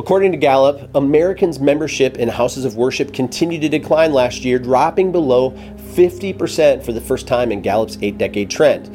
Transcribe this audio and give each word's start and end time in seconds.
According 0.00 0.32
to 0.32 0.38
Gallup, 0.38 0.96
Americans' 0.96 1.60
membership 1.60 2.16
in 2.16 2.30
houses 2.30 2.64
of 2.64 2.74
worship 2.74 3.12
continued 3.12 3.60
to 3.60 3.68
decline 3.68 4.14
last 4.14 4.46
year, 4.46 4.58
dropping 4.58 5.12
below 5.12 5.50
50% 5.50 6.82
for 6.82 6.92
the 6.94 7.02
first 7.02 7.26
time 7.26 7.52
in 7.52 7.60
Gallup's 7.60 7.98
eight 8.00 8.16
decade 8.16 8.48
trend. 8.48 8.86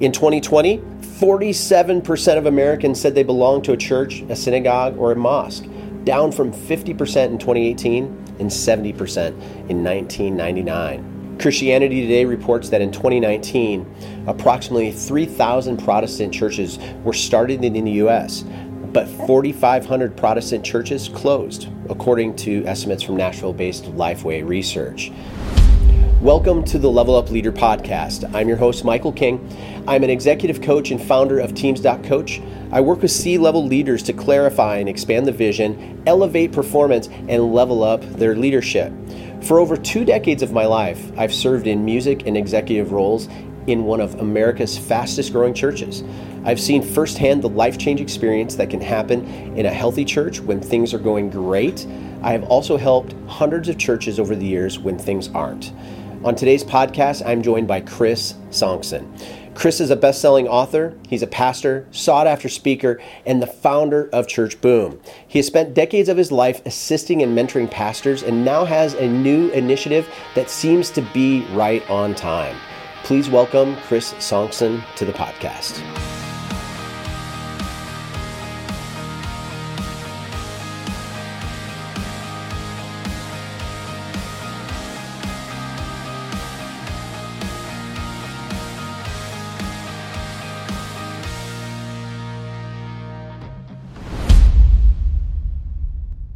In 0.00 0.12
2020, 0.12 0.78
47% 0.78 2.38
of 2.38 2.46
Americans 2.46 2.98
said 2.98 3.14
they 3.14 3.22
belonged 3.22 3.64
to 3.64 3.72
a 3.72 3.76
church, 3.76 4.22
a 4.30 4.34
synagogue, 4.34 4.96
or 4.96 5.12
a 5.12 5.14
mosque, 5.14 5.66
down 6.04 6.32
from 6.32 6.50
50% 6.50 6.88
in 7.26 7.36
2018 7.36 8.04
and 8.38 8.50
70% 8.50 9.32
in 9.68 9.84
1999. 9.84 11.16
Christianity 11.38 12.00
Today 12.00 12.24
reports 12.24 12.70
that 12.70 12.80
in 12.80 12.90
2019, 12.90 14.24
approximately 14.26 14.90
3,000 14.90 15.76
Protestant 15.76 16.32
churches 16.32 16.78
were 17.04 17.12
started 17.12 17.62
in 17.62 17.84
the 17.84 17.90
U.S., 17.92 18.42
but 18.96 19.06
4,500 19.26 20.16
Protestant 20.16 20.64
churches 20.64 21.10
closed, 21.10 21.68
according 21.90 22.34
to 22.34 22.64
estimates 22.64 23.02
from 23.02 23.14
Nashville 23.14 23.52
based 23.52 23.84
Lifeway 23.84 24.42
Research. 24.42 25.12
Welcome 26.22 26.64
to 26.64 26.78
the 26.78 26.90
Level 26.90 27.14
Up 27.14 27.30
Leader 27.30 27.52
podcast. 27.52 28.34
I'm 28.34 28.48
your 28.48 28.56
host, 28.56 28.86
Michael 28.86 29.12
King. 29.12 29.46
I'm 29.86 30.02
an 30.02 30.08
executive 30.08 30.62
coach 30.62 30.90
and 30.92 30.98
founder 30.98 31.38
of 31.38 31.54
Teams.coach. 31.54 32.40
I 32.72 32.80
work 32.80 33.02
with 33.02 33.10
C 33.10 33.36
level 33.36 33.66
leaders 33.66 34.02
to 34.04 34.14
clarify 34.14 34.78
and 34.78 34.88
expand 34.88 35.26
the 35.26 35.32
vision, 35.32 36.02
elevate 36.06 36.52
performance, 36.52 37.08
and 37.28 37.52
level 37.52 37.84
up 37.84 38.00
their 38.14 38.34
leadership. 38.34 38.94
For 39.42 39.60
over 39.60 39.76
two 39.76 40.06
decades 40.06 40.42
of 40.42 40.52
my 40.52 40.64
life, 40.64 41.12
I've 41.18 41.34
served 41.34 41.66
in 41.66 41.84
music 41.84 42.26
and 42.26 42.34
executive 42.34 42.92
roles 42.92 43.28
in 43.66 43.84
one 43.84 44.00
of 44.00 44.14
America's 44.20 44.76
fastest 44.76 45.32
growing 45.32 45.54
churches. 45.54 46.02
I've 46.44 46.60
seen 46.60 46.82
firsthand 46.82 47.42
the 47.42 47.48
life 47.48 47.76
change 47.76 48.00
experience 48.00 48.54
that 48.54 48.70
can 48.70 48.80
happen 48.80 49.24
in 49.56 49.66
a 49.66 49.70
healthy 49.70 50.04
church 50.04 50.40
when 50.40 50.60
things 50.60 50.94
are 50.94 50.98
going 50.98 51.30
great. 51.30 51.86
I 52.22 52.32
have 52.32 52.44
also 52.44 52.76
helped 52.76 53.14
hundreds 53.26 53.68
of 53.68 53.78
churches 53.78 54.20
over 54.20 54.36
the 54.36 54.46
years 54.46 54.78
when 54.78 54.98
things 54.98 55.28
aren't. 55.28 55.72
On 56.24 56.34
today's 56.34 56.64
podcast, 56.64 57.26
I'm 57.26 57.42
joined 57.42 57.68
by 57.68 57.80
Chris 57.80 58.34
Sonksen. 58.50 59.06
Chris 59.56 59.80
is 59.80 59.90
a 59.90 59.96
best 59.96 60.20
selling 60.20 60.46
author, 60.46 60.92
he's 61.08 61.22
a 61.22 61.26
pastor, 61.26 61.86
sought 61.90 62.26
after 62.26 62.46
speaker, 62.48 63.00
and 63.24 63.40
the 63.40 63.46
founder 63.46 64.10
of 64.12 64.28
Church 64.28 64.60
Boom. 64.60 65.00
He 65.26 65.38
has 65.38 65.46
spent 65.46 65.72
decades 65.72 66.10
of 66.10 66.18
his 66.18 66.30
life 66.30 66.60
assisting 66.66 67.22
and 67.22 67.36
mentoring 67.36 67.70
pastors 67.70 68.22
and 68.22 68.44
now 68.44 68.66
has 68.66 68.92
a 68.94 69.08
new 69.08 69.48
initiative 69.50 70.08
that 70.34 70.50
seems 70.50 70.90
to 70.90 71.02
be 71.14 71.40
right 71.52 71.88
on 71.88 72.14
time. 72.14 72.56
Please 73.06 73.30
welcome 73.30 73.76
Chris 73.82 74.14
Sonksen 74.14 74.82
to 74.96 75.04
the 75.04 75.12
podcast. 75.12 75.80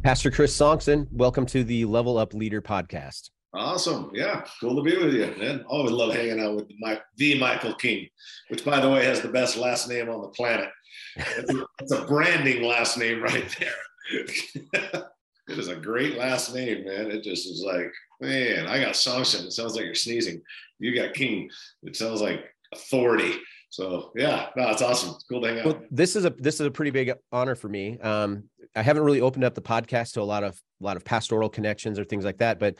Pastor 0.01 0.31
Chris 0.31 0.57
Sonksen, 0.57 1.11
welcome 1.11 1.45
to 1.47 1.65
the 1.65 1.83
Level 1.83 2.17
Up 2.17 2.33
Leader 2.33 2.61
podcast. 2.61 3.29
Awesome. 3.53 4.11
Yeah. 4.13 4.45
Cool 4.59 4.75
to 4.77 4.81
be 4.81 4.97
with 4.97 5.13
you, 5.13 5.33
man. 5.37 5.65
Always 5.67 5.91
love 5.91 6.13
hanging 6.13 6.39
out 6.39 6.55
with 6.55 6.71
my, 6.79 6.99
the 7.17 7.37
Michael 7.37 7.73
King, 7.73 8.07
which, 8.47 8.63
by 8.63 8.79
the 8.79 8.89
way, 8.89 9.03
has 9.03 9.21
the 9.21 9.27
best 9.27 9.57
last 9.57 9.89
name 9.89 10.09
on 10.09 10.21
the 10.21 10.29
planet. 10.29 10.69
It's 11.15 11.91
a, 11.91 12.05
branding 12.05 12.63
last 12.63 12.97
name 12.97 13.21
right 13.21 13.55
there. 13.59 13.73
it 14.13 15.57
is 15.59 15.67
a 15.67 15.75
great 15.75 16.17
last 16.17 16.55
name, 16.55 16.85
man. 16.85 17.11
It 17.11 17.23
just 17.23 17.47
is 17.47 17.63
like, 17.65 17.91
man, 18.21 18.67
I 18.67 18.81
got 18.81 18.93
Sonksen. 18.93 19.45
It 19.45 19.51
sounds 19.51 19.75
like 19.75 19.85
you're 19.85 19.95
sneezing. 19.95 20.41
You 20.79 20.95
got 20.95 21.13
King. 21.13 21.49
It 21.83 21.95
sounds 21.95 22.21
like 22.21 22.45
authority. 22.73 23.33
So 23.69 24.11
yeah, 24.15 24.47
no, 24.55 24.69
it's 24.69 24.81
awesome. 24.81 25.11
It's 25.15 25.23
cool 25.23 25.41
to 25.41 25.47
hang 25.47 25.59
out. 25.59 25.65
Well, 25.65 25.81
this 25.89 26.15
is 26.15 26.25
a 26.25 26.29
this 26.31 26.55
is 26.55 26.67
a 26.67 26.71
pretty 26.71 26.91
big 26.91 27.13
honor 27.31 27.55
for 27.55 27.69
me. 27.69 27.97
Um, 27.99 28.49
I 28.75 28.81
haven't 28.81 29.03
really 29.03 29.21
opened 29.21 29.45
up 29.45 29.55
the 29.55 29.61
podcast 29.61 30.13
to 30.13 30.21
a 30.21 30.23
lot 30.23 30.43
of 30.43 30.61
a 30.81 30.83
lot 30.83 30.97
of 30.97 31.05
pastoral 31.05 31.49
connections 31.49 31.97
or 31.97 32.03
things 32.03 32.25
like 32.25 32.39
that, 32.39 32.59
but 32.59 32.75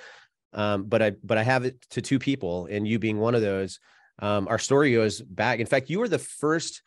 um, 0.54 0.84
but 0.84 1.02
I 1.02 1.12
but 1.24 1.38
I 1.38 1.44
have 1.44 1.66
it 1.66 1.82
to 1.92 2.02
two 2.02 2.20
people, 2.20 2.68
and 2.68 2.88
you 2.88 3.00
being 3.00 3.20
one 3.20 3.36
of 3.36 3.42
those. 3.42 3.80
Um, 4.20 4.48
our 4.48 4.60
story 4.60 4.94
goes 4.94 5.22
back. 5.22 5.60
In 5.60 5.66
fact, 5.66 5.90
you 5.90 6.00
were 6.00 6.08
the 6.08 6.20
first. 6.20 6.82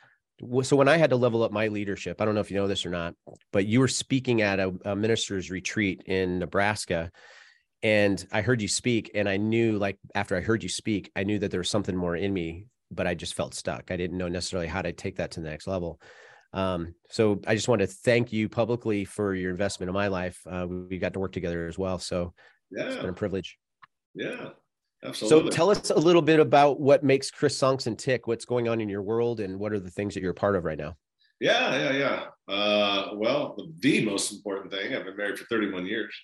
So 0.63 0.77
when 0.77 0.89
I 0.89 0.97
had 0.97 1.11
to 1.11 1.17
level 1.17 1.45
up 1.45 1.53
my 1.53 1.69
leadership, 1.69 2.21
I 2.21 2.25
don't 2.25 2.35
know 2.35 2.41
if 2.41 2.51
you 2.51 2.57
know 2.57 2.67
this 2.67 2.85
or 2.85 2.91
not, 2.91 3.15
but 3.53 3.67
you 3.67 3.79
were 3.79 3.89
speaking 3.89 4.43
at 4.43 4.59
a, 4.59 4.75
a 4.85 4.97
minister's 4.97 5.51
retreat 5.51 6.03
in 6.07 6.41
Nebraska, 6.41 7.13
and 7.83 8.27
I 8.33 8.43
heard 8.43 8.61
you 8.61 8.69
speak, 8.69 9.13
and 9.15 9.29
I 9.29 9.37
knew 9.37 9.79
like 9.79 9.99
after 10.15 10.37
I 10.37 10.41
heard 10.41 10.63
you 10.63 10.69
speak, 10.69 11.13
I 11.15 11.23
knew 11.23 11.39
that 11.39 11.51
there 11.51 11.61
was 11.61 11.71
something 11.71 11.97
more 11.97 12.17
in 12.17 12.33
me, 12.33 12.67
but 12.91 13.07
I 13.07 13.15
just 13.15 13.35
felt 13.35 13.55
stuck. 13.55 13.91
I 13.91 13.97
didn't 13.97 14.19
know 14.19 14.29
necessarily 14.29 14.69
how 14.69 14.83
to 14.83 14.93
take 14.93 15.17
that 15.17 15.33
to 15.33 15.41
the 15.41 15.51
next 15.51 15.67
level. 15.67 16.01
Um, 16.53 16.95
so 17.11 17.41
I 17.47 17.57
just 17.57 17.69
want 17.69 17.81
to 17.81 17.87
thank 17.87 18.33
you 18.33 18.49
publicly 18.49 19.05
for 19.05 19.35
your 19.35 19.51
investment 19.51 19.89
in 19.89 19.95
my 19.95 20.07
life. 20.07 20.41
Uh, 20.49 20.67
we, 20.69 20.77
we 20.83 20.99
got 20.99 21.13
to 21.15 21.19
work 21.19 21.33
together 21.33 21.67
as 21.67 21.77
well. 21.77 21.99
So 21.99 22.33
yeah. 22.71 22.85
it's 22.85 22.97
been 22.97 23.11
a 23.11 23.13
privilege. 23.13 23.59
Yeah, 24.15 24.51
absolutely. 25.05 25.51
So 25.51 25.57
tell 25.57 25.71
us 25.71 25.91
a 25.91 25.99
little 25.99 26.23
bit 26.23 26.41
about 26.41 26.81
what 26.81 27.03
makes 27.03 27.31
Chris 27.31 27.59
Sonksen 27.59 27.97
tick. 27.97 28.27
What's 28.27 28.45
going 28.45 28.69
on 28.69 28.81
in 28.81 28.89
your 28.89 29.03
world, 29.03 29.41
and 29.41 29.59
what 29.59 29.73
are 29.73 29.81
the 29.81 29.91
things 29.91 30.15
that 30.15 30.21
you're 30.21 30.33
a 30.33 30.35
part 30.35 30.57
of 30.57 30.65
right 30.65 30.79
now? 30.79 30.97
Yeah, 31.41 31.77
yeah, 31.77 31.93
yeah. 31.93 32.55
Uh, 32.55 33.11
well, 33.15 33.55
the, 33.57 33.73
the, 33.81 34.05
most 34.05 34.33
important 34.33 34.71
thing, 34.71 34.95
I've 34.95 35.05
been 35.05 35.17
married 35.17 35.39
for 35.39 35.47
31 35.47 35.85
years 35.85 36.15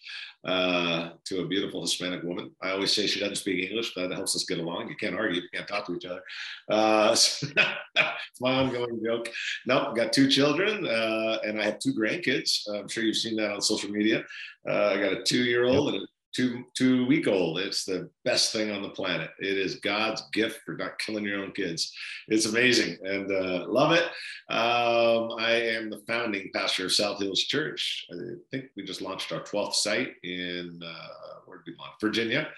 uh, 0.44 1.10
to 1.24 1.40
a 1.40 1.48
beautiful 1.48 1.80
Hispanic 1.82 2.22
woman. 2.22 2.52
I 2.62 2.70
always 2.70 2.92
say 2.92 3.06
she 3.06 3.20
doesn't 3.20 3.36
speak 3.36 3.68
English, 3.68 3.92
but 3.94 4.08
that 4.08 4.14
helps 4.14 4.36
us 4.36 4.44
get 4.44 4.58
along. 4.58 4.88
You 4.88 4.96
can't 4.96 5.16
argue, 5.16 5.40
you 5.40 5.48
can't 5.52 5.66
talk 5.66 5.86
to 5.86 5.96
each 5.96 6.04
other. 6.04 6.22
Uh, 6.70 7.14
so 7.14 7.48
it's 7.56 8.40
my 8.40 8.54
ongoing 8.54 9.00
joke. 9.04 9.28
Nope, 9.66 9.96
got 9.96 10.12
two 10.12 10.28
children, 10.28 10.86
uh, 10.86 11.38
and 11.42 11.60
I 11.60 11.64
have 11.64 11.80
two 11.80 11.92
grandkids. 11.92 12.68
I'm 12.72 12.88
sure 12.88 13.02
you've 13.02 13.16
seen 13.16 13.36
that 13.36 13.52
on 13.52 13.60
social 13.60 13.90
media. 13.90 14.24
Uh, 14.68 14.86
I 14.88 14.96
got 14.96 15.12
a 15.12 15.22
two 15.22 15.42
year 15.42 15.64
old 15.64 15.92
yep. 15.92 15.94
and 15.94 16.04
a 16.04 16.06
two 16.34 16.64
two 16.74 17.06
week 17.06 17.26
old. 17.26 17.58
It's 17.58 17.84
the 17.84 18.10
best 18.24 18.52
thing 18.52 18.70
on 18.70 18.82
the 18.82 18.90
planet. 18.90 19.30
It 19.38 19.58
is 19.58 19.76
god's 19.76 20.22
gift 20.32 20.60
for 20.64 20.74
not 20.76 20.98
killing 20.98 21.24
your 21.24 21.42
own 21.42 21.52
kids. 21.52 21.92
It's 22.28 22.46
amazing 22.46 22.98
and 23.04 23.30
uh, 23.30 23.66
love 23.68 23.92
it. 23.92 24.04
Um, 24.52 25.36
i 25.38 25.52
am 25.52 25.90
the 25.90 26.02
founding 26.06 26.50
pastor 26.54 26.86
of 26.86 26.92
south 26.92 27.20
hills 27.20 27.40
church. 27.40 28.06
I 28.12 28.16
think 28.50 28.66
we 28.76 28.84
just 28.84 29.02
launched 29.02 29.32
our 29.32 29.40
12th 29.40 29.74
site 29.74 30.14
in 30.22 30.80
uh, 30.84 31.40
where 31.46 31.58
did 31.58 31.72
we 31.72 31.76
launch? 31.78 31.94
Virginia. 32.00 32.48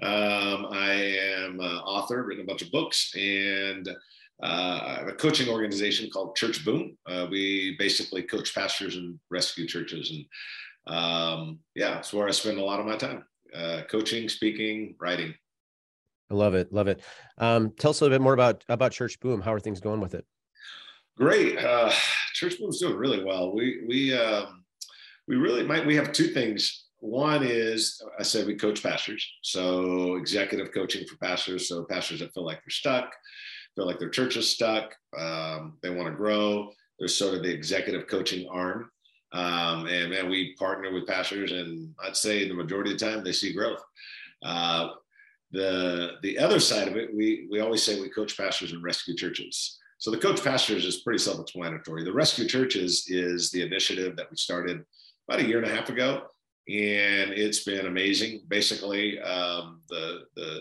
Um, 0.00 0.66
i 0.70 0.92
am 0.92 1.58
an 1.60 1.78
author 1.78 2.22
written 2.22 2.44
a 2.44 2.46
bunch 2.46 2.62
of 2.62 2.70
books 2.70 3.12
and 3.16 3.88
uh, 4.40 4.80
I 4.84 4.94
have 5.00 5.08
a 5.08 5.12
coaching 5.12 5.48
organization 5.48 6.10
called 6.10 6.36
Church 6.36 6.64
Boom. 6.64 6.96
Uh, 7.06 7.26
we 7.28 7.74
basically 7.78 8.22
coach 8.22 8.54
pastors 8.54 8.94
and 8.94 9.18
rescue 9.30 9.66
churches. 9.66 10.10
And 10.12 10.24
um, 10.88 11.60
yeah, 11.74 11.98
it's 11.98 12.12
where 12.12 12.26
I 12.26 12.30
spend 12.30 12.58
a 12.58 12.64
lot 12.64 12.80
of 12.80 12.86
my 12.86 12.96
time 12.96 13.24
uh, 13.54 13.82
coaching, 13.90 14.28
speaking, 14.28 14.94
writing. 15.00 15.34
I 16.30 16.34
love 16.34 16.54
it. 16.54 16.72
Love 16.72 16.88
it. 16.88 17.02
Um, 17.38 17.72
tell 17.78 17.90
us 17.90 18.00
a 18.00 18.04
little 18.04 18.18
bit 18.18 18.22
more 18.22 18.34
about, 18.34 18.64
about 18.68 18.92
Church 18.92 19.18
Boom. 19.20 19.40
How 19.40 19.52
are 19.54 19.60
things 19.60 19.80
going 19.80 20.00
with 20.00 20.14
it? 20.14 20.26
Great. 21.16 21.58
Uh, 21.58 21.90
Church 22.34 22.58
Boom's 22.58 22.80
doing 22.80 22.96
really 22.96 23.24
well. 23.24 23.54
We, 23.54 23.84
we, 23.86 24.18
um, 24.18 24.64
we 25.26 25.36
really 25.36 25.64
might, 25.64 25.86
we 25.86 25.96
have 25.96 26.12
two 26.12 26.28
things. 26.28 26.86
One 27.00 27.42
is 27.44 28.02
I 28.18 28.22
said 28.22 28.46
we 28.46 28.56
coach 28.56 28.82
pastors. 28.82 29.26
So 29.42 30.16
executive 30.16 30.72
coaching 30.72 31.06
for 31.06 31.16
pastors. 31.16 31.68
So 31.68 31.84
pastors 31.84 32.20
that 32.20 32.34
feel 32.34 32.44
like 32.44 32.58
they're 32.58 32.70
stuck, 32.70 33.14
feel 33.74 33.86
like 33.86 33.98
their 33.98 34.10
church 34.10 34.36
is 34.36 34.50
stuck. 34.50 34.94
Um, 35.16 35.78
they 35.82 35.90
want 35.90 36.08
to 36.08 36.14
grow. 36.14 36.70
There's 36.98 37.16
sort 37.16 37.34
of 37.34 37.42
the 37.42 37.52
executive 37.52 38.08
coaching 38.08 38.48
arm 38.50 38.90
um, 39.32 39.86
and 39.86 40.10
man, 40.10 40.30
we 40.30 40.54
partner 40.54 40.92
with 40.92 41.06
pastors, 41.06 41.52
and 41.52 41.94
I'd 42.04 42.16
say 42.16 42.48
the 42.48 42.54
majority 42.54 42.92
of 42.92 42.98
the 42.98 43.04
time 43.06 43.22
they 43.22 43.32
see 43.32 43.52
growth. 43.52 43.82
Uh, 44.42 44.90
the 45.50 46.12
the 46.22 46.38
other 46.38 46.60
side 46.60 46.88
of 46.88 46.96
it, 46.96 47.14
we 47.14 47.46
we 47.50 47.60
always 47.60 47.82
say 47.82 48.00
we 48.00 48.08
coach 48.10 48.36
pastors 48.36 48.72
and 48.72 48.82
rescue 48.82 49.16
churches. 49.16 49.78
So 49.98 50.10
the 50.10 50.18
coach 50.18 50.44
pastors 50.44 50.84
is 50.84 51.00
pretty 51.00 51.18
self-explanatory. 51.18 52.04
The 52.04 52.12
rescue 52.12 52.46
churches 52.46 53.06
is 53.08 53.50
the 53.50 53.62
initiative 53.62 54.14
that 54.16 54.30
we 54.30 54.36
started 54.36 54.84
about 55.28 55.40
a 55.40 55.46
year 55.46 55.58
and 55.58 55.66
a 55.66 55.74
half 55.74 55.88
ago, 55.88 56.22
and 56.68 57.32
it's 57.32 57.64
been 57.64 57.86
amazing. 57.86 58.42
Basically, 58.48 59.20
um, 59.20 59.80
the 59.88 60.20
the 60.36 60.60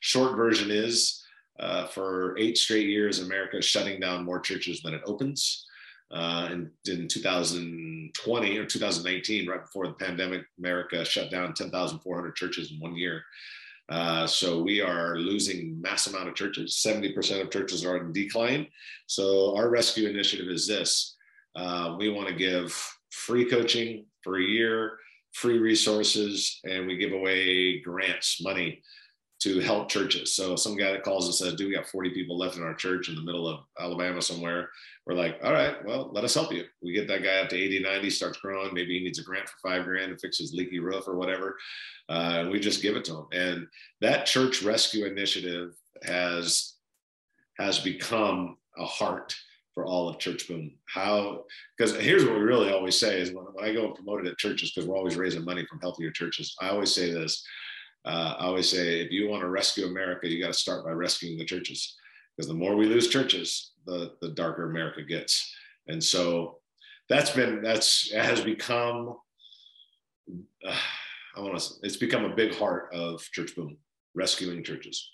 short 0.00 0.36
version 0.36 0.70
is 0.70 1.22
uh, 1.60 1.86
for 1.86 2.36
eight 2.38 2.56
straight 2.56 2.86
years, 2.86 3.20
America 3.20 3.58
is 3.58 3.64
shutting 3.64 4.00
down 4.00 4.24
more 4.24 4.40
churches 4.40 4.80
than 4.82 4.94
it 4.94 5.02
opens. 5.06 5.66
Uh, 6.12 6.48
in, 6.50 6.70
in 6.88 7.06
2020 7.06 8.58
or 8.58 8.66
2019, 8.66 9.48
right 9.48 9.62
before 9.62 9.86
the 9.86 9.92
pandemic, 9.92 10.42
America 10.58 11.04
shut 11.04 11.30
down 11.30 11.54
10,400 11.54 12.34
churches 12.34 12.72
in 12.72 12.80
one 12.80 12.96
year. 12.96 13.22
Uh, 13.88 14.26
so 14.26 14.60
we 14.60 14.80
are 14.80 15.16
losing 15.16 15.80
mass 15.80 16.06
amount 16.08 16.28
of 16.28 16.34
churches. 16.34 16.82
70% 16.84 17.40
of 17.40 17.50
churches 17.50 17.84
are 17.84 17.96
in 17.96 18.12
decline. 18.12 18.66
So 19.06 19.56
our 19.56 19.68
rescue 19.68 20.08
initiative 20.08 20.48
is 20.48 20.66
this. 20.66 21.16
Uh, 21.54 21.96
we 21.98 22.08
want 22.08 22.28
to 22.28 22.34
give 22.34 22.72
free 23.10 23.48
coaching 23.48 24.06
for 24.22 24.38
a 24.38 24.42
year, 24.42 24.98
free 25.32 25.58
resources, 25.58 26.60
and 26.64 26.86
we 26.86 26.96
give 26.96 27.12
away 27.12 27.80
grants, 27.80 28.42
money 28.42 28.82
to 29.40 29.58
help 29.60 29.88
churches. 29.88 30.34
So 30.34 30.54
some 30.54 30.76
guy 30.76 30.92
that 30.92 31.02
calls 31.02 31.24
and 31.24 31.34
says, 31.34 31.54
"Do 31.54 31.66
we 31.66 31.74
got 31.74 31.88
40 31.88 32.10
people 32.10 32.36
left 32.36 32.56
in 32.56 32.62
our 32.62 32.74
church 32.74 33.08
in 33.08 33.14
the 33.14 33.22
middle 33.22 33.48
of 33.48 33.60
Alabama 33.78 34.20
somewhere?" 34.20 34.70
We're 35.06 35.14
like, 35.14 35.38
"All 35.42 35.52
right, 35.52 35.82
well, 35.84 36.10
let 36.12 36.24
us 36.24 36.34
help 36.34 36.52
you." 36.52 36.66
We 36.82 36.92
get 36.92 37.08
that 37.08 37.22
guy 37.22 37.40
up 37.40 37.48
to 37.50 37.56
80, 37.56 37.80
90, 37.80 38.10
starts 38.10 38.38
growing. 38.38 38.74
Maybe 38.74 38.98
he 38.98 39.04
needs 39.04 39.18
a 39.18 39.24
grant 39.24 39.48
for 39.48 39.56
five 39.62 39.84
grand 39.84 40.12
to 40.12 40.18
fix 40.18 40.38
his 40.38 40.52
leaky 40.52 40.78
roof 40.78 41.08
or 41.08 41.16
whatever. 41.16 41.56
Uh, 42.08 42.40
and 42.40 42.50
we 42.50 42.60
just 42.60 42.82
give 42.82 42.96
it 42.96 43.04
to 43.06 43.16
him. 43.16 43.26
And 43.32 43.66
that 44.00 44.26
church 44.26 44.62
rescue 44.62 45.06
initiative 45.06 45.74
has 46.02 46.74
has 47.58 47.78
become 47.78 48.56
a 48.78 48.84
heart 48.84 49.34
for 49.74 49.84
all 49.84 50.08
of 50.08 50.18
church 50.18 50.48
boom 50.48 50.72
how 50.86 51.44
because 51.76 51.94
here's 51.96 52.24
what 52.24 52.34
we 52.34 52.40
really 52.40 52.72
always 52.72 52.98
say 52.98 53.20
is 53.20 53.32
when, 53.32 53.44
when 53.52 53.64
i 53.64 53.72
go 53.72 53.86
and 53.86 53.94
promote 53.94 54.24
it 54.24 54.30
at 54.30 54.38
churches 54.38 54.72
because 54.72 54.88
we're 54.88 54.96
always 54.96 55.16
raising 55.16 55.44
money 55.44 55.64
from 55.66 55.80
healthier 55.80 56.10
churches 56.10 56.56
i 56.60 56.68
always 56.68 56.92
say 56.92 57.12
this 57.12 57.44
uh, 58.04 58.36
I 58.38 58.44
always 58.46 58.68
say, 58.68 59.00
if 59.00 59.10
you 59.10 59.28
want 59.28 59.42
to 59.42 59.48
rescue 59.48 59.86
America, 59.86 60.28
you 60.28 60.40
got 60.40 60.48
to 60.48 60.58
start 60.58 60.84
by 60.84 60.92
rescuing 60.92 61.38
the 61.38 61.44
churches, 61.44 61.96
because 62.36 62.48
the 62.48 62.54
more 62.54 62.76
we 62.76 62.86
lose 62.86 63.08
churches, 63.08 63.72
the 63.86 64.14
the 64.20 64.30
darker 64.30 64.70
America 64.70 65.02
gets. 65.02 65.54
And 65.88 66.02
so 66.02 66.58
that's 67.08 67.30
been 67.30 67.62
that's 67.62 68.10
it 68.12 68.24
has 68.24 68.40
become. 68.40 69.16
Uh, 70.66 70.76
I 71.36 71.40
want 71.40 71.58
to. 71.58 71.74
It's 71.82 71.96
become 71.96 72.24
a 72.24 72.34
big 72.34 72.54
heart 72.54 72.92
of 72.94 73.22
Church 73.32 73.54
Boom, 73.54 73.76
rescuing 74.14 74.64
churches. 74.64 75.10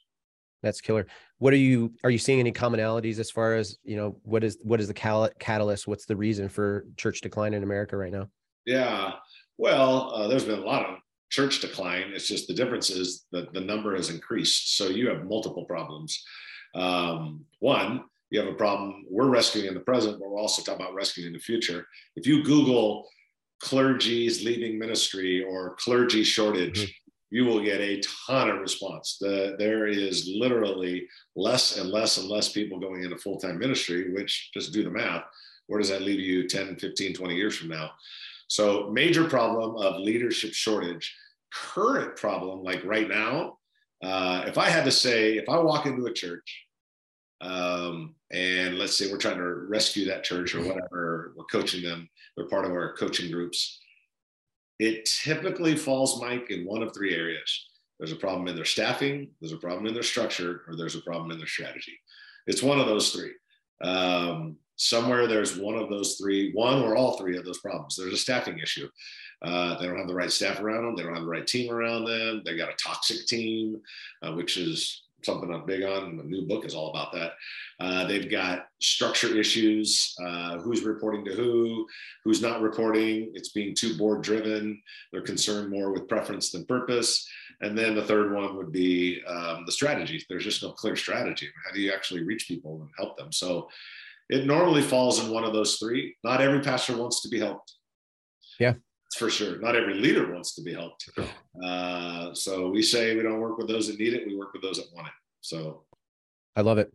That's 0.62 0.80
killer. 0.80 1.06
What 1.38 1.52
are 1.52 1.58
you 1.58 1.92
are 2.04 2.10
you 2.10 2.18
seeing 2.18 2.40
any 2.40 2.52
commonalities 2.52 3.18
as 3.18 3.30
far 3.30 3.54
as 3.56 3.78
you 3.84 3.96
know 3.96 4.18
what 4.22 4.44
is 4.44 4.58
what 4.62 4.80
is 4.80 4.88
the 4.88 4.94
catalyst? 4.94 5.86
What's 5.86 6.06
the 6.06 6.16
reason 6.16 6.48
for 6.48 6.86
church 6.96 7.20
decline 7.20 7.54
in 7.54 7.62
America 7.62 7.96
right 7.96 8.12
now? 8.12 8.28
Yeah, 8.64 9.12
well, 9.58 10.12
uh, 10.14 10.28
there's 10.28 10.44
been 10.44 10.58
a 10.58 10.64
lot 10.64 10.86
of 10.86 10.96
church 11.36 11.60
decline. 11.60 12.12
It's 12.14 12.26
just 12.26 12.48
the 12.48 12.54
difference 12.54 12.88
is 12.88 13.26
that 13.30 13.52
the 13.52 13.60
number 13.60 13.94
has 13.94 14.08
increased. 14.08 14.76
So 14.78 14.88
you 14.88 15.10
have 15.10 15.26
multiple 15.26 15.66
problems. 15.66 16.24
Um, 16.74 17.44
one, 17.58 18.04
you 18.30 18.40
have 18.40 18.48
a 18.48 18.54
problem. 18.54 19.04
We're 19.10 19.28
rescuing 19.28 19.68
in 19.68 19.74
the 19.74 19.80
present, 19.80 20.18
but 20.18 20.30
we're 20.30 20.40
also 20.40 20.62
talking 20.62 20.80
about 20.80 20.94
rescuing 20.94 21.26
in 21.26 21.34
the 21.34 21.38
future. 21.38 21.86
If 22.16 22.26
you 22.26 22.42
Google 22.42 23.06
clergy's 23.60 24.44
leaving 24.44 24.78
ministry 24.78 25.44
or 25.44 25.76
clergy 25.76 26.24
shortage, 26.24 26.80
mm-hmm. 26.80 27.36
you 27.36 27.44
will 27.44 27.62
get 27.62 27.82
a 27.82 28.00
ton 28.26 28.48
of 28.48 28.60
response. 28.60 29.18
The, 29.20 29.56
there 29.58 29.86
is 29.86 30.26
literally 30.34 31.06
less 31.36 31.76
and 31.76 31.90
less 31.90 32.16
and 32.16 32.28
less 32.28 32.48
people 32.50 32.80
going 32.80 33.04
into 33.04 33.18
full 33.18 33.38
time 33.38 33.58
ministry, 33.58 34.10
which 34.14 34.50
just 34.54 34.72
do 34.72 34.82
the 34.82 34.90
math. 34.90 35.24
Where 35.66 35.80
does 35.80 35.90
that 35.90 36.00
leave 36.00 36.20
you 36.20 36.48
10, 36.48 36.76
15, 36.76 37.12
20 37.12 37.34
years 37.34 37.58
from 37.58 37.68
now? 37.68 37.90
So, 38.48 38.88
major 38.90 39.24
problem 39.28 39.76
of 39.76 40.00
leadership 40.00 40.52
shortage. 40.54 41.14
Current 41.62 42.16
problem, 42.16 42.62
like 42.62 42.84
right 42.84 43.08
now, 43.08 43.58
uh, 44.02 44.44
if 44.46 44.58
I 44.58 44.68
had 44.68 44.84
to 44.84 44.90
say, 44.90 45.36
if 45.36 45.48
I 45.48 45.58
walk 45.58 45.86
into 45.86 46.06
a 46.06 46.12
church 46.12 46.64
um, 47.40 48.14
and 48.30 48.78
let's 48.78 48.96
say 48.96 49.10
we're 49.10 49.18
trying 49.18 49.38
to 49.38 49.66
rescue 49.68 50.06
that 50.06 50.24
church 50.24 50.54
or 50.54 50.60
whatever, 50.60 51.32
we're 51.36 51.44
coaching 51.44 51.82
them, 51.82 52.08
they're 52.36 52.48
part 52.48 52.64
of 52.64 52.72
our 52.72 52.94
coaching 52.96 53.30
groups. 53.30 53.80
It 54.78 55.08
typically 55.22 55.76
falls, 55.76 56.20
Mike, 56.20 56.50
in 56.50 56.66
one 56.66 56.82
of 56.82 56.92
three 56.92 57.14
areas. 57.14 57.68
There's 57.98 58.12
a 58.12 58.16
problem 58.16 58.48
in 58.48 58.56
their 58.56 58.66
staffing, 58.66 59.30
there's 59.40 59.52
a 59.52 59.58
problem 59.58 59.86
in 59.86 59.94
their 59.94 60.02
structure, 60.02 60.62
or 60.68 60.76
there's 60.76 60.96
a 60.96 61.00
problem 61.00 61.30
in 61.30 61.38
their 61.38 61.46
strategy. 61.46 61.98
It's 62.46 62.62
one 62.62 62.78
of 62.78 62.86
those 62.86 63.10
three. 63.10 63.32
Um, 63.82 64.56
somewhere 64.76 65.26
there's 65.26 65.56
one 65.56 65.76
of 65.76 65.88
those 65.88 66.16
three, 66.16 66.52
one 66.52 66.82
or 66.82 66.96
all 66.96 67.16
three 67.16 67.36
of 67.36 67.44
those 67.44 67.60
problems. 67.60 67.96
There's 67.96 68.12
a 68.12 68.18
staffing 68.18 68.58
issue. 68.58 68.88
Uh, 69.42 69.78
they 69.78 69.86
don't 69.86 69.98
have 69.98 70.08
the 70.08 70.14
right 70.14 70.32
staff 70.32 70.60
around 70.60 70.84
them. 70.84 70.96
They 70.96 71.02
don't 71.02 71.14
have 71.14 71.24
the 71.24 71.30
right 71.30 71.46
team 71.46 71.70
around 71.70 72.04
them. 72.04 72.42
They 72.44 72.56
got 72.56 72.70
a 72.70 72.76
toxic 72.82 73.26
team, 73.26 73.80
uh, 74.22 74.32
which 74.32 74.56
is 74.56 75.02
something 75.22 75.52
I'm 75.52 75.66
big 75.66 75.82
on. 75.82 76.16
The 76.16 76.24
new 76.24 76.46
book 76.46 76.64
is 76.64 76.74
all 76.74 76.90
about 76.90 77.12
that. 77.12 77.32
Uh, 77.80 78.06
they've 78.06 78.30
got 78.30 78.68
structure 78.80 79.36
issues. 79.36 80.14
Uh, 80.24 80.58
who's 80.58 80.82
reporting 80.82 81.24
to 81.26 81.32
who? 81.32 81.86
Who's 82.24 82.40
not 82.40 82.62
reporting? 82.62 83.32
It's 83.34 83.50
being 83.50 83.74
too 83.74 83.96
board 83.96 84.22
driven. 84.22 84.80
They're 85.12 85.22
concerned 85.22 85.70
more 85.70 85.92
with 85.92 86.08
preference 86.08 86.50
than 86.50 86.64
purpose. 86.64 87.28
And 87.60 87.76
then 87.76 87.94
the 87.94 88.04
third 88.04 88.34
one 88.34 88.56
would 88.56 88.72
be 88.72 89.22
um, 89.26 89.64
the 89.66 89.72
strategy. 89.72 90.24
There's 90.28 90.44
just 90.44 90.62
no 90.62 90.72
clear 90.72 90.96
strategy. 90.96 91.48
How 91.66 91.74
do 91.74 91.80
you 91.80 91.92
actually 91.92 92.22
reach 92.22 92.46
people 92.48 92.80
and 92.82 92.90
help 92.96 93.16
them? 93.16 93.32
So 93.32 93.68
it 94.28 94.46
normally 94.46 94.82
falls 94.82 95.24
in 95.24 95.30
one 95.30 95.44
of 95.44 95.52
those 95.52 95.76
three. 95.76 96.16
Not 96.24 96.40
every 96.40 96.60
pastor 96.60 96.96
wants 96.96 97.22
to 97.22 97.28
be 97.28 97.38
helped. 97.38 97.74
Yeah. 98.58 98.74
For 99.18 99.30
sure. 99.30 99.58
Not 99.58 99.76
every 99.76 99.94
leader 99.94 100.32
wants 100.32 100.54
to 100.56 100.62
be 100.62 100.74
helped. 100.74 101.08
Uh, 101.64 102.34
so 102.34 102.68
we 102.68 102.82
say 102.82 103.16
we 103.16 103.22
don't 103.22 103.40
work 103.40 103.58
with 103.58 103.68
those 103.68 103.88
that 103.88 103.98
need 103.98 104.14
it. 104.14 104.26
We 104.26 104.36
work 104.36 104.52
with 104.52 104.62
those 104.62 104.76
that 104.76 104.86
want 104.94 105.08
it. 105.08 105.12
So 105.40 105.84
I 106.54 106.60
love 106.62 106.78
it. 106.78 106.92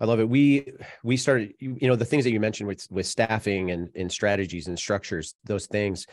I 0.00 0.04
love 0.04 0.20
it. 0.20 0.28
We 0.28 0.72
we 1.04 1.16
started, 1.16 1.54
you, 1.60 1.76
you 1.80 1.88
know, 1.88 1.96
the 1.96 2.04
things 2.04 2.24
that 2.24 2.32
you 2.32 2.40
mentioned 2.40 2.66
with 2.66 2.86
with 2.90 3.06
staffing 3.06 3.70
and 3.70 3.88
and 3.94 4.10
strategies 4.10 4.66
and 4.66 4.78
structures, 4.78 5.34
those 5.44 5.66
things, 5.66 6.06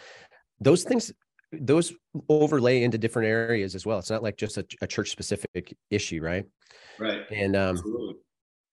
those 0.60 0.83
things, 0.83 1.12
those 1.51 1.92
overlay 2.30 2.83
into 2.83 2.98
different 2.98 3.27
areas 3.27 3.75
as 3.75 3.86
well. 3.86 4.00
It's 4.00 4.12
not 4.12 4.24
like 4.24 4.38
just 4.38 4.57
a, 4.57 4.65
a 4.81 4.88
church 4.88 5.10
specific 5.10 5.75
issue, 5.89 6.22
right? 6.22 6.45
Right. 7.00 7.22
And 7.31 7.56
um, 7.56 7.77
Absolutely 7.77 8.15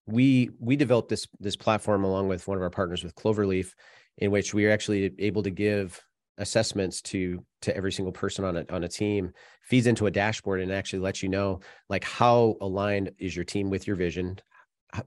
we 0.07 0.49
we 0.59 0.75
developed 0.75 1.09
this 1.09 1.27
this 1.39 1.55
platform 1.55 2.03
along 2.03 2.29
with 2.29 2.47
one 2.47 2.57
of 2.57 2.63
our 2.63 2.69
partners 2.69 3.03
with 3.03 3.13
Cloverleaf, 3.15 3.73
in 4.17 4.31
which 4.31 4.53
we 4.53 4.65
are 4.65 4.71
actually 4.71 5.13
able 5.19 5.43
to 5.43 5.49
give 5.49 6.01
assessments 6.37 7.01
to 7.01 7.43
to 7.61 7.75
every 7.75 7.91
single 7.91 8.11
person 8.11 8.45
on 8.45 8.57
a 8.57 8.65
on 8.69 8.83
a 8.83 8.87
team 8.87 9.31
feeds 9.63 9.87
into 9.87 10.05
a 10.05 10.11
dashboard 10.11 10.61
and 10.61 10.71
actually 10.71 10.99
lets 10.99 11.23
you 11.23 11.29
know 11.29 11.59
like 11.89 12.03
how 12.03 12.55
aligned 12.61 13.11
is 13.17 13.35
your 13.35 13.45
team 13.45 13.69
with 13.69 13.87
your 13.87 13.95
vision 13.95 14.37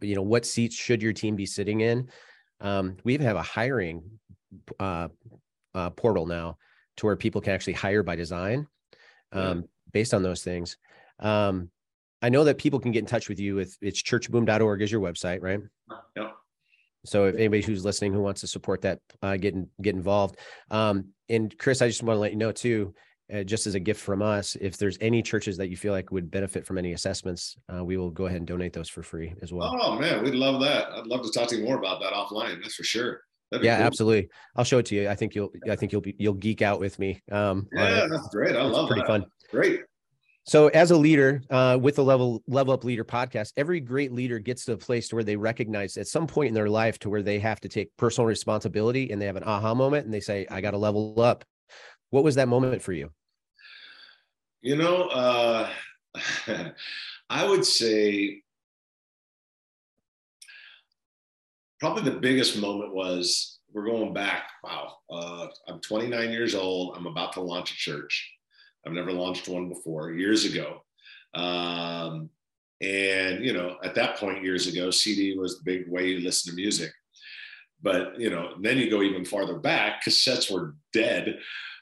you 0.00 0.15
know 0.15 0.23
what 0.23 0.44
seats 0.44 0.75
should 0.75 1.03
your 1.03 1.12
team 1.12 1.37
be 1.37 1.47
sitting 1.47 1.81
in 1.81 2.09
um, 2.61 2.97
we 3.05 3.15
even 3.15 3.27
have 3.27 3.37
a 3.37 3.43
hiring 3.43 4.03
uh, 4.79 5.09
uh, 5.75 5.91
portal 5.91 6.27
now 6.27 6.59
to 6.97 7.06
where 7.06 7.17
people 7.17 7.41
can 7.41 7.53
actually 7.53 7.73
hire 7.73 8.03
by 8.03 8.17
design 8.17 8.67
um, 9.32 9.61
yeah. 9.61 9.67
based 9.93 10.12
on 10.12 10.23
those 10.23 10.43
things 10.43 10.77
um, 11.21 11.71
I 12.23 12.29
know 12.29 12.44
that 12.44 12.59
people 12.59 12.79
can 12.79 12.93
get 12.93 13.00
in 13.00 13.06
touch 13.06 13.29
with 13.29 13.41
you 13.41 13.55
with 13.55 13.77
it's 13.81 14.03
churchboom.org 14.03 14.82
is 14.82 14.93
your 14.93 15.00
website, 15.00 15.43
right? 15.43 15.61
Yep. 16.17 16.37
So 17.05 17.26
if 17.26 17.35
anybody 17.35 17.62
who's 17.62 17.85
listening 17.85 18.12
who 18.12 18.20
wants 18.20 18.41
to 18.43 18.47
support 18.47 18.82
that, 18.82 19.00
uh, 19.23 19.37
get 19.37 19.55
in, 19.55 19.69
get 19.81 19.94
involved. 19.94 20.38
Um, 20.70 21.08
and 21.29 21.56
Chris, 21.58 21.82
I 21.82 21.88
just 21.88 22.02
want 22.02 22.17
to 22.17 22.20
let 22.20 22.32
you 22.32 22.38
know 22.38 22.52
too, 22.52 22.94
uh, 23.32 23.43
just 23.44 23.67
as 23.67 23.74
a 23.74 23.81
gift 23.81 24.01
from 24.01 24.22
us, 24.22 24.56
if 24.60 24.77
there's 24.77 24.98
any 25.01 25.22
churches 25.22 25.56
that 25.56 25.69
you 25.69 25.77
feel 25.77 25.93
like 25.93 26.10
would 26.10 26.31
benefit 26.31 26.67
from 26.67 26.79
any 26.79 26.93
assessments, 26.93 27.56
uh, 27.72 27.84
we 27.84 27.96
will 27.96 28.10
go 28.10 28.27
ahead 28.27 28.39
and 28.39 28.46
donate 28.46 28.72
those 28.72 28.89
for 28.89 29.03
free 29.03 29.34
as 29.41 29.53
well. 29.53 29.77
Oh 29.81 29.98
man, 29.98 30.22
we'd 30.24 30.34
love 30.34 30.60
that. 30.63 30.89
I'd 30.93 31.06
love 31.06 31.22
to 31.22 31.31
talk 31.31 31.48
to 31.48 31.56
you 31.56 31.65
more 31.65 31.79
about 31.79 32.01
that 32.01 32.13
offline. 32.13 32.60
That's 32.60 32.74
for 32.74 32.84
sure. 32.84 33.22
Yeah, 33.53 33.79
cool. 33.79 33.86
absolutely. 33.86 34.29
I'll 34.56 34.65
show 34.65 34.79
it 34.79 34.86
to 34.86 34.94
you. 34.94 35.08
I 35.08 35.15
think 35.15 35.34
you'll, 35.34 35.51
I 35.69 35.77
think 35.77 35.93
you'll 35.93 36.01
be, 36.01 36.15
you'll 36.19 36.34
geek 36.34 36.63
out 36.63 36.79
with 36.79 36.98
me. 36.98 37.20
Um, 37.32 37.67
yeah, 37.72 38.06
that's 38.10 38.29
great. 38.29 38.55
I 38.55 38.63
love 38.63 38.89
pretty 38.89 39.03
that. 39.03 39.08
fun. 39.08 39.24
Great. 39.51 39.81
So, 40.50 40.66
as 40.66 40.90
a 40.90 40.96
leader 40.96 41.44
uh, 41.48 41.78
with 41.80 41.94
the 41.94 42.02
level 42.02 42.42
level 42.48 42.74
up 42.74 42.82
leader 42.82 43.04
podcast, 43.04 43.52
every 43.56 43.78
great 43.78 44.10
leader 44.10 44.40
gets 44.40 44.64
to 44.64 44.72
a 44.72 44.76
place 44.76 45.06
to 45.06 45.14
where 45.14 45.22
they 45.22 45.36
recognize 45.36 45.96
at 45.96 46.08
some 46.08 46.26
point 46.26 46.48
in 46.48 46.54
their 46.54 46.69
life 46.69 46.98
to 47.00 47.08
where 47.08 47.22
they 47.22 47.38
have 47.38 47.60
to 47.60 47.69
take 47.69 47.96
personal 47.96 48.26
responsibility 48.26 49.12
and 49.12 49.22
they 49.22 49.26
have 49.26 49.36
an 49.36 49.44
aha 49.44 49.74
moment 49.74 50.06
and 50.06 50.12
they 50.12 50.19
say, 50.19 50.48
"I 50.50 50.60
got 50.60 50.72
to 50.72 50.76
level 50.76 51.20
up." 51.20 51.44
What 52.10 52.24
was 52.24 52.34
that 52.34 52.48
moment 52.48 52.82
for 52.82 52.92
you? 52.92 53.12
You 54.60 54.74
know, 54.74 55.04
uh, 55.04 55.70
I 57.30 57.48
would 57.48 57.64
say 57.64 58.42
probably 61.78 62.02
the 62.02 62.19
biggest 62.19 62.58
moment 62.58 62.92
was 62.92 63.60
we're 63.72 63.84
going 63.84 64.12
back. 64.12 64.48
Wow, 64.64 64.96
uh, 65.12 65.46
I'm 65.69 65.80
29 65.80 66.32
years 66.32 66.56
old. 66.56 66.96
I'm 66.96 67.06
about 67.06 67.34
to 67.34 67.40
launch 67.40 67.70
a 67.70 67.76
church 67.76 68.28
I've 68.87 68.93
never 68.93 69.13
launched 69.13 69.49
one 69.49 69.69
before 69.69 70.13
years 70.13 70.44
ago. 70.44 70.82
Um, 71.34 72.31
and, 72.81 73.44
you 73.44 73.53
know, 73.53 73.77
at 73.84 73.94
that 73.96 74.17
point 74.17 74.43
years 74.43 74.67
ago, 74.67 74.91
CD 74.91 75.37
was 75.37 75.58
the 75.58 75.65
big 75.65 75.89
way 75.89 76.08
you 76.08 76.20
listen 76.20 76.51
to 76.51 76.56
music. 76.56 76.91
But, 77.82 78.19
you 78.19 78.31
know, 78.31 78.55
then 78.60 78.79
you 78.79 78.91
go 78.91 79.03
even 79.03 79.25
farther 79.25 79.58
back, 79.58 80.05
cassettes 80.05 80.51
were 80.51 80.75
dead. 80.93 81.39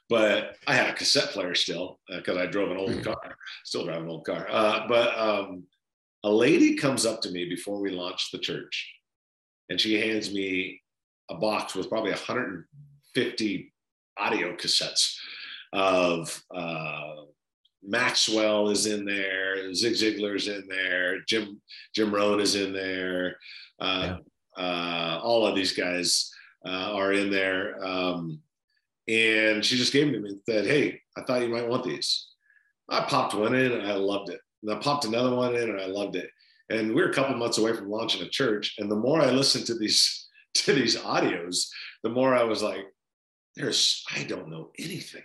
But 0.08 0.56
I 0.66 0.74
had 0.74 0.88
a 0.88 0.94
cassette 0.94 1.30
player 1.30 1.54
still 1.54 2.00
because 2.08 2.36
uh, 2.36 2.40
I 2.40 2.46
drove 2.46 2.70
an 2.70 2.78
old 2.78 2.90
mm-hmm. 2.90 3.02
car, 3.02 3.36
still 3.64 3.84
drive 3.84 4.02
an 4.02 4.08
old 4.08 4.24
car. 4.24 4.46
Uh, 4.50 4.88
but 4.88 5.18
um, 5.18 5.64
a 6.24 6.30
lady 6.30 6.76
comes 6.76 7.04
up 7.04 7.20
to 7.22 7.30
me 7.30 7.48
before 7.48 7.80
we 7.80 7.90
launched 7.90 8.32
the 8.32 8.38
church 8.38 8.90
and 9.68 9.80
she 9.80 10.00
hands 10.00 10.32
me 10.32 10.80
a 11.30 11.34
box 11.34 11.74
with 11.74 11.88
probably 11.88 12.10
150 12.10 13.72
audio 14.16 14.56
cassettes 14.56 15.16
of 15.72 16.42
uh, 16.54 17.14
Maxwell 17.82 18.70
is 18.70 18.86
in 18.86 19.04
there, 19.04 19.72
Zig 19.74 19.94
Ziglar's 19.94 20.48
in 20.48 20.66
there, 20.68 21.20
Jim 21.26 21.60
Jim 21.94 22.14
Rohn 22.14 22.40
is 22.40 22.54
in 22.54 22.72
there, 22.72 23.36
uh, 23.80 24.16
yeah. 24.56 24.62
uh, 24.62 25.20
all 25.22 25.46
of 25.46 25.54
these 25.54 25.72
guys. 25.72 26.32
uh, 26.66 26.92
are 26.94 27.12
in 27.12 27.30
there. 27.30 27.82
Um, 27.84 28.40
and 29.06 29.64
she 29.64 29.76
just 29.76 29.92
gave 29.92 30.06
them 30.06 30.14
to 30.14 30.20
me 30.20 30.30
and 30.30 30.40
said, 30.48 30.66
Hey, 30.66 31.00
I 31.16 31.22
thought 31.22 31.42
you 31.42 31.48
might 31.48 31.68
want 31.68 31.84
these. 31.84 32.26
I 32.88 33.00
popped 33.02 33.34
one 33.34 33.54
in 33.54 33.72
and 33.72 33.86
I 33.86 33.94
loved 33.94 34.30
it. 34.30 34.40
And 34.62 34.72
I 34.72 34.76
popped 34.76 35.04
another 35.04 35.34
one 35.34 35.54
in 35.54 35.70
and 35.70 35.80
I 35.80 35.86
loved 35.86 36.16
it. 36.16 36.30
And 36.70 36.94
we 36.94 37.00
are 37.02 37.10
a 37.10 37.14
couple 37.14 37.36
months 37.36 37.58
away 37.58 37.74
from 37.74 37.90
launching 37.90 38.22
a 38.22 38.28
church. 38.28 38.74
And 38.78 38.90
the 38.90 38.96
more 38.96 39.20
I 39.20 39.30
listened 39.30 39.66
to 39.66 39.74
these 39.74 40.26
to 40.54 40.72
these 40.72 40.96
audios, 40.96 41.68
the 42.02 42.08
more 42.08 42.34
I 42.34 42.42
was 42.42 42.62
like, 42.62 42.84
there's 43.58 44.04
I 44.14 44.22
don't 44.24 44.48
know 44.48 44.70
anything. 44.78 45.22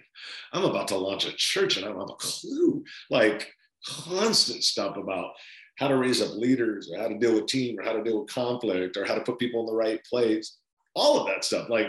I'm 0.52 0.66
about 0.66 0.88
to 0.90 0.98
launch 0.98 1.26
a 1.26 1.34
church 1.34 1.78
and 1.78 1.86
I 1.86 1.90
don't 1.90 2.00
have 2.00 2.10
a 2.10 2.16
clue. 2.16 2.84
Like 3.10 3.52
constant 3.86 4.64
stuff 4.64 4.98
about 4.98 5.34
how 5.78 5.88
to 5.88 5.98
raise 5.98 6.22
up 6.22 6.36
leaders 6.36 6.92
or 6.92 7.00
how 7.00 7.08
to 7.08 7.18
deal 7.18 7.34
with 7.34 7.48
team 7.48 7.80
or 7.80 7.84
how 7.84 7.94
to 7.94 8.04
deal 8.04 8.22
with 8.22 8.34
conflict 8.34 8.98
or 8.98 9.06
how 9.06 9.16
to 9.16 9.22
put 9.22 9.40
people 9.40 9.62
in 9.62 9.68
the 9.68 9.76
right 9.76 10.04
place. 10.06 10.58
All 10.96 11.20
of 11.20 11.28
that 11.28 11.44
stuff. 11.44 11.70
Like 11.70 11.88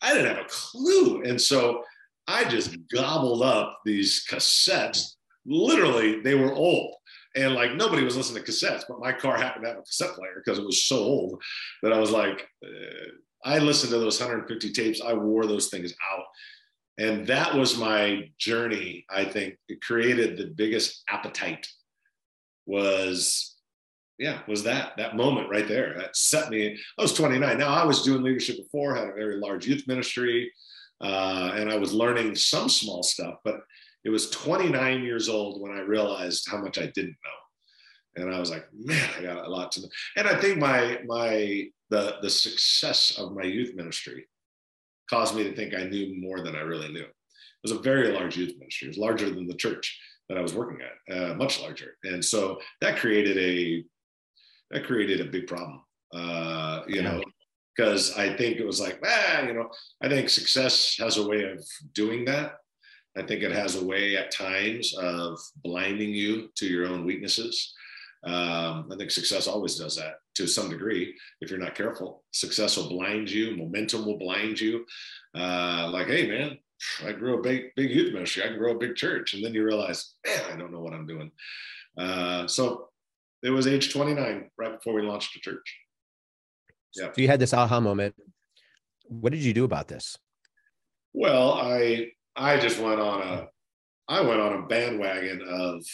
I 0.00 0.14
didn't 0.14 0.34
have 0.34 0.44
a 0.44 0.48
clue. 0.48 1.22
And 1.22 1.40
so 1.40 1.82
I 2.26 2.44
just 2.44 2.76
gobbled 2.94 3.42
up 3.42 3.80
these 3.84 4.24
cassettes. 4.28 5.14
Literally, 5.44 6.20
they 6.20 6.34
were 6.34 6.52
old. 6.52 6.94
And 7.34 7.54
like 7.54 7.74
nobody 7.74 8.04
was 8.04 8.16
listening 8.16 8.44
to 8.44 8.50
cassettes, 8.50 8.84
but 8.88 9.00
my 9.00 9.12
car 9.12 9.36
happened 9.36 9.64
to 9.64 9.70
have 9.70 9.78
a 9.78 9.82
cassette 9.82 10.14
player 10.14 10.42
because 10.42 10.58
it 10.58 10.66
was 10.66 10.84
so 10.84 10.96
old 10.96 11.42
that 11.82 11.92
I 11.92 11.98
was 11.98 12.10
like, 12.10 12.46
uh, 12.64 13.10
I 13.44 13.58
listened 13.58 13.92
to 13.92 13.98
those 13.98 14.20
150 14.20 14.72
tapes. 14.72 15.00
I 15.00 15.12
wore 15.14 15.46
those 15.46 15.68
things 15.68 15.92
out. 16.12 16.24
And 16.98 17.26
that 17.26 17.54
was 17.54 17.78
my 17.78 18.30
journey. 18.38 19.04
I 19.10 19.24
think 19.24 19.56
it 19.68 19.80
created 19.80 20.36
the 20.36 20.52
biggest 20.54 21.02
appetite 21.08 21.66
was, 22.66 23.56
yeah, 24.18 24.40
was 24.46 24.62
that, 24.64 24.92
that 24.98 25.16
moment 25.16 25.50
right 25.50 25.66
there. 25.66 25.94
That 25.96 26.16
set 26.16 26.50
me, 26.50 26.78
I 26.98 27.02
was 27.02 27.14
29. 27.14 27.58
Now 27.58 27.74
I 27.74 27.84
was 27.84 28.02
doing 28.02 28.22
leadership 28.22 28.58
before, 28.58 28.94
had 28.94 29.08
a 29.08 29.14
very 29.14 29.36
large 29.36 29.66
youth 29.66 29.88
ministry, 29.88 30.52
uh, 31.00 31.52
and 31.54 31.70
I 31.70 31.76
was 31.76 31.92
learning 31.92 32.36
some 32.36 32.68
small 32.68 33.02
stuff, 33.02 33.36
but 33.42 33.60
it 34.04 34.10
was 34.10 34.30
29 34.30 35.02
years 35.02 35.28
old 35.28 35.60
when 35.60 35.72
I 35.72 35.80
realized 35.80 36.46
how 36.48 36.58
much 36.58 36.78
I 36.78 36.86
didn't 36.86 37.16
know. 37.24 37.41
And 38.16 38.34
I 38.34 38.38
was 38.38 38.50
like, 38.50 38.66
man, 38.74 39.08
I 39.18 39.22
got 39.22 39.46
a 39.46 39.50
lot 39.50 39.72
to 39.72 39.82
know. 39.82 39.88
And 40.16 40.28
I 40.28 40.38
think 40.40 40.58
my 40.58 41.00
my 41.06 41.66
the 41.90 42.16
the 42.22 42.30
success 42.30 43.18
of 43.18 43.32
my 43.32 43.44
youth 43.44 43.74
ministry 43.74 44.26
caused 45.08 45.34
me 45.34 45.44
to 45.44 45.54
think 45.54 45.74
I 45.74 45.84
knew 45.84 46.14
more 46.20 46.40
than 46.40 46.56
I 46.56 46.60
really 46.60 46.88
knew. 46.88 47.00
It 47.00 47.70
was 47.70 47.72
a 47.72 47.78
very 47.78 48.08
large 48.12 48.36
youth 48.36 48.54
ministry. 48.58 48.86
It 48.86 48.90
was 48.90 48.98
larger 48.98 49.30
than 49.30 49.46
the 49.46 49.54
church 49.54 49.98
that 50.28 50.38
I 50.38 50.42
was 50.42 50.54
working 50.54 50.78
at, 50.80 51.16
uh, 51.16 51.34
much 51.34 51.60
larger. 51.60 51.96
And 52.04 52.24
so 52.24 52.58
that 52.80 52.98
created 52.98 53.36
a 53.38 53.84
that 54.70 54.86
created 54.86 55.20
a 55.20 55.30
big 55.30 55.46
problem. 55.46 55.82
Uh, 56.14 56.82
you 56.86 56.96
yeah. 56.96 57.02
know, 57.02 57.22
because 57.74 58.16
I 58.16 58.36
think 58.36 58.58
it 58.58 58.66
was 58.66 58.80
like, 58.80 59.00
ah, 59.04 59.42
you 59.42 59.54
know, 59.54 59.70
I 60.02 60.08
think 60.08 60.28
success 60.28 60.96
has 60.98 61.16
a 61.16 61.26
way 61.26 61.44
of 61.44 61.64
doing 61.94 62.24
that. 62.26 62.56
I 63.16 63.22
think 63.22 63.42
it 63.42 63.52
has 63.52 63.76
a 63.76 63.84
way 63.84 64.16
at 64.16 64.30
times 64.30 64.94
of 64.96 65.38
blinding 65.62 66.10
you 66.10 66.48
to 66.56 66.66
your 66.66 66.86
own 66.86 67.04
weaknesses. 67.04 67.74
Um, 68.24 68.88
I 68.92 68.96
think 68.96 69.10
success 69.10 69.48
always 69.48 69.74
does 69.76 69.96
that 69.96 70.16
to 70.36 70.46
some 70.46 70.70
degree 70.70 71.14
if 71.40 71.50
you're 71.50 71.58
not 71.58 71.74
careful. 71.74 72.22
Success 72.30 72.76
will 72.76 72.88
blind 72.88 73.30
you, 73.30 73.56
momentum 73.56 74.06
will 74.06 74.18
blind 74.18 74.60
you. 74.60 74.84
Uh, 75.34 75.90
like, 75.92 76.06
hey, 76.06 76.28
man, 76.28 76.58
I 77.04 77.12
grew 77.12 77.38
a 77.38 77.42
big, 77.42 77.74
big 77.74 77.90
youth 77.90 78.12
ministry. 78.12 78.44
I 78.44 78.48
can 78.48 78.58
grow 78.58 78.76
a 78.76 78.78
big 78.78 78.94
church. 78.94 79.34
And 79.34 79.44
then 79.44 79.54
you 79.54 79.64
realize, 79.64 80.14
man, 80.26 80.52
I 80.52 80.56
don't 80.56 80.72
know 80.72 80.80
what 80.80 80.94
I'm 80.94 81.06
doing. 81.06 81.32
Uh, 81.98 82.46
so 82.46 82.88
it 83.42 83.50
was 83.50 83.66
age 83.66 83.92
29, 83.92 84.50
right 84.56 84.72
before 84.72 84.94
we 84.94 85.02
launched 85.02 85.34
the 85.34 85.40
church. 85.40 85.78
Yeah. 86.94 87.06
So 87.12 87.20
you 87.20 87.28
had 87.28 87.40
this 87.40 87.54
aha 87.54 87.80
moment. 87.80 88.14
What 89.06 89.32
did 89.32 89.42
you 89.42 89.52
do 89.52 89.64
about 89.64 89.88
this? 89.88 90.16
Well, 91.12 91.54
I 91.54 92.12
I 92.34 92.58
just 92.58 92.78
went 92.78 93.00
on 93.00 93.20
a 93.20 93.48
I 94.08 94.20
went 94.22 94.40
on 94.40 94.62
a 94.62 94.66
bandwagon 94.66 95.42
of 95.46 95.84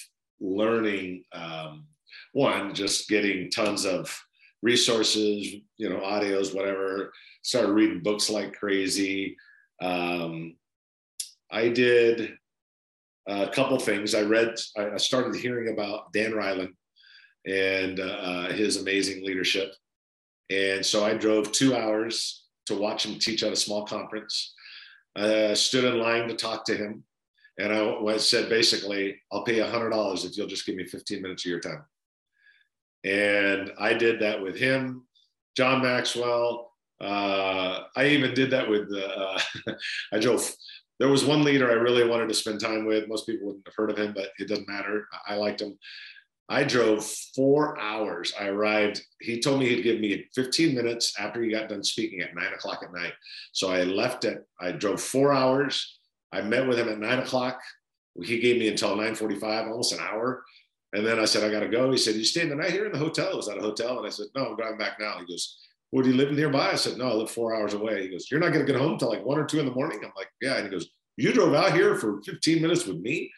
learning 0.41 1.25
um, 1.33 1.87
one, 2.33 2.75
just 2.75 3.09
getting 3.09 3.51
tons 3.51 3.85
of 3.85 4.17
resources, 4.63 5.55
you 5.77 5.89
know, 5.89 6.01
audios, 6.01 6.55
whatever. 6.55 7.13
Started 7.43 7.73
reading 7.73 8.03
books 8.03 8.29
like 8.29 8.55
crazy. 8.55 9.37
Um, 9.81 10.57
I 11.51 11.69
did 11.69 12.35
a 13.27 13.49
couple 13.49 13.79
things. 13.79 14.15
I 14.15 14.23
read, 14.23 14.55
I 14.77 14.97
started 14.97 15.37
hearing 15.37 15.73
about 15.73 16.13
Dan 16.13 16.33
Reiland 16.33 16.73
and 17.47 18.01
uh, 18.01 18.49
his 18.49 18.77
amazing 18.77 19.25
leadership. 19.25 19.73
And 20.51 20.85
so 20.85 21.05
I 21.05 21.15
drove 21.15 21.53
two 21.53 21.77
hours 21.77 22.47
to 22.67 22.77
watch 22.77 23.05
him 23.07 23.19
teach 23.19 23.43
at 23.43 23.53
a 23.53 23.57
small 23.57 23.85
conference. 23.85 24.55
I 25.17 25.55
stood 25.55 25.85
in 25.85 25.99
line 25.99 26.29
to 26.29 26.35
talk 26.35 26.65
to 26.67 26.77
him. 26.77 27.05
And 27.59 27.73
I 27.73 28.17
said, 28.19 28.49
basically, 28.49 29.21
I'll 29.33 29.43
pay 29.43 29.57
you 29.57 29.65
$100 29.65 30.25
if 30.25 30.37
you'll 30.37 30.47
just 30.47 30.65
give 30.65 30.77
me 30.77 30.87
15 30.87 31.21
minutes 31.21 31.45
of 31.45 31.51
your 31.51 31.61
time. 31.61 31.85
And 33.05 33.73
I 33.79 33.95
did 33.95 34.21
that 34.21 34.43
with 34.43 34.57
him, 34.57 35.05
John 35.57 35.83
Maxwell. 35.83 36.73
Uh, 37.01 37.85
I 37.97 38.07
even 38.09 38.35
did 38.35 38.51
that 38.51 38.69
with, 38.69 38.93
uh, 38.93 39.39
I 40.13 40.19
drove, 40.19 40.51
there 40.99 41.09
was 41.09 41.25
one 41.25 41.45
leader 41.45 41.71
I 41.71 41.75
really 41.75 42.07
wanted 42.07 42.29
to 42.29 42.35
spend 42.35 42.61
time 42.61 42.87
with. 42.87 43.09
Most 43.09 43.27
people 43.27 43.47
wouldn't 43.47 43.67
have 43.67 43.75
heard 43.77 43.91
of 43.91 43.99
him, 43.99 44.13
but 44.15 44.31
it 44.39 44.49
doesn't 44.49 44.69
matter. 44.69 45.07
I 45.27 45.37
liked 45.37 45.61
him. 45.61 45.79
I 46.49 46.65
drove 46.65 47.05
four 47.37 47.79
hours. 47.79 48.33
I 48.41 48.49
arrived. 48.49 49.03
He 49.21 49.39
told 49.39 49.61
me 49.61 49.69
he'd 49.69 49.83
give 49.83 50.01
me 50.01 50.25
15 50.35 50.75
minutes 50.75 51.15
after 51.19 51.43
he 51.43 51.51
got 51.51 51.69
done 51.69 51.85
speaking 51.85 52.21
at 52.21 52.35
nine 52.35 52.53
o'clock 52.55 52.83
at 52.83 52.93
night. 52.93 53.13
So 53.53 53.71
I 53.71 53.83
left 53.83 54.25
at, 54.25 54.45
I 54.59 54.73
drove 54.73 55.01
four 55.01 55.33
hours. 55.33 55.99
I 56.33 56.41
met 56.41 56.67
with 56.67 56.79
him 56.79 56.89
at 56.89 56.99
nine 56.99 57.19
o'clock. 57.19 57.61
He 58.23 58.41
gave 58.41 58.59
me 58.59 58.69
until 58.69 58.97
9:45, 58.97 59.69
almost 59.69 59.93
an 59.93 60.01
hour. 60.01 60.43
And 60.93 61.07
then 61.07 61.19
I 61.19 61.27
said, 61.27 61.45
I 61.45 61.53
got 61.53 61.61
to 61.61 61.69
go. 61.69 61.91
He 61.91 61.99
said, 61.99 62.15
You 62.15 62.25
staying 62.25 62.49
the 62.49 62.57
night 62.57 62.71
here 62.71 62.87
in 62.87 62.93
the 62.93 62.99
hotel? 62.99 63.31
It 63.31 63.37
was 63.37 63.47
that 63.47 63.59
a 63.59 63.63
hotel? 63.63 63.99
And 63.99 64.07
I 64.07 64.11
said, 64.11 64.27
No, 64.35 64.47
I'm 64.47 64.57
driving 64.57 64.79
back 64.79 64.99
now. 64.99 65.19
He 65.19 65.27
goes, 65.27 65.59
Well, 65.93 66.03
do 66.03 66.11
you 66.11 66.17
live 66.17 66.33
nearby? 66.33 66.71
I 66.71 66.77
said, 66.77 66.97
No, 66.97 67.09
I 67.09 67.15
live 67.15 67.31
four 67.31 67.55
hours 67.55 67.75
away. 67.75 68.03
He 68.03 68.09
goes, 68.09 68.31
You're 68.31 68.41
not 68.41 68.53
going 68.53 68.65
to 68.65 68.73
get 68.73 68.81
home 68.81 68.99
till 68.99 69.11
like 69.11 69.25
one 69.25 69.39
or 69.39 69.45
two 69.45 69.61
in 69.61 69.67
the 69.67 69.73
morning? 69.73 70.01
I'm 70.03 70.13
like, 70.17 70.31
Yeah. 70.41 70.55
And 70.55 70.65
he 70.65 70.71
goes, 70.71 70.89
You 71.17 71.33
drove 71.33 71.55
out 71.55 71.75
here 71.75 71.97
for 71.97 72.23
15 72.23 72.63
minutes 72.63 72.87
with 72.87 72.99
me? 72.99 73.31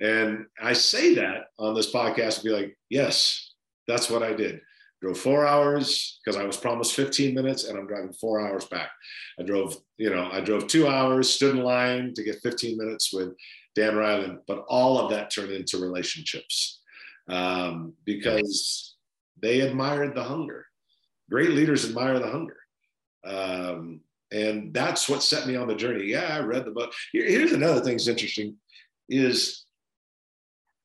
And 0.00 0.46
I 0.60 0.72
say 0.72 1.14
that 1.14 1.46
on 1.58 1.74
this 1.74 1.92
podcast 1.92 2.38
to 2.38 2.44
be 2.44 2.50
like, 2.50 2.76
Yes, 2.90 3.54
that's 3.86 4.10
what 4.10 4.22
I 4.22 4.32
did. 4.32 4.60
Drove 5.00 5.18
four 5.18 5.46
hours 5.46 6.20
because 6.24 6.40
I 6.40 6.44
was 6.44 6.56
promised 6.56 6.94
15 6.94 7.34
minutes 7.34 7.64
and 7.64 7.76
I'm 7.76 7.88
driving 7.88 8.12
four 8.12 8.40
hours 8.40 8.66
back. 8.66 8.90
I 9.38 9.42
drove, 9.42 9.76
you 9.98 10.10
know, 10.10 10.30
I 10.30 10.40
drove 10.40 10.68
two 10.68 10.86
hours, 10.86 11.28
stood 11.28 11.56
in 11.56 11.64
line 11.64 12.14
to 12.14 12.22
get 12.22 12.40
15 12.40 12.78
minutes 12.78 13.12
with 13.12 13.34
Dan 13.74 13.94
Reiland, 13.94 14.38
but 14.46 14.64
all 14.68 14.98
of 14.98 15.10
that 15.10 15.30
turned 15.30 15.52
into 15.52 15.78
relationships 15.78 16.80
um, 17.28 17.94
because 18.04 18.96
they 19.40 19.60
admired 19.60 20.14
the 20.14 20.22
hunger. 20.22 20.66
Great 21.30 21.50
leaders 21.50 21.84
admire 21.84 22.18
the 22.18 22.30
hunger. 22.30 22.56
Um, 23.24 24.00
and 24.32 24.72
that's 24.74 25.08
what 25.08 25.22
set 25.22 25.46
me 25.46 25.56
on 25.56 25.68
the 25.68 25.74
journey. 25.74 26.04
Yeah, 26.04 26.36
I 26.36 26.40
read 26.40 26.64
the 26.64 26.70
book. 26.70 26.92
Here, 27.12 27.26
here's 27.26 27.52
another 27.52 27.80
thing 27.80 27.94
that's 27.94 28.08
interesting 28.08 28.56
is 29.08 29.64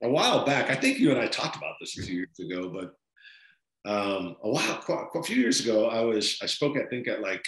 a 0.03 0.09
while 0.09 0.45
back, 0.45 0.69
I 0.69 0.75
think 0.75 0.99
you 0.99 1.11
and 1.11 1.19
I 1.19 1.27
talked 1.27 1.55
about 1.55 1.75
this 1.79 1.97
a 1.97 2.03
few 2.03 2.15
years 2.17 2.39
ago, 2.39 2.69
but 2.69 3.89
um, 3.89 4.35
a 4.43 4.49
while, 4.49 5.09
a 5.15 5.23
few 5.23 5.37
years 5.37 5.61
ago, 5.61 5.87
I 5.87 6.01
was, 6.01 6.37
I 6.41 6.45
spoke, 6.45 6.77
I 6.77 6.85
think 6.89 7.07
at 7.07 7.21
like, 7.21 7.43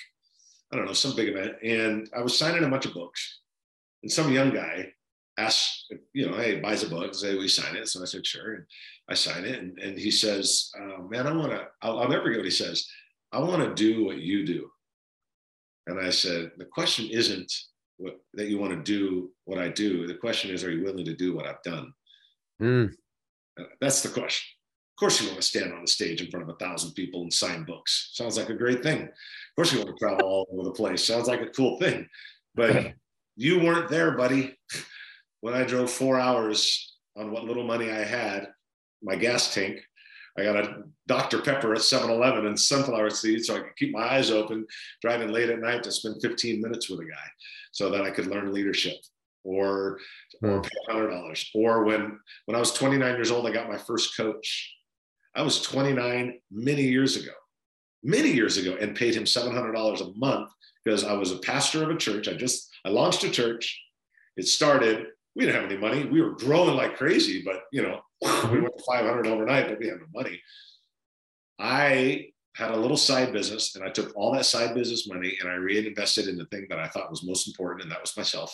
I 0.72 0.75
don't 0.75 0.86
know, 0.86 0.93
some 0.93 1.15
big 1.15 1.29
event 1.29 1.55
and 1.63 2.10
I 2.15 2.22
was 2.22 2.38
signing 2.38 2.63
a 2.63 2.69
bunch 2.69 2.86
of 2.86 2.93
books 2.93 3.41
and 4.03 4.12
some 4.12 4.31
young 4.31 4.51
guy 4.51 4.93
asks, 5.39 5.86
you 6.13 6.29
know, 6.29 6.38
hey, 6.38 6.60
buys 6.60 6.84
a 6.84 6.89
book, 6.89 7.15
say, 7.15 7.36
we 7.36 7.48
sign 7.48 7.75
it. 7.75 7.88
So 7.88 8.01
I 8.01 8.05
said, 8.05 8.25
sure. 8.25 8.55
And 8.55 8.65
I 9.10 9.13
sign 9.13 9.46
it. 9.46 9.60
And, 9.60 9.77
and 9.79 9.98
he 9.98 10.12
says, 10.12 10.69
uh, 10.77 11.01
man, 11.03 11.27
I 11.27 11.34
want 11.34 11.51
to, 11.51 11.65
I'll, 11.81 12.00
I'll 12.00 12.10
never 12.10 12.24
forget 12.24 12.39
what 12.39 12.46
he 12.46 12.51
says. 12.51 12.86
I 13.31 13.39
want 13.39 13.63
to 13.63 13.74
do 13.74 14.05
what 14.05 14.17
you 14.17 14.46
do. 14.46 14.69
And 15.88 16.00
I 16.00 16.10
said, 16.10 16.51
the 16.58 16.65
question 16.65 17.08
isn't 17.10 17.51
what, 17.98 18.19
that 18.34 18.48
you 18.48 18.60
want 18.60 18.74
to 18.74 18.84
do 18.84 19.31
what 19.46 19.60
I 19.60 19.69
do. 19.69 20.08
The 20.08 20.15
question 20.15 20.51
is, 20.51 20.63
are 20.63 20.72
you 20.72 20.84
willing 20.84 21.05
to 21.05 21.15
do 21.15 21.36
what 21.36 21.48
I've 21.48 21.63
done? 21.63 21.93
Mm. 22.62 22.93
That's 23.81 24.01
the 24.01 24.10
question. 24.10 24.46
Of 24.96 25.00
course, 25.00 25.22
you 25.22 25.27
want 25.27 25.41
to 25.41 25.48
stand 25.48 25.74
on 25.74 25.81
the 25.81 25.88
stage 25.88 26.22
in 26.22 26.29
front 26.29 26.48
of 26.48 26.53
a 26.53 26.58
thousand 26.63 26.91
people 26.91 27.22
and 27.22 27.34
sign 27.34 27.63
books. 27.63 28.12
Sounds 28.13 28.38
like 28.38 28.50
a 28.50 28.53
great 28.53 28.84
thing. 28.84 29.03
Of 29.03 29.55
course, 29.55 29.72
you 29.72 29.79
want 29.79 29.96
to 29.96 30.05
travel 30.05 30.27
all 30.27 30.48
over 30.51 30.63
the 30.63 30.72
place. 30.72 31.03
Sounds 31.03 31.27
like 31.27 31.41
a 31.41 31.48
cool 31.48 31.79
thing. 31.79 32.08
But 32.55 32.93
you 33.38 33.60
weren't 33.60 33.89
there, 33.89 34.17
buddy 34.17 34.55
when 35.41 35.53
I 35.53 35.63
drove 35.63 35.91
four 35.91 36.19
hours 36.19 36.98
on 37.17 37.31
what 37.31 37.46
little 37.46 37.63
money 37.63 37.91
I 37.91 38.03
had, 38.03 38.48
my 39.01 39.15
gas 39.15 39.53
tank, 39.53 39.79
I 40.38 40.43
got 40.43 40.58
a 40.58 40.84
Dr. 41.08 41.41
Pepper 41.41 41.74
at 41.74 41.81
7 41.81 42.10
Eleven 42.10 42.46
and 42.46 42.60
sunflower 42.60 43.10
seeds 43.10 43.48
so 43.48 43.55
I 43.55 43.60
could 43.60 43.75
keep 43.77 43.93
my 43.93 44.03
eyes 44.03 44.31
open, 44.31 44.65
driving 45.01 45.31
late 45.31 45.50
at 45.50 45.60
night 45.60 45.84
to 45.84 45.91
spend 45.91 46.22
15 46.22 46.62
minutes 46.62 46.89
with 46.89 47.00
a 47.00 47.05
guy 47.05 47.27
so 47.72 47.89
that 47.89 48.03
I 48.03 48.12
could 48.12 48.27
learn 48.27 48.53
leadership 48.53 48.96
or, 49.43 50.00
or 50.43 50.58
hmm. 50.58 50.62
pay 50.62 50.93
$100. 50.93 51.46
Or 51.55 51.84
when, 51.84 52.19
when 52.46 52.55
I 52.55 52.60
was 52.60 52.74
29 52.74 53.15
years 53.15 53.31
old, 53.31 53.48
I 53.48 53.51
got 53.51 53.69
my 53.69 53.77
first 53.77 54.15
coach. 54.15 54.75
I 55.36 55.41
was 55.41 55.62
29 55.62 56.39
many 56.51 56.84
years 56.84 57.15
ago. 57.15 57.31
many 58.03 58.31
years 58.31 58.58
ago 58.58 58.77
and 58.79 58.96
paid 58.96 59.15
him 59.15 59.25
$700 59.25 60.01
a 60.01 60.17
month 60.17 60.51
because 60.84 61.03
I 61.03 61.13
was 61.13 61.31
a 61.31 61.39
pastor 61.39 61.84
of 61.84 61.89
a 61.89 61.98
church. 61.98 62.27
I 62.27 62.34
just, 62.34 62.69
I 62.86 62.89
launched 62.89 63.24
a 63.24 63.29
church. 63.29 63.81
It 64.38 64.48
started, 64.48 65.08
we 65.39 65.46
didn't 65.46 65.62
have 65.62 65.72
any 65.72 65.79
money. 65.79 66.03
We 66.03 66.22
were 66.22 66.31
growing 66.31 66.75
like 66.75 66.98
crazy, 66.98 67.41
but 67.46 67.62
you 67.72 67.81
know, 67.81 68.01
we 68.51 68.60
went 68.60 68.77
to 68.77 68.84
500 68.86 69.25
overnight, 69.25 69.69
but 69.69 69.79
we 69.79 69.88
had 69.88 70.00
no 70.00 70.05
money. 70.13 70.41
I 71.58 72.25
had 72.58 72.72
a 72.72 72.77
little 72.77 72.98
side 72.98 73.31
business 73.31 73.74
and 73.77 73.86
I 73.86 73.89
took 73.89 74.12
all 74.17 74.34
that 74.34 74.46
side 74.46 74.75
business 74.75 75.08
money 75.08 75.38
and 75.39 75.50
I 75.50 75.53
reinvested 75.53 76.27
in 76.27 76.38
the 76.38 76.46
thing 76.48 76.67
that 76.69 76.77
I 76.77 76.89
thought 76.89 77.10
was 77.10 77.24
most 77.24 77.48
important, 77.48 77.84
and 77.84 77.91
that 77.91 78.01
was 78.01 78.17
myself. 78.17 78.53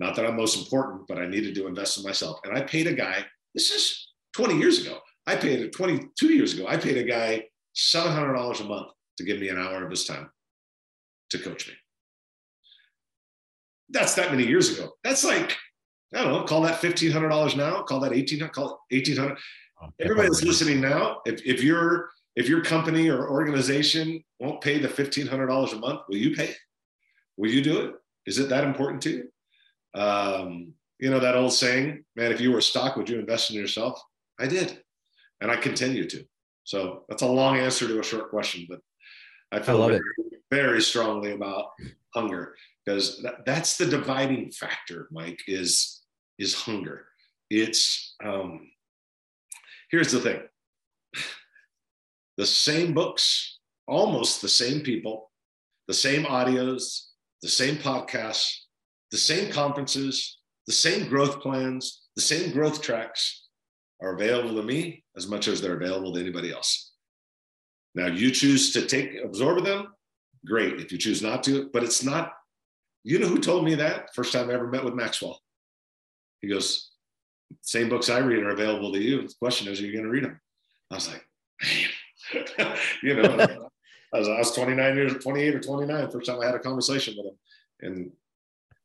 Not 0.00 0.16
that 0.16 0.24
I'm 0.24 0.36
most 0.36 0.56
important, 0.56 1.06
but 1.06 1.18
I 1.18 1.26
needed 1.26 1.54
to 1.56 1.66
invest 1.66 1.98
in 1.98 2.04
myself. 2.04 2.40
And 2.44 2.56
I 2.56 2.62
paid 2.62 2.86
a 2.86 2.94
guy, 2.94 3.22
this 3.54 3.70
is 3.70 4.12
20 4.34 4.56
years 4.56 4.80
ago. 4.80 5.00
I 5.26 5.36
paid 5.36 5.60
it 5.60 5.72
22 5.72 6.32
years 6.32 6.54
ago. 6.54 6.66
I 6.66 6.78
paid 6.78 6.96
a 6.96 7.04
guy 7.04 7.44
$700 7.76 8.60
a 8.60 8.64
month 8.64 8.92
to 9.18 9.24
give 9.24 9.40
me 9.40 9.50
an 9.50 9.58
hour 9.58 9.84
of 9.84 9.90
his 9.90 10.06
time 10.06 10.30
to 11.32 11.38
coach 11.38 11.68
me. 11.68 11.74
That's 13.90 14.14
that 14.14 14.30
many 14.30 14.46
years 14.46 14.70
ago. 14.70 14.92
That's 15.04 15.22
like, 15.22 15.54
I 16.14 16.22
don't 16.22 16.32
know, 16.32 16.44
call 16.44 16.62
that 16.62 16.80
$1,500 16.80 17.56
now, 17.56 17.82
call 17.82 18.00
that 18.00 18.10
1800 18.10 18.52
call 18.52 18.80
it 18.90 18.94
1800 18.94 19.38
Everybody 20.00 20.28
that's 20.28 20.42
listening 20.42 20.80
now, 20.80 21.20
if, 21.26 21.44
if 21.44 21.62
your 21.62 22.10
if 22.36 22.48
your 22.48 22.62
company 22.62 23.08
or 23.08 23.28
organization 23.28 24.24
won't 24.40 24.60
pay 24.60 24.78
the 24.78 24.88
$1,500 24.88 25.72
a 25.72 25.76
month, 25.76 26.00
will 26.08 26.16
you 26.16 26.34
pay 26.34 26.48
it? 26.48 26.56
Will 27.36 27.50
you 27.50 27.62
do 27.62 27.80
it? 27.80 27.94
Is 28.26 28.38
it 28.38 28.48
that 28.48 28.64
important 28.64 29.02
to 29.02 29.10
you? 29.10 30.00
Um, 30.00 30.72
you 30.98 31.10
know, 31.10 31.20
that 31.20 31.36
old 31.36 31.52
saying, 31.52 32.04
man, 32.16 32.32
if 32.32 32.40
you 32.40 32.50
were 32.50 32.58
a 32.58 32.62
stock, 32.62 32.96
would 32.96 33.08
you 33.08 33.18
invest 33.18 33.50
in 33.50 33.56
yourself? 33.56 34.00
I 34.38 34.46
did. 34.46 34.82
And 35.40 35.50
I 35.50 35.56
continue 35.56 36.08
to. 36.08 36.24
So 36.64 37.04
that's 37.08 37.22
a 37.22 37.26
long 37.26 37.58
answer 37.58 37.86
to 37.86 38.00
a 38.00 38.04
short 38.04 38.30
question, 38.30 38.66
but 38.68 38.80
I 39.52 39.60
feel 39.60 39.82
I 39.82 39.88
very, 39.88 40.00
very, 40.50 40.82
strongly 40.82 41.32
about 41.32 41.66
hunger 42.14 42.54
because 42.84 43.22
that, 43.22 43.44
that's 43.44 43.76
the 43.76 43.86
dividing 43.86 44.50
factor, 44.50 45.08
Mike, 45.12 45.40
is, 45.46 46.02
is 46.38 46.54
hunger. 46.54 47.06
It's, 47.50 48.14
um, 48.24 48.70
here's 49.90 50.12
the 50.12 50.20
thing. 50.20 50.40
The 52.36 52.46
same 52.46 52.94
books, 52.94 53.60
almost 53.86 54.42
the 54.42 54.48
same 54.48 54.80
people, 54.80 55.30
the 55.86 55.94
same 55.94 56.24
audios, 56.24 57.10
the 57.42 57.48
same 57.48 57.76
podcasts, 57.76 58.52
the 59.12 59.18
same 59.18 59.52
conferences, 59.52 60.38
the 60.66 60.72
same 60.72 61.08
growth 61.08 61.40
plans, 61.40 62.02
the 62.16 62.22
same 62.22 62.50
growth 62.52 62.82
tracks 62.82 63.46
are 64.00 64.14
available 64.14 64.56
to 64.56 64.62
me 64.62 65.04
as 65.16 65.28
much 65.28 65.46
as 65.46 65.60
they're 65.60 65.76
available 65.76 66.12
to 66.14 66.20
anybody 66.20 66.52
else. 66.52 66.92
Now, 67.94 68.06
you 68.06 68.30
choose 68.30 68.72
to 68.72 68.86
take 68.86 69.14
absorb 69.22 69.64
them, 69.64 69.88
great. 70.44 70.80
If 70.80 70.90
you 70.90 70.98
choose 70.98 71.22
not 71.22 71.42
to, 71.44 71.70
but 71.72 71.84
it's 71.84 72.02
not. 72.02 72.32
You 73.04 73.18
know 73.18 73.28
who 73.28 73.38
told 73.38 73.64
me 73.64 73.74
that? 73.76 74.14
First 74.14 74.32
time 74.32 74.50
I 74.50 74.54
ever 74.54 74.68
met 74.68 74.84
with 74.84 74.94
Maxwell. 74.94 75.40
He 76.44 76.52
goes, 76.52 76.90
"Same 77.62 77.88
books 77.88 78.10
I 78.10 78.18
read 78.18 78.42
are 78.42 78.50
available 78.50 78.92
to 78.92 79.00
you. 79.00 79.22
The 79.22 79.34
question 79.38 79.72
is, 79.72 79.80
are 79.80 79.86
you 79.86 79.92
going 79.92 80.04
to 80.04 80.10
read 80.10 80.24
them?" 80.24 80.40
I 80.90 80.94
was 80.94 81.08
like, 81.08 81.26
"Man, 82.58 82.76
you 83.02 83.14
know." 83.14 83.68
I 84.14 84.18
was, 84.18 84.28
I 84.28 84.38
was 84.38 84.52
29 84.52 84.94
years, 84.94 85.24
28 85.24 85.54
or 85.56 85.60
29, 85.60 86.10
first 86.10 86.26
time 86.30 86.40
I 86.40 86.46
had 86.46 86.54
a 86.54 86.60
conversation 86.60 87.14
with 87.16 87.26
him. 87.26 87.38
And 87.80 88.12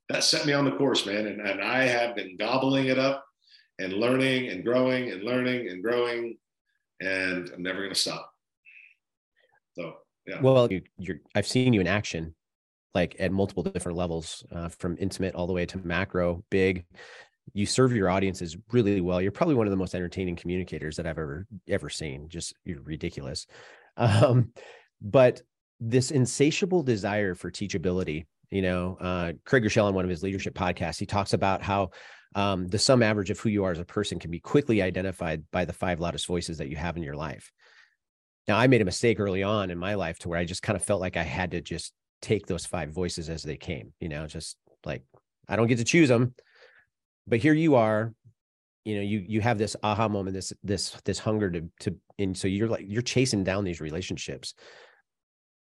that 0.09 0.23
set 0.23 0.47
me 0.47 0.53
on 0.53 0.65
the 0.65 0.71
course, 0.71 1.05
man. 1.05 1.27
And, 1.27 1.39
and 1.39 1.61
I 1.61 1.83
have 1.83 2.15
been 2.15 2.35
gobbling 2.35 2.87
it 2.87 2.97
up 2.97 3.23
and 3.77 3.93
learning 3.93 4.49
and 4.49 4.65
growing 4.65 5.11
and 5.11 5.23
learning 5.23 5.69
and 5.69 5.83
growing. 5.83 6.37
And 6.99 7.47
I'm 7.53 7.61
never 7.61 7.77
going 7.77 7.93
to 7.93 7.99
stop. 7.99 8.33
So, 9.77 9.97
yeah. 10.25 10.41
Well, 10.41 10.71
you, 10.71 10.81
you're, 10.97 11.19
I've 11.35 11.47
seen 11.47 11.73
you 11.73 11.81
in 11.81 11.87
action, 11.87 12.33
like 12.95 13.15
at 13.19 13.31
multiple 13.31 13.61
different 13.61 13.99
levels, 13.99 14.43
uh, 14.51 14.69
from 14.69 14.97
intimate 14.99 15.35
all 15.35 15.45
the 15.45 15.53
way 15.53 15.67
to 15.67 15.77
macro, 15.77 16.43
big. 16.49 16.85
You 17.53 17.65
serve 17.65 17.93
your 17.93 18.09
audiences 18.09 18.57
really 18.71 19.01
well. 19.01 19.21
You're 19.21 19.31
probably 19.31 19.55
one 19.55 19.67
of 19.67 19.71
the 19.71 19.77
most 19.77 19.95
entertaining 19.95 20.35
communicators 20.35 20.97
that 20.97 21.05
I've 21.05 21.17
ever 21.17 21.47
ever 21.67 21.89
seen. 21.89 22.29
Just 22.29 22.55
you're 22.65 22.81
ridiculous. 22.81 23.47
Um, 23.97 24.53
but 25.01 25.41
this 25.81 26.11
insatiable 26.11 26.83
desire 26.83 27.35
for 27.35 27.51
teachability 27.51 28.27
you 28.51 28.61
know 28.61 28.97
uh, 28.99 29.33
craig 29.45 29.63
groeschel 29.63 29.85
on 29.85 29.93
one 29.93 30.05
of 30.05 30.09
his 30.09 30.23
leadership 30.23 30.53
podcasts 30.53 30.99
he 30.99 31.05
talks 31.05 31.33
about 31.33 31.61
how 31.61 31.89
um, 32.35 32.67
the 32.67 32.79
sum 32.79 33.01
average 33.01 33.31
of 33.31 33.39
who 33.39 33.49
you 33.49 33.63
are 33.63 33.71
as 33.71 33.79
a 33.79 33.85
person 33.85 34.19
can 34.19 34.29
be 34.29 34.39
quickly 34.39 34.81
identified 34.81 35.43
by 35.51 35.65
the 35.65 35.73
five 35.73 35.99
loudest 35.99 36.27
voices 36.27 36.59
that 36.59 36.69
you 36.69 36.75
have 36.75 36.97
in 36.97 37.03
your 37.03 37.15
life 37.15 37.51
now 38.47 38.57
i 38.57 38.67
made 38.67 38.81
a 38.81 38.85
mistake 38.85 39.19
early 39.19 39.43
on 39.43 39.71
in 39.71 39.77
my 39.77 39.95
life 39.95 40.19
to 40.19 40.29
where 40.29 40.39
i 40.39 40.45
just 40.45 40.63
kind 40.63 40.75
of 40.75 40.83
felt 40.83 41.01
like 41.01 41.17
i 41.17 41.23
had 41.23 41.51
to 41.51 41.61
just 41.61 41.93
take 42.21 42.45
those 42.45 42.65
five 42.65 42.91
voices 42.91 43.29
as 43.29 43.43
they 43.43 43.57
came 43.57 43.93
you 43.99 44.09
know 44.09 44.27
just 44.27 44.57
like 44.85 45.03
i 45.47 45.55
don't 45.55 45.67
get 45.67 45.77
to 45.77 45.83
choose 45.83 46.09
them 46.09 46.33
but 47.29 47.39
here 47.39 47.53
you 47.53 47.75
are 47.75 48.13
you 48.85 48.95
know 48.95 49.01
you 49.01 49.23
you 49.27 49.41
have 49.41 49.57
this 49.57 49.75
aha 49.83 50.07
moment 50.07 50.33
this 50.33 50.53
this 50.63 50.97
this 51.05 51.19
hunger 51.19 51.49
to 51.51 51.69
to 51.79 51.95
and 52.17 52.37
so 52.37 52.47
you're 52.47 52.67
like 52.67 52.85
you're 52.87 53.01
chasing 53.01 53.43
down 53.43 53.63
these 53.63 53.81
relationships 53.81 54.53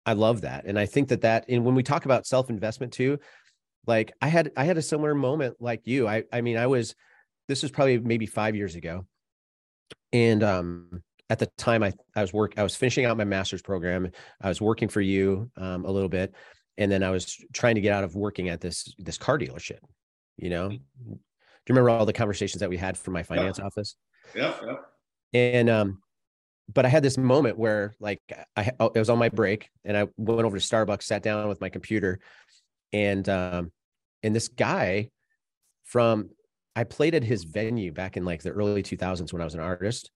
I 0.07 0.13
love 0.13 0.43
that. 0.43 0.65
And 0.65 0.79
I 0.79 0.87
think 0.87 1.09
that 1.09 1.23
that, 1.23 1.47
and 1.49 1.65
when 1.65 1.75
we 1.75 1.83
talk 1.83 2.05
about 2.05 2.27
self 2.27 2.49
investment 2.49 2.93
too, 2.93 3.19
like 3.87 4.13
I 4.23 4.29
had, 4.29 4.53
I 4.57 4.65
had 4.65 4.79
a 4.79 4.83
similar 4.83 5.15
moment 5.15 5.57
like 5.61 5.83
you. 5.85 6.07
I, 6.07 6.23
I 6.33 6.41
mean, 6.41 6.57
I 6.57 6.69
was, 6.69 6.95
this 7.49 7.63
was 7.63 7.73
probably 7.73 7.99
maybe 7.99 8.27
five 8.27 8.55
years 8.55 8.77
ago. 8.77 9.05
And, 10.13 10.43
um, 10.43 11.03
at 11.29 11.41
the 11.41 11.47
time 11.59 11.83
I, 11.83 11.93
I 12.15 12.21
was 12.21 12.33
work, 12.33 12.55
I 12.57 12.63
was 12.63 12.77
finishing 12.77 13.05
out 13.05 13.17
my 13.17 13.25
master's 13.25 13.63
program. 13.63 14.09
I 14.41 14.49
was 14.49 14.61
working 14.61 14.89
for 14.89 15.01
you, 15.01 15.51
um, 15.57 15.85
a 15.85 15.91
little 15.91 16.09
bit. 16.09 16.33
And 16.79 16.91
then 16.91 17.03
I 17.03 17.11
was 17.11 17.37
trying 17.53 17.75
to 17.75 17.81
get 17.81 17.93
out 17.93 18.05
of 18.05 18.15
working 18.15 18.49
at 18.49 18.61
this, 18.61 18.95
this 18.99 19.19
car 19.19 19.37
dealership, 19.37 19.81
you 20.37 20.51
know, 20.51 20.69
mm-hmm. 20.69 21.15
You 21.73 21.75
remember 21.75 21.91
all 21.91 22.07
the 22.07 22.13
conversations 22.13 22.61
that 22.61 22.71
we 22.71 22.77
had 22.77 22.97
from 22.97 23.15
my 23.15 23.23
finance 23.23 23.59
office? 23.59 23.97
Yeah. 24.35 24.55
yeah. 24.65 24.77
And, 25.33 25.69
um, 25.69 26.03
but 26.73 26.85
I 26.85 26.89
had 26.89 27.03
this 27.03 27.19
moment 27.19 27.59
where 27.59 27.95
like 28.01 28.21
I 28.57 28.73
it 28.81 28.99
was 28.99 29.11
on 29.11 29.19
my 29.19 29.29
break 29.29 29.71
and 29.85 29.97
I 29.97 30.09
went 30.17 30.45
over 30.45 30.59
to 30.59 30.65
Starbucks, 30.65 31.05
sat 31.05 31.23
down 31.23 31.49
with 31.49 31.61
my 31.61 31.69
computer, 31.69 32.19
and 32.93 33.29
um, 33.29 33.73
and 34.23 34.35
this 34.35 34.49
guy 34.49 35.11
from 35.85 36.31
I 36.75 36.85
played 36.85 37.15
at 37.15 37.25
his 37.25 37.45
venue 37.45 37.93
back 37.93 38.17
in 38.17 38.25
like 38.25 38.43
the 38.43 38.51
early 38.51 38.83
2000s 38.83 39.33
when 39.33 39.43
I 39.43 39.45
was 39.45 39.55
an 39.55 39.61
artist. 39.61 40.11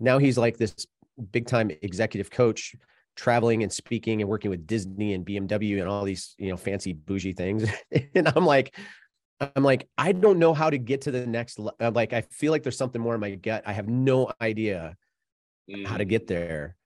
Now 0.00 0.18
he's 0.18 0.38
like 0.38 0.56
this 0.56 0.86
big 1.30 1.46
time 1.46 1.70
executive 1.82 2.30
coach, 2.30 2.74
traveling 3.14 3.62
and 3.62 3.70
speaking 3.70 4.22
and 4.22 4.30
working 4.30 4.50
with 4.50 4.66
Disney 4.66 5.12
and 5.12 5.24
BMW 5.24 5.80
and 5.80 5.88
all 5.88 6.04
these 6.04 6.34
you 6.38 6.48
know 6.48 6.56
fancy 6.56 6.92
bougie 6.94 7.34
things. 7.34 7.70
and 8.14 8.32
I'm 8.34 8.46
like, 8.46 8.74
I'm 9.56 9.62
like, 9.62 9.88
I 9.98 10.12
don't 10.12 10.38
know 10.38 10.54
how 10.54 10.70
to 10.70 10.78
get 10.78 11.02
to 11.02 11.10
the 11.10 11.26
next. 11.26 11.58
Like, 11.58 12.12
I 12.12 12.22
feel 12.22 12.52
like 12.52 12.62
there's 12.62 12.76
something 12.76 13.00
more 13.00 13.14
in 13.14 13.20
my 13.20 13.34
gut. 13.34 13.62
I 13.66 13.72
have 13.72 13.88
no 13.88 14.30
idea 14.40 14.96
mm. 15.70 15.86
how 15.86 15.96
to 15.96 16.04
get 16.04 16.26
there 16.26 16.76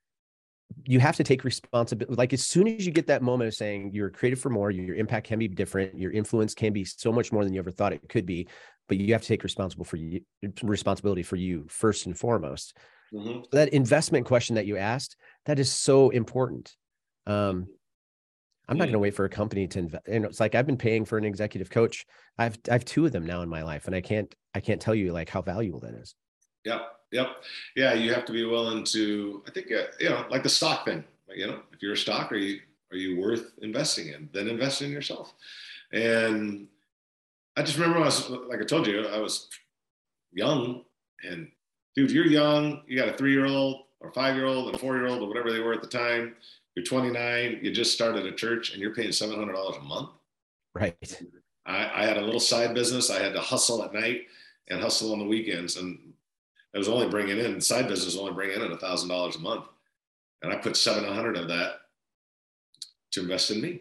you 0.84 1.00
have 1.00 1.16
to 1.16 1.24
take 1.24 1.44
responsibility 1.44 2.14
like 2.16 2.32
as 2.32 2.46
soon 2.46 2.66
as 2.68 2.86
you 2.86 2.92
get 2.92 3.06
that 3.06 3.22
moment 3.22 3.48
of 3.48 3.54
saying 3.54 3.90
you're 3.92 4.10
created 4.10 4.38
for 4.38 4.50
more 4.50 4.70
your 4.70 4.96
impact 4.96 5.26
can 5.26 5.38
be 5.38 5.48
different 5.48 5.96
your 5.98 6.12
influence 6.12 6.54
can 6.54 6.72
be 6.72 6.84
so 6.84 7.12
much 7.12 7.32
more 7.32 7.44
than 7.44 7.52
you 7.52 7.58
ever 7.58 7.70
thought 7.70 7.92
it 7.92 8.08
could 8.08 8.26
be 8.26 8.46
but 8.88 8.98
you 8.98 9.12
have 9.12 9.22
to 9.22 9.28
take 9.28 9.42
responsible 9.42 9.84
for 9.84 9.96
you 9.96 10.20
responsibility 10.62 11.22
for 11.22 11.36
you 11.36 11.64
first 11.68 12.06
and 12.06 12.18
foremost 12.18 12.76
mm-hmm. 13.12 13.40
that 13.52 13.68
investment 13.70 14.26
question 14.26 14.56
that 14.56 14.66
you 14.66 14.76
asked 14.76 15.16
that 15.46 15.58
is 15.58 15.70
so 15.70 16.10
important 16.10 16.74
um 17.26 17.66
i'm 18.68 18.76
not 18.76 18.84
going 18.84 18.92
to 18.92 18.98
mm. 18.98 19.02
wait 19.02 19.14
for 19.14 19.24
a 19.24 19.28
company 19.30 19.66
to 19.66 19.78
invest 19.78 20.06
and 20.08 20.24
it's 20.24 20.40
like 20.40 20.54
i've 20.54 20.66
been 20.66 20.76
paying 20.76 21.04
for 21.04 21.18
an 21.18 21.24
executive 21.24 21.70
coach 21.70 22.06
i've 22.38 22.58
i 22.68 22.72
have 22.72 22.84
two 22.84 23.06
of 23.06 23.12
them 23.12 23.26
now 23.26 23.42
in 23.42 23.48
my 23.48 23.62
life 23.62 23.86
and 23.86 23.94
i 23.94 24.00
can't 24.00 24.34
i 24.54 24.60
can't 24.60 24.80
tell 24.80 24.94
you 24.94 25.12
like 25.12 25.28
how 25.28 25.42
valuable 25.42 25.80
that 25.80 25.94
is 25.94 26.14
yeah 26.64 26.80
Yep. 27.12 27.28
Yeah, 27.76 27.94
you 27.94 28.12
have 28.12 28.24
to 28.26 28.32
be 28.32 28.44
willing 28.44 28.84
to. 28.84 29.42
I 29.46 29.50
think 29.50 29.70
uh, 29.70 29.84
you 30.00 30.10
know, 30.10 30.24
like 30.30 30.42
the 30.42 30.48
stock 30.48 30.84
thing. 30.84 31.04
You 31.34 31.46
know, 31.46 31.60
if 31.72 31.82
you're 31.82 31.92
a 31.92 31.96
stock, 31.96 32.32
are 32.32 32.36
you 32.36 32.60
are 32.90 32.96
you 32.96 33.20
worth 33.20 33.52
investing 33.62 34.08
in? 34.08 34.28
Then 34.32 34.48
invest 34.48 34.82
in 34.82 34.90
yourself. 34.90 35.34
And 35.92 36.68
I 37.56 37.62
just 37.62 37.78
remember 37.78 38.00
I 38.00 38.06
was 38.06 38.28
like 38.28 38.60
I 38.60 38.64
told 38.64 38.86
you, 38.86 39.06
I 39.06 39.18
was 39.18 39.48
young, 40.32 40.82
and 41.22 41.48
dude, 41.94 42.10
you're 42.10 42.26
young. 42.26 42.82
You 42.86 42.98
got 42.98 43.08
a 43.08 43.16
three 43.16 43.32
year 43.32 43.46
old 43.46 43.84
or 44.00 44.12
five 44.12 44.36
year 44.36 44.46
old 44.46 44.66
and 44.66 44.76
a 44.76 44.78
four 44.78 44.96
year 44.96 45.06
old 45.06 45.22
or 45.22 45.28
whatever 45.28 45.52
they 45.52 45.60
were 45.60 45.72
at 45.72 45.82
the 45.82 45.88
time. 45.88 46.34
You're 46.76 46.84
29. 46.84 47.60
You 47.62 47.70
just 47.72 47.94
started 47.94 48.26
a 48.26 48.32
church, 48.32 48.72
and 48.72 48.80
you're 48.80 48.94
paying 48.94 49.10
seven 49.10 49.36
hundred 49.36 49.54
dollars 49.54 49.76
a 49.76 49.84
month. 49.84 50.10
Right. 50.74 51.22
I, 51.64 52.02
I 52.02 52.06
had 52.06 52.18
a 52.18 52.24
little 52.24 52.38
side 52.38 52.74
business. 52.74 53.10
I 53.10 53.20
had 53.20 53.32
to 53.32 53.40
hustle 53.40 53.82
at 53.82 53.94
night 53.94 54.26
and 54.68 54.80
hustle 54.80 55.12
on 55.12 55.18
the 55.18 55.24
weekends, 55.24 55.78
and 55.78 56.12
I 56.74 56.78
was 56.78 56.88
only 56.88 57.08
bringing 57.08 57.38
in 57.38 57.60
side 57.62 57.88
business 57.88 58.16
only 58.16 58.34
bringing 58.34 58.60
in 58.60 58.72
a 58.72 58.76
thousand 58.76 59.08
dollars 59.08 59.36
a 59.36 59.40
month, 59.40 59.64
and 60.42 60.52
I 60.52 60.56
put 60.56 60.76
seven 60.76 61.04
hundred 61.04 61.38
of 61.38 61.48
that 61.48 61.76
to 63.12 63.22
invest 63.22 63.50
in 63.50 63.62
me, 63.62 63.80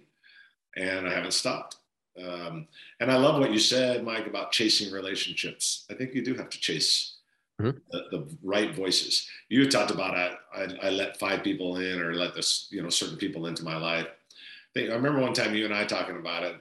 and 0.78 1.06
I 1.06 1.14
haven't 1.14 1.34
stopped. 1.34 1.76
Um, 2.18 2.70
and 3.02 3.12
I 3.12 3.18
love 3.18 3.42
what 3.42 3.52
you 3.52 3.60
said, 3.60 4.06
Mike, 4.06 4.26
about 4.26 4.54
chasing 4.54 4.94
relationships. 4.94 5.86
I 5.92 5.96
think 5.96 6.14
you 6.14 6.24
do 6.24 6.34
have 6.36 6.50
to 6.50 6.60
chase 6.60 7.15
mm-hmm. 7.62 7.78
the, 7.92 8.04
the, 8.12 8.38
right 8.44 8.76
voices. 8.76 9.30
You 9.50 9.70
talked 9.70 9.92
about 9.92 10.16
I, 10.16 10.36
I, 10.56 10.68
I 10.84 10.90
let 10.90 11.20
five 11.20 11.44
people 11.44 11.78
in 11.78 12.00
or 12.00 12.14
let 12.14 12.36
this 12.36 12.68
you 12.72 12.82
know 12.82 12.90
certain 12.90 13.18
people 13.18 13.48
into 13.48 13.64
my 13.64 13.78
life. 13.78 14.08
I, 14.76 14.82
I 14.82 14.94
remember 14.94 15.20
one 15.20 15.34
time 15.34 15.56
you 15.56 15.66
and 15.66 15.74
I 15.74 15.86
talking 15.86 16.18
about 16.18 16.44
it. 16.44 16.56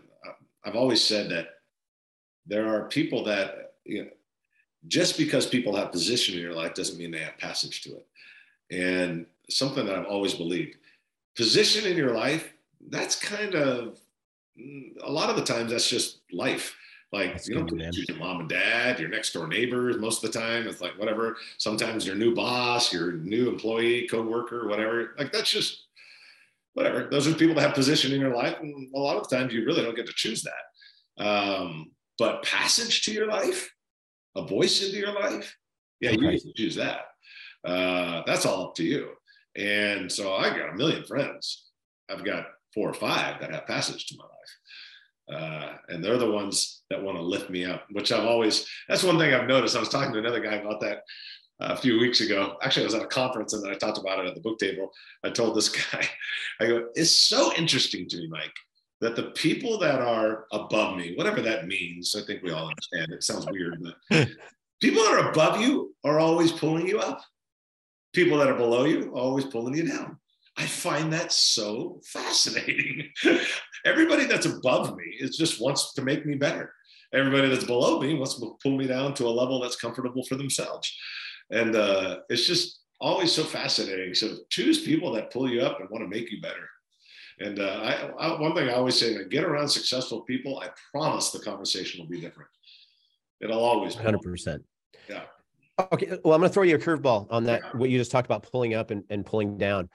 I've 0.64 0.76
always 0.76 1.02
said 1.02 1.30
that 1.30 1.48
there 2.46 2.68
are 2.68 2.88
people 2.88 3.24
that 3.24 3.74
you 3.84 4.04
know, 4.04 4.10
just 4.88 5.16
because 5.16 5.46
people 5.46 5.76
have 5.76 5.92
position 5.92 6.34
in 6.34 6.40
your 6.40 6.54
life 6.54 6.74
doesn't 6.74 6.98
mean 6.98 7.10
they 7.10 7.18
have 7.18 7.38
passage 7.38 7.82
to 7.82 7.96
it. 7.96 8.06
And 8.70 9.26
something 9.48 9.86
that 9.86 9.96
I've 9.96 10.06
always 10.06 10.34
believed, 10.34 10.76
position 11.36 11.90
in 11.90 11.96
your 11.96 12.14
life, 12.14 12.52
that's 12.88 13.18
kind 13.18 13.54
of 13.54 13.98
a 15.02 15.10
lot 15.10 15.30
of 15.30 15.36
the 15.36 15.44
times 15.44 15.70
that's 15.70 15.88
just 15.88 16.18
life. 16.32 16.76
Like 17.14 17.30
that's 17.30 17.48
you 17.48 17.54
don't 17.54 17.68
choose 17.68 18.08
your 18.08 18.18
mom 18.18 18.40
and 18.40 18.48
dad, 18.48 18.98
your 18.98 19.08
next 19.08 19.32
door 19.32 19.46
neighbors. 19.46 19.98
Most 19.98 20.24
of 20.24 20.32
the 20.32 20.36
time, 20.36 20.66
it's 20.66 20.80
like 20.80 20.98
whatever. 20.98 21.36
Sometimes 21.58 22.04
your 22.04 22.16
new 22.16 22.34
boss, 22.34 22.92
your 22.92 23.12
new 23.12 23.48
employee, 23.48 24.08
co-worker, 24.10 24.66
whatever. 24.66 25.14
Like 25.16 25.30
that's 25.30 25.48
just 25.48 25.86
whatever. 26.72 27.08
Those 27.08 27.28
are 27.28 27.34
people 27.34 27.54
that 27.54 27.60
have 27.60 27.74
position 27.74 28.12
in 28.12 28.20
your 28.20 28.34
life, 28.34 28.56
and 28.60 28.92
a 28.92 28.98
lot 28.98 29.16
of 29.16 29.30
times 29.30 29.52
you 29.52 29.64
really 29.64 29.82
don't 29.82 29.94
get 29.94 30.06
to 30.06 30.12
choose 30.12 30.42
that. 30.42 31.24
Um, 31.24 31.92
but 32.18 32.42
passage 32.42 33.02
to 33.02 33.12
your 33.12 33.28
life, 33.28 33.72
a 34.34 34.44
voice 34.44 34.84
into 34.84 34.98
your 34.98 35.12
life, 35.12 35.56
yeah, 36.00 36.10
you 36.10 36.18
get 36.18 36.40
to 36.40 36.52
choose 36.56 36.74
that. 36.74 37.02
Uh, 37.64 38.22
that's 38.26 38.44
all 38.44 38.64
up 38.64 38.74
to 38.74 38.82
you. 38.82 39.10
And 39.54 40.10
so 40.10 40.34
I 40.34 40.48
got 40.50 40.70
a 40.70 40.76
million 40.76 41.04
friends. 41.04 41.70
I've 42.10 42.24
got 42.24 42.46
four 42.74 42.90
or 42.90 42.94
five 42.94 43.40
that 43.40 43.52
have 43.52 43.68
passage 43.68 44.06
to 44.06 44.16
my 44.18 44.24
life. 44.24 44.32
Uh, 45.32 45.76
and 45.88 46.04
they're 46.04 46.18
the 46.18 46.30
ones 46.30 46.82
that 46.90 47.02
want 47.02 47.16
to 47.16 47.22
lift 47.22 47.48
me 47.50 47.64
up, 47.64 47.86
which 47.92 48.12
I've 48.12 48.26
always, 48.26 48.66
that's 48.88 49.02
one 49.02 49.18
thing 49.18 49.32
I've 49.32 49.48
noticed. 49.48 49.76
I 49.76 49.80
was 49.80 49.88
talking 49.88 50.12
to 50.12 50.18
another 50.18 50.40
guy 50.40 50.56
about 50.56 50.80
that 50.82 51.02
a 51.60 51.76
few 51.76 51.98
weeks 51.98 52.20
ago. 52.20 52.56
Actually, 52.62 52.82
I 52.82 52.86
was 52.86 52.94
at 52.94 53.02
a 53.02 53.06
conference 53.06 53.52
and 53.52 53.64
then 53.64 53.72
I 53.72 53.74
talked 53.74 53.98
about 53.98 54.18
it 54.18 54.26
at 54.26 54.34
the 54.34 54.40
book 54.40 54.58
table. 54.58 54.90
I 55.24 55.30
told 55.30 55.56
this 55.56 55.68
guy, 55.92 56.06
I 56.60 56.66
go, 56.66 56.88
it's 56.94 57.12
so 57.12 57.52
interesting 57.54 58.08
to 58.08 58.16
me, 58.18 58.28
Mike, 58.28 58.52
that 59.00 59.16
the 59.16 59.30
people 59.30 59.78
that 59.78 60.00
are 60.00 60.46
above 60.52 60.96
me, 60.96 61.14
whatever 61.16 61.40
that 61.42 61.66
means, 61.66 62.14
I 62.14 62.24
think 62.24 62.42
we 62.42 62.52
all 62.52 62.68
understand. 62.68 63.12
It 63.12 63.22
sounds 63.22 63.46
weird, 63.50 63.82
but 63.82 64.28
people 64.80 65.02
that 65.04 65.12
are 65.14 65.30
above 65.30 65.60
you 65.60 65.94
are 66.04 66.18
always 66.18 66.52
pulling 66.52 66.86
you 66.86 67.00
up. 67.00 67.22
People 68.12 68.38
that 68.38 68.48
are 68.48 68.54
below 68.54 68.84
you 68.84 69.10
are 69.12 69.16
always 69.16 69.44
pulling 69.44 69.74
you 69.74 69.88
down. 69.88 70.18
I 70.56 70.66
find 70.66 71.12
that 71.12 71.32
so 71.32 72.00
fascinating. 72.04 73.10
Everybody 73.84 74.24
that's 74.26 74.46
above 74.46 74.96
me 74.96 75.04
is 75.18 75.36
just 75.36 75.60
wants 75.60 75.94
to 75.94 76.02
make 76.02 76.24
me 76.24 76.36
better. 76.36 76.72
Everybody 77.12 77.48
that's 77.48 77.64
below 77.64 78.00
me 78.00 78.14
wants 78.14 78.38
to 78.38 78.56
pull 78.62 78.76
me 78.76 78.86
down 78.86 79.14
to 79.14 79.26
a 79.26 79.28
level 79.28 79.60
that's 79.60 79.76
comfortable 79.76 80.24
for 80.24 80.36
themselves. 80.36 80.92
And 81.50 81.76
uh, 81.76 82.20
it's 82.28 82.46
just 82.46 82.80
always 83.00 83.32
so 83.32 83.42
fascinating. 83.42 84.14
So 84.14 84.38
choose 84.48 84.82
people 84.82 85.12
that 85.12 85.32
pull 85.32 85.48
you 85.48 85.62
up 85.62 85.80
and 85.80 85.88
want 85.90 86.02
to 86.02 86.08
make 86.08 86.30
you 86.30 86.40
better. 86.40 86.68
And 87.40 87.58
uh, 87.58 87.80
I, 88.18 88.26
I, 88.26 88.40
one 88.40 88.54
thing 88.54 88.68
I 88.68 88.74
always 88.74 88.98
say, 88.98 89.16
get 89.28 89.44
around 89.44 89.68
successful 89.68 90.22
people. 90.22 90.60
I 90.60 90.68
promise 90.92 91.30
the 91.30 91.40
conversation 91.40 92.00
will 92.00 92.08
be 92.08 92.20
different. 92.20 92.48
It'll 93.40 93.62
always. 93.62 93.96
be. 93.96 94.04
Hundred 94.04 94.22
percent. 94.22 94.62
Yeah. 95.08 95.22
Okay. 95.92 96.18
Well, 96.24 96.34
I'm 96.34 96.40
going 96.40 96.42
to 96.42 96.54
throw 96.54 96.62
you 96.62 96.76
a 96.76 96.78
curveball 96.78 97.26
on 97.30 97.44
that. 97.44 97.62
Yeah. 97.64 97.78
What 97.78 97.90
you 97.90 97.98
just 97.98 98.12
talked 98.12 98.26
about 98.26 98.44
pulling 98.44 98.74
up 98.74 98.90
and, 98.90 99.02
and 99.10 99.26
pulling 99.26 99.58
down. 99.58 99.88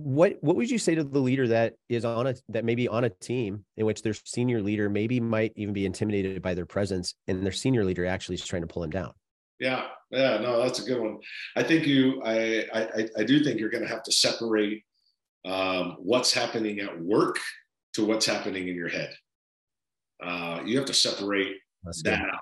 What 0.00 0.36
What 0.42 0.54
would 0.54 0.70
you 0.70 0.78
say 0.78 0.94
to 0.94 1.02
the 1.02 1.18
leader 1.18 1.48
that 1.48 1.74
is 1.88 2.04
on 2.04 2.28
a 2.28 2.34
that 2.50 2.64
maybe 2.64 2.86
on 2.86 3.02
a 3.02 3.10
team 3.10 3.64
in 3.76 3.84
which 3.84 4.02
their 4.02 4.14
senior 4.14 4.62
leader 4.62 4.88
maybe 4.88 5.18
might 5.18 5.52
even 5.56 5.74
be 5.74 5.86
intimidated 5.86 6.40
by 6.40 6.54
their 6.54 6.66
presence, 6.66 7.16
and 7.26 7.44
their 7.44 7.50
senior 7.50 7.84
leader 7.84 8.06
actually 8.06 8.36
is 8.36 8.46
trying 8.46 8.62
to 8.62 8.68
pull 8.68 8.84
him 8.84 8.90
down? 8.90 9.12
Yeah. 9.58 9.88
Yeah. 10.12 10.38
No, 10.38 10.62
that's 10.62 10.78
a 10.78 10.84
good 10.84 11.00
one. 11.00 11.18
I 11.56 11.64
think 11.64 11.84
you. 11.84 12.22
I. 12.24 12.64
I. 12.72 13.08
I 13.18 13.24
do 13.24 13.42
think 13.42 13.58
you're 13.58 13.70
going 13.70 13.82
to 13.82 13.88
have 13.88 14.04
to 14.04 14.12
separate 14.12 14.84
um, 15.44 15.96
what's 15.98 16.32
happening 16.32 16.78
at 16.78 17.00
work 17.00 17.40
to 17.94 18.04
what's 18.04 18.24
happening 18.24 18.68
in 18.68 18.76
your 18.76 18.88
head. 18.88 19.12
Uh, 20.22 20.60
you 20.64 20.76
have 20.76 20.86
to 20.86 20.94
separate 20.94 21.56
That's 21.82 22.02
that 22.04 22.20
good. 22.20 22.30
out. 22.30 22.40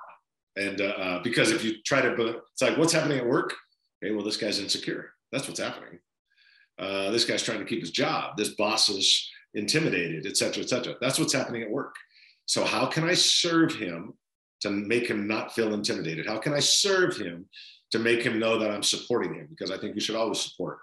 And 0.57 0.81
uh, 0.83 0.85
uh, 0.85 1.23
because 1.23 1.53
if 1.53 1.65
you 1.65 1.83
try 1.85 2.03
to, 2.03 2.13
it's 2.53 2.61
like, 2.61 2.77
what's 2.77 2.93
happening 2.93 3.19
at 3.19 3.27
work? 3.27 3.55
Okay, 4.05 4.15
well, 4.15 4.25
this 4.25 4.37
guy's 4.37 4.59
insecure. 4.59 5.13
That's 5.33 5.49
what's 5.49 5.61
happening. 5.61 6.01
Uh, 6.79 7.11
this 7.11 7.25
guy's 7.25 7.43
trying 7.43 7.59
to 7.59 7.65
keep 7.65 7.81
his 7.81 7.91
job. 7.91 8.37
This 8.37 8.51
boss 8.51 8.89
is 8.89 9.31
intimidated, 9.55 10.27
et 10.27 10.37
cetera, 10.37 10.63
et 10.63 10.69
cetera. 10.69 10.95
That's 11.01 11.19
what's 11.19 11.33
happening 11.33 11.63
at 11.63 11.71
work. 11.71 11.95
So, 12.47 12.65
how 12.65 12.87
can 12.87 13.05
I 13.05 13.15
serve 13.15 13.75
him 13.75 14.15
to 14.61 14.71
make 14.71 15.09
him 15.09 15.27
not 15.27 15.55
feel 15.55 15.75
intimidated? 15.75 16.27
How 16.27 16.39
can 16.39 16.55
I 16.55 16.61
serve 16.61 17.17
him 17.17 17.47
to 17.91 17.99
make 17.99 18.23
him 18.23 18.39
know 18.39 18.59
that 18.59 18.71
I'm 18.71 18.83
supporting 18.83 19.35
him? 19.35 19.49
Because 19.51 19.71
I 19.71 19.79
think 19.79 19.95
you 19.95 20.01
should 20.01 20.17
always 20.17 20.41
support 20.41 20.79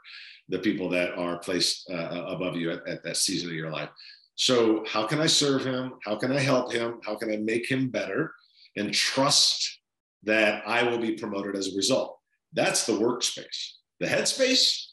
the 0.49 0.59
people 0.59 0.89
that 0.89 1.17
are 1.17 1.39
placed 1.39 1.89
uh, 1.89 1.95
uh, 1.95 2.25
above 2.29 2.55
you 2.55 2.71
at, 2.71 2.87
at 2.87 3.03
that 3.03 3.17
season 3.17 3.49
of 3.49 3.55
your 3.55 3.71
life. 3.71 3.89
So, 4.35 4.83
how 4.87 5.05
can 5.05 5.19
I 5.21 5.27
serve 5.27 5.63
him? 5.63 5.93
How 6.03 6.15
can 6.15 6.31
I 6.31 6.39
help 6.39 6.73
him? 6.73 6.99
How 7.05 7.15
can 7.15 7.31
I 7.31 7.37
make 7.37 7.69
him 7.69 7.89
better 7.89 8.33
and 8.75 8.93
trust 8.93 9.79
that 10.23 10.63
I 10.67 10.83
will 10.83 10.97
be 10.97 11.13
promoted 11.13 11.55
as 11.55 11.67
a 11.67 11.77
result? 11.77 12.17
That's 12.53 12.85
the 12.85 12.93
workspace. 12.93 13.73
The 13.99 14.07
headspace, 14.07 14.87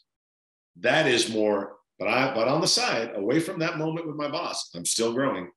that 0.79 1.07
is 1.07 1.33
more, 1.33 1.77
but 1.99 2.07
I 2.07 2.33
but 2.33 2.47
on 2.47 2.61
the 2.61 2.67
side, 2.67 3.11
away 3.15 3.39
from 3.39 3.59
that 3.59 3.77
moment 3.77 4.07
with 4.07 4.15
my 4.15 4.29
boss, 4.29 4.71
I'm 4.75 4.85
still 4.85 5.13
growing. 5.13 5.49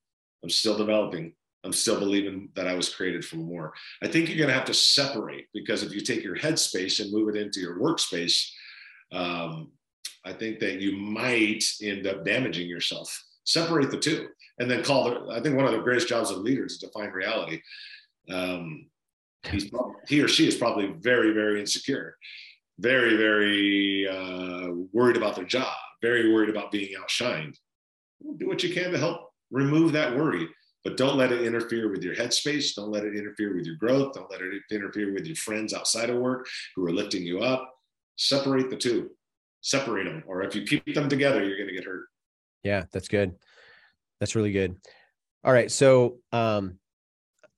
I'm 0.42 0.50
still 0.50 0.77
developing. 0.77 1.35
I'm 1.64 1.72
still 1.72 1.98
believing 1.98 2.50
that 2.57 2.68
I 2.68 2.74
was 2.74 2.94
created 2.94 3.24
for 3.24 3.37
more. 3.37 3.72
I 4.03 4.09
think 4.09 4.29
you're 4.29 4.37
going 4.37 4.48
to 4.50 4.55
have 4.55 4.66
to 4.66 4.74
separate 4.74 5.46
because 5.55 5.83
if 5.83 5.94
you 5.94 6.03
take 6.03 6.22
your 6.22 6.37
headspace 6.37 7.00
and 7.00 7.11
move 7.11 7.35
it 7.35 7.40
into 7.40 7.61
your 7.61 7.81
workspace, 7.81 8.50
um, 9.12 9.72
I 10.27 10.35
think 10.35 10.59
that 10.61 10.81
you 10.81 10.96
might 10.96 11.64
end 11.83 12.07
up 12.07 12.24
damaging 12.24 12.68
yourself. 12.68 13.18
Separate 13.44 13.90
the 13.90 13.98
two 13.98 14.29
and 14.59 14.70
then 14.70 14.85
call 14.85 15.05
the, 15.05 15.31
I 15.31 15.40
think 15.40 15.57
one 15.57 15.66
of 15.66 15.72
the 15.72 15.81
greatest 15.81 16.09
jobs 16.09 16.31
of 16.31 16.38
leaders 16.38 16.72
is 16.72 16.79
to 16.79 16.88
find 16.88 17.12
reality. 17.12 17.61
Um, 18.31 18.87
he's 19.44 19.70
probably, 19.70 19.94
he 20.09 20.22
or 20.22 20.29
she 20.29 20.46
is 20.46 20.55
probably 20.55 20.94
very, 20.98 21.33
very 21.33 21.61
insecure, 21.61 22.16
very, 22.78 23.16
very 23.16 24.08
uh, 24.08 24.72
worried 24.92 25.16
about 25.16 25.37
their 25.37 25.44
job, 25.44 25.74
very 26.02 26.32
worried 26.32 26.50
about 26.50 26.72
being 26.72 26.94
outshined. 27.00 27.56
Do 28.37 28.46
what 28.46 28.62
you 28.62 28.72
can 28.72 28.92
to 28.92 28.98
help 28.98 29.30
remove 29.50 29.92
that 29.92 30.16
worry, 30.16 30.48
but 30.82 30.96
don't 30.96 31.16
let 31.16 31.32
it 31.32 31.42
interfere 31.42 31.90
with 31.90 32.02
your 32.02 32.14
headspace. 32.14 32.74
Don't 32.74 32.90
let 32.90 33.04
it 33.04 33.16
interfere 33.16 33.54
with 33.54 33.66
your 33.66 33.76
growth. 33.76 34.14
Don't 34.14 34.30
let 34.30 34.40
it 34.40 34.62
interfere 34.70 35.12
with 35.12 35.26
your 35.26 35.37
friends 35.37 35.72
outside 35.74 36.10
of 36.10 36.16
work 36.16 36.46
who 36.74 36.84
are 36.87 36.92
lifting 36.92 37.22
you 37.22 37.40
up. 37.40 37.70
Separate 38.16 38.70
the 38.70 38.76
two 38.76 39.10
separate 39.64 40.04
them 40.04 40.22
or 40.26 40.42
if 40.42 40.54
you 40.54 40.62
keep 40.62 40.94
them 40.94 41.08
together 41.08 41.42
you're 41.42 41.56
going 41.56 41.68
to 41.68 41.74
get 41.74 41.84
hurt 41.84 42.04
yeah 42.62 42.84
that's 42.92 43.08
good 43.08 43.32
that's 44.20 44.37
really 44.37 44.52
good 44.52 44.76
all 45.42 45.54
right 45.54 45.72
so 45.72 46.18
um 46.32 46.78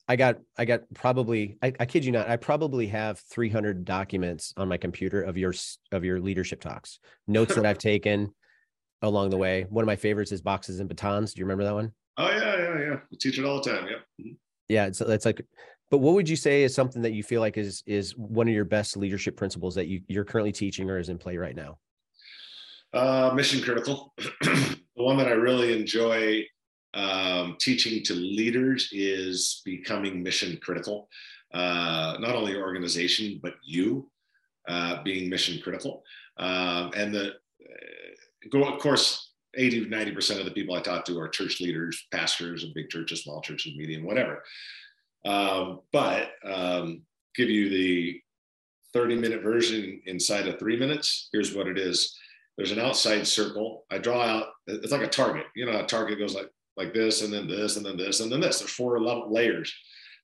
i 0.08 0.16
got 0.16 0.38
i 0.56 0.64
got 0.64 0.82
probably 0.94 1.56
I, 1.62 1.72
I 1.80 1.86
kid 1.86 2.04
you 2.04 2.12
not 2.12 2.28
i 2.28 2.36
probably 2.36 2.86
have 2.88 3.18
300 3.18 3.84
documents 3.84 4.52
on 4.56 4.68
my 4.68 4.76
computer 4.76 5.22
of 5.22 5.36
your 5.36 5.54
of 5.92 6.04
your 6.04 6.20
leadership 6.20 6.60
talks 6.60 6.98
notes 7.26 7.54
that 7.54 7.66
i've 7.66 7.78
taken 7.92 8.34
along 9.02 9.30
the 9.30 9.36
way 9.36 9.66
one 9.68 9.82
of 9.82 9.86
my 9.86 9.96
favorites 9.96 10.32
is 10.32 10.40
boxes 10.40 10.80
and 10.80 10.88
batons 10.88 11.34
do 11.34 11.40
you 11.40 11.44
remember 11.44 11.64
that 11.64 11.74
one? 11.74 11.92
Oh 12.16 12.30
yeah 12.30 12.56
yeah 12.56 12.78
yeah 12.78 12.96
we 13.10 13.18
teach 13.18 13.38
it 13.38 13.44
all 13.44 13.60
the 13.60 13.70
time 13.70 13.86
yeah 13.86 14.24
mm-hmm. 14.24 14.32
yeah 14.68 14.86
it's, 14.86 15.00
it's 15.00 15.26
like 15.26 15.44
but 15.90 15.98
what 15.98 16.14
would 16.14 16.28
you 16.28 16.36
say 16.36 16.62
is 16.62 16.74
something 16.74 17.02
that 17.02 17.12
you 17.12 17.22
feel 17.22 17.40
like 17.40 17.58
is 17.58 17.82
is 17.86 18.16
one 18.16 18.48
of 18.48 18.54
your 18.54 18.64
best 18.64 18.96
leadership 18.96 19.36
principles 19.36 19.74
that 19.74 19.86
you 19.86 20.00
you're 20.08 20.24
currently 20.24 20.52
teaching 20.52 20.88
or 20.88 20.98
is 20.98 21.10
in 21.10 21.18
play 21.18 21.36
right 21.36 21.54
now 21.54 21.78
uh, 22.92 23.30
mission 23.34 23.62
critical. 23.62 24.14
the 24.42 24.78
one 24.94 25.16
that 25.18 25.28
I 25.28 25.32
really 25.32 25.78
enjoy 25.78 26.44
um, 26.94 27.56
teaching 27.60 28.02
to 28.04 28.14
leaders 28.14 28.88
is 28.92 29.62
becoming 29.64 30.22
mission 30.22 30.58
critical. 30.62 31.08
Uh, 31.52 32.16
not 32.20 32.34
only 32.34 32.56
organization, 32.56 33.38
but 33.42 33.54
you 33.64 34.10
uh, 34.68 35.02
being 35.02 35.30
mission 35.30 35.60
critical. 35.62 36.02
Um, 36.38 36.92
and 36.96 37.14
the, 37.14 37.34
uh, 38.52 38.58
of 38.58 38.80
course, 38.80 39.32
80 39.54 39.86
90% 39.86 40.38
of 40.38 40.44
the 40.44 40.50
people 40.50 40.74
I 40.74 40.80
talk 40.80 41.04
to 41.06 41.18
are 41.18 41.28
church 41.28 41.60
leaders, 41.60 42.06
pastors 42.12 42.62
of 42.62 42.74
big 42.74 42.90
churches, 42.90 43.22
small 43.22 43.40
churches, 43.40 43.74
medium, 43.76 44.04
whatever. 44.04 44.42
Um, 45.24 45.80
but 45.92 46.32
um, 46.44 47.02
give 47.34 47.48
you 47.48 47.68
the 47.68 48.20
30 48.92 49.16
minute 49.16 49.42
version 49.42 50.00
inside 50.06 50.46
of 50.46 50.58
three 50.58 50.78
minutes. 50.78 51.28
Here's 51.32 51.54
what 51.54 51.68
it 51.68 51.78
is 51.78 52.16
there's 52.56 52.72
an 52.72 52.80
outside 52.80 53.26
circle. 53.26 53.84
I 53.90 53.98
draw 53.98 54.22
out, 54.22 54.46
it's 54.66 54.92
like 54.92 55.02
a 55.02 55.08
target. 55.08 55.44
You 55.54 55.66
know, 55.66 55.78
a 55.78 55.86
target 55.86 56.18
goes 56.18 56.34
like 56.34 56.48
like 56.76 56.92
this, 56.92 57.22
and 57.22 57.32
then 57.32 57.48
this, 57.48 57.76
and 57.76 57.86
then 57.86 57.96
this, 57.96 58.20
and 58.20 58.30
then 58.30 58.40
this. 58.40 58.58
There's 58.58 58.70
four 58.70 59.00
layers. 59.00 59.72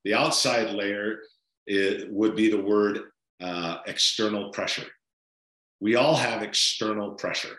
The 0.04 0.14
outside 0.14 0.70
layer 0.74 1.18
it 1.66 2.12
would 2.12 2.34
be 2.34 2.50
the 2.50 2.60
word 2.60 3.00
uh, 3.40 3.78
external 3.86 4.50
pressure. 4.50 4.86
We 5.80 5.96
all 5.96 6.14
have 6.16 6.42
external 6.42 7.12
pressure. 7.12 7.56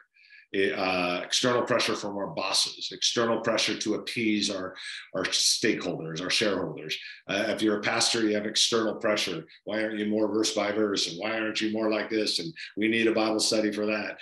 uh, 0.56 1.22
external 1.24 1.64
pressure 1.64 1.96
from 1.96 2.16
our 2.16 2.28
bosses, 2.28 2.90
external 2.92 3.42
pressure 3.42 3.76
to 3.76 3.96
appease 3.96 4.52
our, 4.52 4.76
our 5.16 5.24
stakeholders, 5.24 6.22
our 6.22 6.30
shareholders. 6.30 6.96
Uh, 7.28 7.46
if 7.48 7.62
you're 7.62 7.80
a 7.80 7.82
pastor, 7.82 8.22
you 8.22 8.36
have 8.36 8.46
external 8.46 8.96
pressure. 8.96 9.46
Why 9.64 9.82
aren't 9.82 9.98
you 9.98 10.06
more 10.06 10.28
verse 10.28 10.54
by 10.54 10.72
verse? 10.72 11.08
And 11.08 11.18
why 11.18 11.40
aren't 11.40 11.60
you 11.60 11.74
more 11.74 11.90
like 11.90 12.10
this? 12.10 12.40
And 12.40 12.54
we 12.78 12.88
need 12.88 13.08
a 13.08 13.14
Bible 13.14 13.40
study 13.40 13.72
for 13.72 13.88
that. 13.88 14.20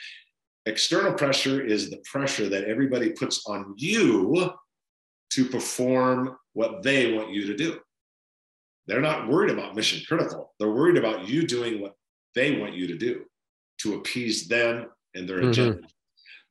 External 0.66 1.14
pressure 1.14 1.62
is 1.62 1.90
the 1.90 2.02
pressure 2.06 2.48
that 2.50 2.66
everybody 2.66 3.12
puts 3.12 3.46
on 3.48 3.74
you 3.78 4.52
to 5.32 5.46
perform 5.46 6.38
what 6.54 6.84
they 6.84 7.14
want 7.14 7.32
you 7.32 7.48
to 7.48 7.56
do. 7.56 7.80
They're 8.88 9.02
not 9.02 9.28
worried 9.28 9.52
about 9.52 9.76
mission 9.76 10.02
critical. 10.08 10.54
They're 10.60 10.72
worried 10.72 10.98
about 10.98 11.28
you 11.28 11.48
doing 11.48 11.82
what 11.82 11.96
they 12.36 12.60
want 12.60 12.74
you 12.74 12.88
to 12.88 12.98
do 12.98 13.26
to 13.80 13.96
appease 13.96 14.48
them 14.48 14.88
and 15.16 15.28
their 15.28 15.40
mm-hmm. 15.40 15.50
agenda. 15.50 15.88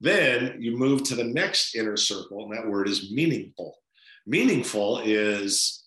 Then 0.00 0.56
you 0.58 0.76
move 0.76 1.02
to 1.04 1.14
the 1.14 1.24
next 1.24 1.74
inner 1.74 1.96
circle, 1.96 2.44
and 2.44 2.56
that 2.56 2.66
word 2.66 2.88
is 2.88 3.12
meaningful. 3.12 3.76
Meaningful 4.26 5.00
is 5.04 5.84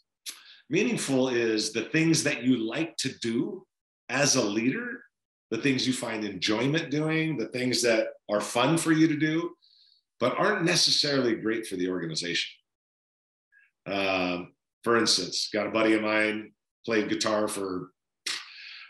meaningful 0.70 1.30
is 1.30 1.74
the 1.74 1.86
things 1.86 2.24
that 2.24 2.44
you 2.44 2.58
like 2.58 2.96
to 2.98 3.10
do 3.20 3.66
as 4.10 4.36
a 4.36 4.44
leader, 4.44 5.04
the 5.52 5.58
things 5.58 5.88
you 5.88 5.94
find 5.94 6.24
enjoyment 6.24 6.90
doing, 6.90 7.38
the 7.38 7.48
things 7.48 7.82
that 7.82 8.08
are 8.30 8.42
fun 8.42 8.78
for 8.78 8.92
you 8.92 9.08
to 9.08 9.16
do, 9.16 9.52
but 10.20 10.38
aren't 10.38 10.64
necessarily 10.64 11.36
great 11.36 11.68
for 11.68 11.76
the 11.76 11.90
organization. 11.90 12.52
Um, 13.86 14.54
for 14.84 14.98
instance, 14.98 15.50
got 15.54 15.68
a 15.68 15.72
buddy 15.72 15.94
of 15.94 16.02
mine 16.02 16.52
played 16.86 17.10
guitar 17.10 17.48
for 17.48 17.90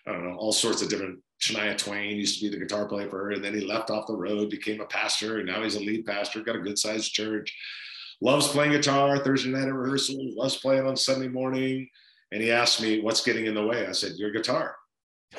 I 0.06 0.12
don't 0.12 0.30
know 0.30 0.36
all 0.36 0.52
sorts 0.52 0.82
of 0.82 0.90
different 0.90 1.20
Shania 1.42 1.78
Twain 1.78 2.18
used 2.18 2.40
to 2.40 2.50
be 2.50 2.50
the 2.50 2.64
guitar 2.64 2.88
player 2.88 3.10
for 3.10 3.18
her, 3.18 3.32
and 3.32 3.44
then 3.44 3.54
he 3.54 3.62
left 3.62 3.90
off 3.90 4.08
the 4.08 4.16
road, 4.16 4.50
became 4.50 4.82
a 4.82 4.86
pastor, 4.86 5.38
and 5.38 5.48
now 5.48 5.62
he's 5.64 5.76
a 5.76 5.80
lead 5.80 6.06
pastor, 6.06 6.42
got 6.42 6.56
a 6.56 6.60
good 6.60 6.78
sized 6.78 7.14
church, 7.14 7.54
loves 8.22 8.48
playing 8.48 8.72
guitar 8.72 9.18
Thursday 9.20 9.50
night 9.50 9.68
at 9.68 9.74
rehearsal, 9.74 10.18
loves 10.36 10.58
playing 10.58 10.86
on 10.86 10.96
Sunday 10.96 11.28
morning. 11.28 11.88
And 12.32 12.42
he 12.42 12.52
asked 12.52 12.82
me, 12.82 13.02
What's 13.02 13.24
getting 13.24 13.46
in 13.46 13.54
the 13.54 13.66
way? 13.66 13.86
I 13.86 13.92
said, 13.92 14.14
Your 14.16 14.32
guitar. 14.32 14.76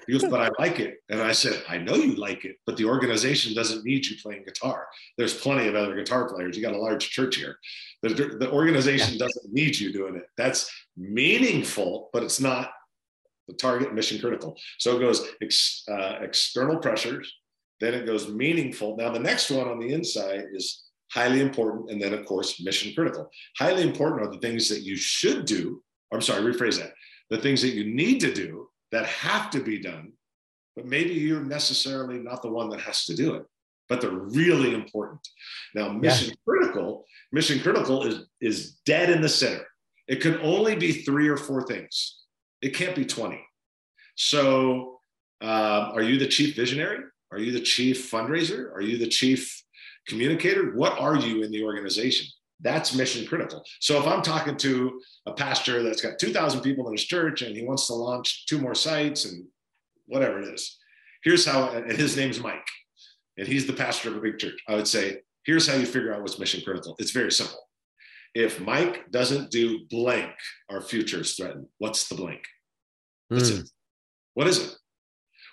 He 0.06 0.12
goes, 0.12 0.24
But 0.28 0.40
I 0.40 0.50
like 0.58 0.80
it. 0.80 0.98
And 1.08 1.20
I 1.20 1.32
said, 1.32 1.62
I 1.68 1.78
know 1.78 1.94
you 1.94 2.14
like 2.14 2.44
it, 2.44 2.56
but 2.66 2.76
the 2.76 2.84
organization 2.84 3.54
doesn't 3.54 3.84
need 3.84 4.06
you 4.06 4.16
playing 4.22 4.44
guitar. 4.44 4.86
There's 5.18 5.34
plenty 5.34 5.68
of 5.68 5.74
other 5.74 5.94
guitar 5.94 6.28
players. 6.28 6.56
You 6.56 6.62
got 6.62 6.74
a 6.74 6.78
large 6.78 7.10
church 7.10 7.36
here. 7.36 7.58
The, 8.02 8.36
the 8.38 8.50
organization 8.50 9.18
doesn't 9.18 9.52
need 9.52 9.78
you 9.78 9.92
doing 9.92 10.16
it. 10.16 10.26
That's 10.36 10.70
meaningful, 10.96 12.10
but 12.12 12.22
it's 12.22 12.40
not 12.40 12.70
the 13.48 13.54
target 13.54 13.94
mission 13.94 14.20
critical. 14.20 14.56
So 14.78 14.96
it 14.96 15.00
goes 15.00 15.26
ex, 15.42 15.84
uh, 15.90 16.18
external 16.20 16.78
pressures, 16.78 17.32
then 17.80 17.94
it 17.94 18.06
goes 18.06 18.28
meaningful. 18.28 18.96
Now, 18.96 19.10
the 19.10 19.18
next 19.18 19.50
one 19.50 19.68
on 19.68 19.78
the 19.78 19.92
inside 19.92 20.44
is 20.52 20.84
highly 21.12 21.40
important, 21.40 21.90
and 21.90 22.00
then, 22.00 22.14
of 22.14 22.24
course, 22.24 22.62
mission 22.62 22.92
critical. 22.94 23.30
Highly 23.58 23.82
important 23.82 24.22
are 24.22 24.30
the 24.30 24.38
things 24.38 24.68
that 24.68 24.82
you 24.82 24.96
should 24.96 25.44
do. 25.44 25.82
I'm 26.12 26.20
sorry, 26.20 26.42
rephrase 26.42 26.78
that. 26.78 26.92
The 27.30 27.38
things 27.38 27.62
that 27.62 27.74
you 27.74 27.94
need 27.94 28.20
to 28.20 28.32
do 28.32 28.63
that 28.94 29.06
have 29.06 29.50
to 29.50 29.60
be 29.60 29.80
done, 29.80 30.12
but 30.76 30.86
maybe 30.86 31.14
you're 31.14 31.44
necessarily 31.44 32.18
not 32.18 32.42
the 32.42 32.50
one 32.50 32.70
that 32.70 32.80
has 32.80 33.04
to 33.06 33.14
do 33.14 33.34
it, 33.34 33.42
but 33.88 34.00
they're 34.00 34.10
really 34.10 34.72
important. 34.72 35.20
Now, 35.74 35.88
mission 35.88 36.28
yeah. 36.28 36.34
critical, 36.46 37.04
mission 37.32 37.58
critical 37.60 38.04
is, 38.04 38.26
is 38.40 38.76
dead 38.86 39.10
in 39.10 39.20
the 39.20 39.28
center. 39.28 39.66
It 40.06 40.20
can 40.20 40.38
only 40.38 40.76
be 40.76 40.92
three 40.92 41.28
or 41.28 41.36
four 41.36 41.66
things 41.66 42.20
it 42.64 42.74
can't 42.74 42.96
be 42.96 43.04
20. 43.04 43.38
So, 44.16 45.00
uh, 45.42 45.90
are 45.92 46.02
you 46.02 46.18
the 46.18 46.26
chief 46.26 46.56
visionary? 46.56 47.00
Are 47.30 47.38
you 47.38 47.52
the 47.52 47.60
chief 47.60 48.10
fundraiser? 48.10 48.72
Are 48.72 48.80
you 48.80 48.96
the 48.96 49.06
chief 49.06 49.62
communicator? 50.08 50.74
What 50.74 50.98
are 50.98 51.16
you 51.16 51.42
in 51.42 51.50
the 51.50 51.62
organization? 51.62 52.26
That's 52.60 52.94
mission 52.94 53.26
critical. 53.26 53.62
So, 53.80 53.98
if 53.98 54.06
I'm 54.06 54.22
talking 54.22 54.56
to 54.58 55.00
a 55.26 55.32
pastor 55.32 55.82
that's 55.82 56.00
got 56.00 56.18
2,000 56.18 56.60
people 56.60 56.86
in 56.86 56.94
his 56.94 57.04
church 57.04 57.42
and 57.42 57.56
he 57.56 57.64
wants 57.64 57.86
to 57.88 57.94
launch 57.94 58.46
two 58.46 58.58
more 58.58 58.74
sites 58.74 59.24
and 59.24 59.44
whatever 60.06 60.40
it 60.40 60.48
is, 60.48 60.78
here's 61.22 61.44
how, 61.44 61.70
and 61.70 61.90
his 61.92 62.16
name's 62.16 62.40
Mike, 62.40 62.66
and 63.36 63.48
he's 63.48 63.66
the 63.66 63.72
pastor 63.72 64.10
of 64.10 64.16
a 64.16 64.20
big 64.20 64.38
church. 64.38 64.62
I 64.68 64.76
would 64.76 64.88
say, 64.88 65.18
here's 65.44 65.66
how 65.66 65.76
you 65.76 65.86
figure 65.86 66.14
out 66.14 66.20
what's 66.20 66.38
mission 66.38 66.62
critical. 66.64 66.94
It's 66.98 67.10
very 67.10 67.32
simple. 67.32 67.58
If 68.34 68.60
Mike 68.60 69.10
doesn't 69.10 69.50
do 69.50 69.86
blank, 69.90 70.32
our 70.68 70.80
future 70.80 71.20
is 71.20 71.34
threatened. 71.34 71.66
What's 71.78 72.08
the 72.08 72.16
blank? 72.16 72.42
What's 73.28 73.50
mm. 73.50 73.60
it? 73.60 73.70
What 74.34 74.48
is 74.48 74.58
it? 74.58 74.76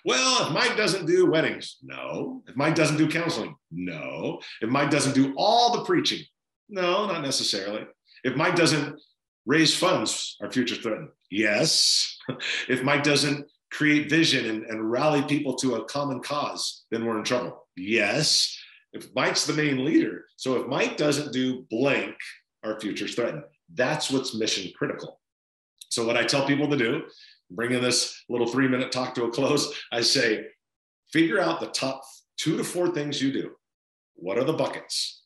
Well, 0.04 0.46
if 0.46 0.52
Mike 0.52 0.76
doesn't 0.76 1.06
do 1.06 1.30
weddings, 1.30 1.78
no. 1.82 2.42
If 2.48 2.56
Mike 2.56 2.74
doesn't 2.74 2.96
do 2.96 3.08
counseling, 3.08 3.54
no. 3.70 4.40
If 4.60 4.68
Mike 4.68 4.90
doesn't 4.90 5.14
do 5.14 5.32
all 5.36 5.76
the 5.76 5.84
preaching, 5.84 6.24
no, 6.72 7.06
not 7.06 7.22
necessarily. 7.22 7.86
If 8.24 8.34
Mike 8.34 8.56
doesn't 8.56 8.98
raise 9.44 9.76
funds, 9.76 10.36
our 10.40 10.50
future 10.50 10.74
threatened, 10.74 11.10
yes. 11.30 12.18
if 12.68 12.82
Mike 12.82 13.02
doesn't 13.02 13.46
create 13.70 14.10
vision 14.10 14.46
and, 14.48 14.64
and 14.64 14.90
rally 14.90 15.22
people 15.22 15.54
to 15.56 15.76
a 15.76 15.84
common 15.84 16.20
cause, 16.20 16.84
then 16.90 17.04
we're 17.04 17.18
in 17.18 17.24
trouble, 17.24 17.66
yes. 17.76 18.58
If 18.92 19.14
Mike's 19.14 19.46
the 19.46 19.52
main 19.52 19.84
leader, 19.84 20.24
so 20.36 20.60
if 20.60 20.66
Mike 20.66 20.96
doesn't 20.96 21.32
do 21.32 21.66
blank, 21.70 22.16
our 22.64 22.80
future's 22.80 23.14
threatened. 23.14 23.44
That's 23.74 24.10
what's 24.10 24.34
mission 24.34 24.70
critical. 24.76 25.20
So, 25.90 26.06
what 26.06 26.16
I 26.16 26.24
tell 26.24 26.46
people 26.46 26.68
to 26.68 26.76
do 26.76 27.02
bringing 27.50 27.82
this 27.82 28.22
little 28.30 28.46
three 28.46 28.68
minute 28.68 28.92
talk 28.92 29.14
to 29.14 29.24
a 29.24 29.30
close, 29.30 29.72
I 29.92 30.00
say, 30.00 30.46
figure 31.12 31.40
out 31.40 31.60
the 31.60 31.66
top 31.66 32.02
two 32.38 32.56
to 32.56 32.64
four 32.64 32.88
things 32.88 33.20
you 33.20 33.32
do. 33.32 33.50
What 34.14 34.38
are 34.38 34.44
the 34.44 34.52
buckets? 34.52 35.22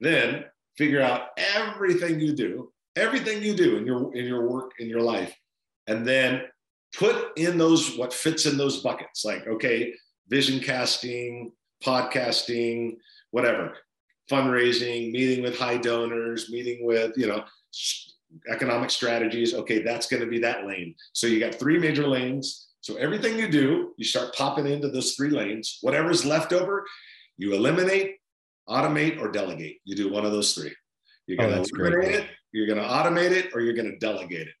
Then 0.00 0.44
figure 0.78 1.02
out 1.02 1.30
everything 1.36 2.20
you 2.20 2.32
do, 2.32 2.72
everything 2.96 3.42
you 3.42 3.54
do 3.54 3.76
in 3.76 3.84
your 3.84 4.14
in 4.14 4.24
your 4.24 4.48
work 4.48 4.72
in 4.78 4.88
your 4.88 5.02
life, 5.02 5.34
and 5.88 6.06
then 6.06 6.42
put 6.96 7.36
in 7.36 7.58
those 7.58 7.98
what 7.98 8.14
fits 8.14 8.46
in 8.46 8.56
those 8.56 8.82
buckets. 8.82 9.24
Like, 9.24 9.46
okay, 9.46 9.92
vision 10.28 10.60
casting, 10.60 11.52
podcasting, 11.84 12.96
whatever, 13.32 13.76
fundraising, 14.30 15.10
meeting 15.10 15.42
with 15.42 15.58
high 15.58 15.76
donors, 15.76 16.50
meeting 16.50 16.86
with 16.86 17.12
you 17.16 17.26
know 17.26 17.44
economic 18.48 18.90
strategies. 18.90 19.52
Okay, 19.52 19.82
that's 19.82 20.06
going 20.06 20.22
to 20.22 20.28
be 20.28 20.38
that 20.38 20.66
lane. 20.66 20.94
So 21.12 21.26
you 21.26 21.40
got 21.40 21.54
three 21.54 21.78
major 21.78 22.06
lanes. 22.06 22.68
So 22.80 22.96
everything 22.96 23.38
you 23.38 23.50
do, 23.50 23.92
you 23.96 24.04
start 24.04 24.34
popping 24.34 24.66
into 24.66 24.88
those 24.88 25.14
three 25.14 25.30
lanes. 25.30 25.78
Whatever's 25.82 26.24
left 26.24 26.52
over, 26.52 26.86
you 27.36 27.52
eliminate, 27.54 28.17
automate, 28.68 29.20
or 29.20 29.30
delegate. 29.30 29.78
You 29.84 29.96
do 29.96 30.10
one 30.10 30.24
of 30.24 30.32
those 30.32 30.54
three. 30.54 30.74
You're 31.26 31.38
going 31.38 31.54
oh, 31.54 31.62
to 31.62 31.70
eliminate 31.74 31.92
great. 31.92 32.14
it, 32.14 32.26
you're 32.52 32.66
going 32.66 32.78
to 32.78 32.84
automate 32.84 33.32
it, 33.32 33.50
or 33.54 33.60
you're 33.60 33.74
going 33.74 33.90
to 33.90 33.98
delegate 33.98 34.48
it. 34.48 34.54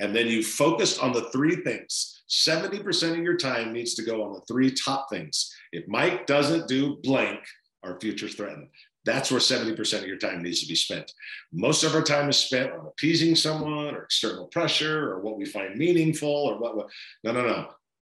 And 0.00 0.14
then 0.14 0.28
you 0.28 0.42
focus 0.42 0.98
on 0.98 1.12
the 1.12 1.28
three 1.30 1.56
things. 1.56 2.22
70% 2.28 3.12
of 3.12 3.18
your 3.18 3.36
time 3.36 3.72
needs 3.72 3.94
to 3.94 4.02
go 4.02 4.22
on 4.22 4.32
the 4.32 4.42
three 4.46 4.70
top 4.70 5.08
things. 5.10 5.52
If 5.72 5.88
Mike 5.88 6.26
doesn't 6.26 6.68
do 6.68 6.98
blank, 7.02 7.40
our 7.82 7.98
future's 8.00 8.34
threatened. 8.34 8.68
That's 9.04 9.30
where 9.30 9.40
70% 9.40 10.00
of 10.00 10.06
your 10.06 10.18
time 10.18 10.42
needs 10.42 10.60
to 10.60 10.68
be 10.68 10.74
spent. 10.74 11.10
Most 11.52 11.82
of 11.82 11.94
our 11.94 12.02
time 12.02 12.28
is 12.28 12.36
spent 12.36 12.72
on 12.72 12.86
appeasing 12.86 13.34
someone 13.34 13.94
or 13.94 14.02
external 14.02 14.46
pressure 14.48 15.10
or 15.10 15.20
what 15.20 15.38
we 15.38 15.46
find 15.46 15.76
meaningful 15.76 16.28
or 16.28 16.58
what, 16.58 16.76
what 16.76 16.88
no, 17.24 17.32
no, 17.32 17.46
no. 17.46 17.68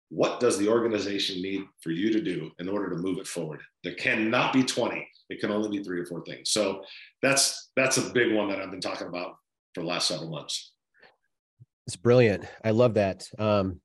What 0.09 0.39
does 0.39 0.57
the 0.57 0.67
organization 0.67 1.41
need 1.41 1.61
for 1.81 1.91
you 1.91 2.11
to 2.11 2.21
do 2.21 2.51
in 2.59 2.67
order 2.67 2.89
to 2.89 2.97
move 2.97 3.19
it 3.19 3.27
forward? 3.27 3.61
There 3.83 3.93
cannot 3.93 4.53
be 4.53 4.63
20. 4.63 5.07
It 5.29 5.39
can 5.39 5.51
only 5.51 5.69
be 5.77 5.83
three 5.83 5.99
or 5.99 6.05
four 6.05 6.23
things. 6.23 6.49
So 6.49 6.83
that's 7.21 7.71
that's 7.75 7.97
a 7.97 8.09
big 8.09 8.33
one 8.33 8.49
that 8.49 8.59
I've 8.59 8.71
been 8.71 8.81
talking 8.81 9.07
about 9.07 9.35
for 9.73 9.81
the 9.81 9.87
last 9.87 10.07
several 10.07 10.29
months. 10.29 10.73
It's 11.87 11.95
brilliant. 11.95 12.45
I 12.63 12.71
love 12.71 12.95
that. 12.95 13.27
Um, 13.37 13.79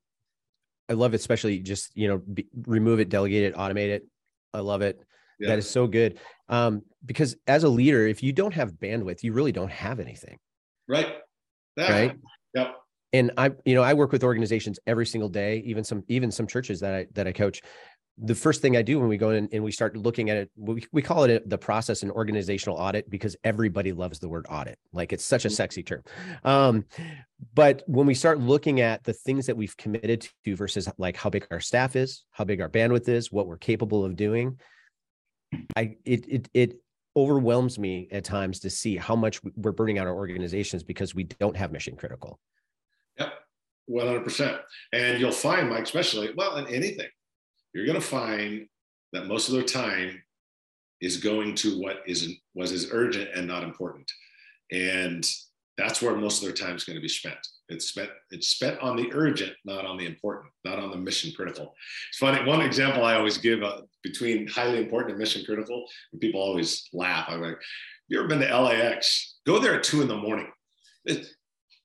I 0.89 0.93
love 0.93 1.13
it, 1.13 1.17
especially 1.17 1.59
just 1.59 1.91
you 1.95 2.07
know 2.07 2.17
be, 2.17 2.47
remove 2.65 2.99
it, 2.99 3.09
delegate 3.09 3.43
it, 3.43 3.55
automate 3.55 3.89
it. 3.89 4.07
I 4.53 4.59
love 4.59 4.81
it. 4.81 4.99
Yeah. 5.39 5.49
That 5.49 5.59
is 5.59 5.69
so 5.69 5.87
good. 5.87 6.19
Um, 6.47 6.83
because 7.05 7.35
as 7.47 7.63
a 7.63 7.69
leader, 7.69 8.07
if 8.07 8.23
you 8.23 8.31
don't 8.31 8.53
have 8.53 8.73
bandwidth, 8.73 9.23
you 9.23 9.33
really 9.33 9.51
don't 9.51 9.71
have 9.71 9.99
anything. 9.99 10.37
Right. 10.87 11.15
Yeah. 11.77 11.91
Right. 11.91 12.15
Yep. 12.53 12.75
And 13.13 13.31
I, 13.37 13.51
you 13.65 13.75
know, 13.75 13.83
I 13.83 13.93
work 13.93 14.11
with 14.11 14.23
organizations 14.23 14.79
every 14.87 15.05
single 15.05 15.29
day, 15.29 15.61
even 15.65 15.83
some, 15.83 16.03
even 16.07 16.31
some 16.31 16.47
churches 16.47 16.79
that 16.81 16.93
I, 16.93 17.07
that 17.13 17.27
I 17.27 17.31
coach. 17.31 17.61
The 18.17 18.35
first 18.35 18.61
thing 18.61 18.77
I 18.77 18.81
do 18.81 18.99
when 18.99 19.09
we 19.09 19.17
go 19.17 19.31
in 19.31 19.49
and 19.51 19.63
we 19.63 19.73
start 19.73 19.97
looking 19.97 20.29
at 20.29 20.37
it, 20.37 20.51
we, 20.55 20.85
we 20.93 21.01
call 21.01 21.25
it 21.25 21.49
the 21.49 21.57
process 21.57 22.01
and 22.01 22.11
organizational 22.11 22.77
audit 22.77 23.09
because 23.09 23.35
everybody 23.43 23.91
loves 23.91 24.19
the 24.19 24.29
word 24.29 24.45
audit. 24.49 24.79
Like 24.93 25.11
it's 25.11 25.25
such 25.25 25.43
a 25.43 25.49
mm-hmm. 25.49 25.55
sexy 25.55 25.83
term. 25.83 26.01
Um, 26.43 26.85
but 27.53 27.83
when 27.87 28.07
we 28.07 28.13
start 28.13 28.39
looking 28.39 28.79
at 28.79 29.03
the 29.03 29.11
things 29.11 29.47
that 29.47 29.57
we've 29.57 29.75
committed 29.75 30.27
to 30.45 30.55
versus 30.55 30.87
like 30.97 31.17
how 31.17 31.29
big 31.29 31.45
our 31.51 31.59
staff 31.59 31.97
is, 31.97 32.23
how 32.31 32.45
big 32.45 32.61
our 32.61 32.69
bandwidth 32.69 33.09
is, 33.09 33.33
what 33.33 33.47
we're 33.47 33.57
capable 33.57 34.05
of 34.05 34.15
doing, 34.15 34.59
I 35.75 35.97
it 36.05 36.25
it 36.27 36.49
it 36.53 36.81
overwhelms 37.17 37.79
me 37.79 38.07
at 38.11 38.23
times 38.23 38.59
to 38.61 38.69
see 38.69 38.97
how 38.97 39.15
much 39.15 39.41
we're 39.55 39.71
burning 39.71 39.97
out 39.97 40.07
our 40.07 40.15
organizations 40.15 40.83
because 40.83 41.15
we 41.15 41.23
don't 41.23 41.55
have 41.55 41.71
mission 41.71 41.95
critical. 41.95 42.39
Yep, 43.19 43.33
one 43.85 44.07
hundred 44.07 44.23
percent. 44.23 44.57
And 44.91 45.19
you'll 45.19 45.31
find, 45.31 45.69
Mike, 45.69 45.83
especially 45.83 46.33
well 46.35 46.57
in 46.57 46.67
anything, 46.67 47.07
you're 47.75 47.85
going 47.85 47.99
to 47.99 48.07
find 48.07 48.67
that 49.11 49.27
most 49.27 49.49
of 49.49 49.53
their 49.53 49.63
time 49.63 50.21
is 51.01 51.17
going 51.17 51.53
to 51.55 51.79
what 51.79 51.97
is 52.07 52.33
was 52.53 52.71
is 52.71 52.89
urgent 52.91 53.29
and 53.35 53.45
not 53.45 53.63
important. 53.63 54.09
And 54.71 55.29
that's 55.77 56.01
where 56.01 56.15
most 56.15 56.41
of 56.41 56.47
their 56.47 56.55
time 56.55 56.75
is 56.75 56.85
going 56.85 56.95
to 56.95 57.01
be 57.01 57.09
spent. 57.09 57.37
It's 57.67 57.87
spent 57.87 58.09
it's 58.31 58.47
spent 58.47 58.79
on 58.79 58.95
the 58.95 59.11
urgent, 59.11 59.53
not 59.65 59.85
on 59.85 59.97
the 59.97 60.05
important, 60.05 60.51
not 60.63 60.79
on 60.79 60.89
the 60.89 60.97
mission 60.97 61.33
critical. 61.35 61.75
It's 62.09 62.17
funny. 62.17 62.47
One 62.47 62.61
example 62.61 63.03
I 63.03 63.15
always 63.15 63.37
give 63.37 63.61
uh, 63.61 63.81
between 64.03 64.47
highly 64.47 64.77
important 64.77 65.11
and 65.11 65.19
mission 65.19 65.43
critical, 65.45 65.85
and 66.13 66.21
people 66.21 66.41
always 66.41 66.87
laugh. 66.93 67.25
I'm 67.27 67.41
like, 67.41 67.59
you 68.07 68.19
ever 68.19 68.27
been 68.27 68.39
to 68.39 68.57
LAX? 68.57 69.35
Go 69.45 69.59
there 69.59 69.75
at 69.75 69.83
two 69.83 70.01
in 70.01 70.07
the 70.07 70.15
morning. 70.15 70.47
It, 71.03 71.27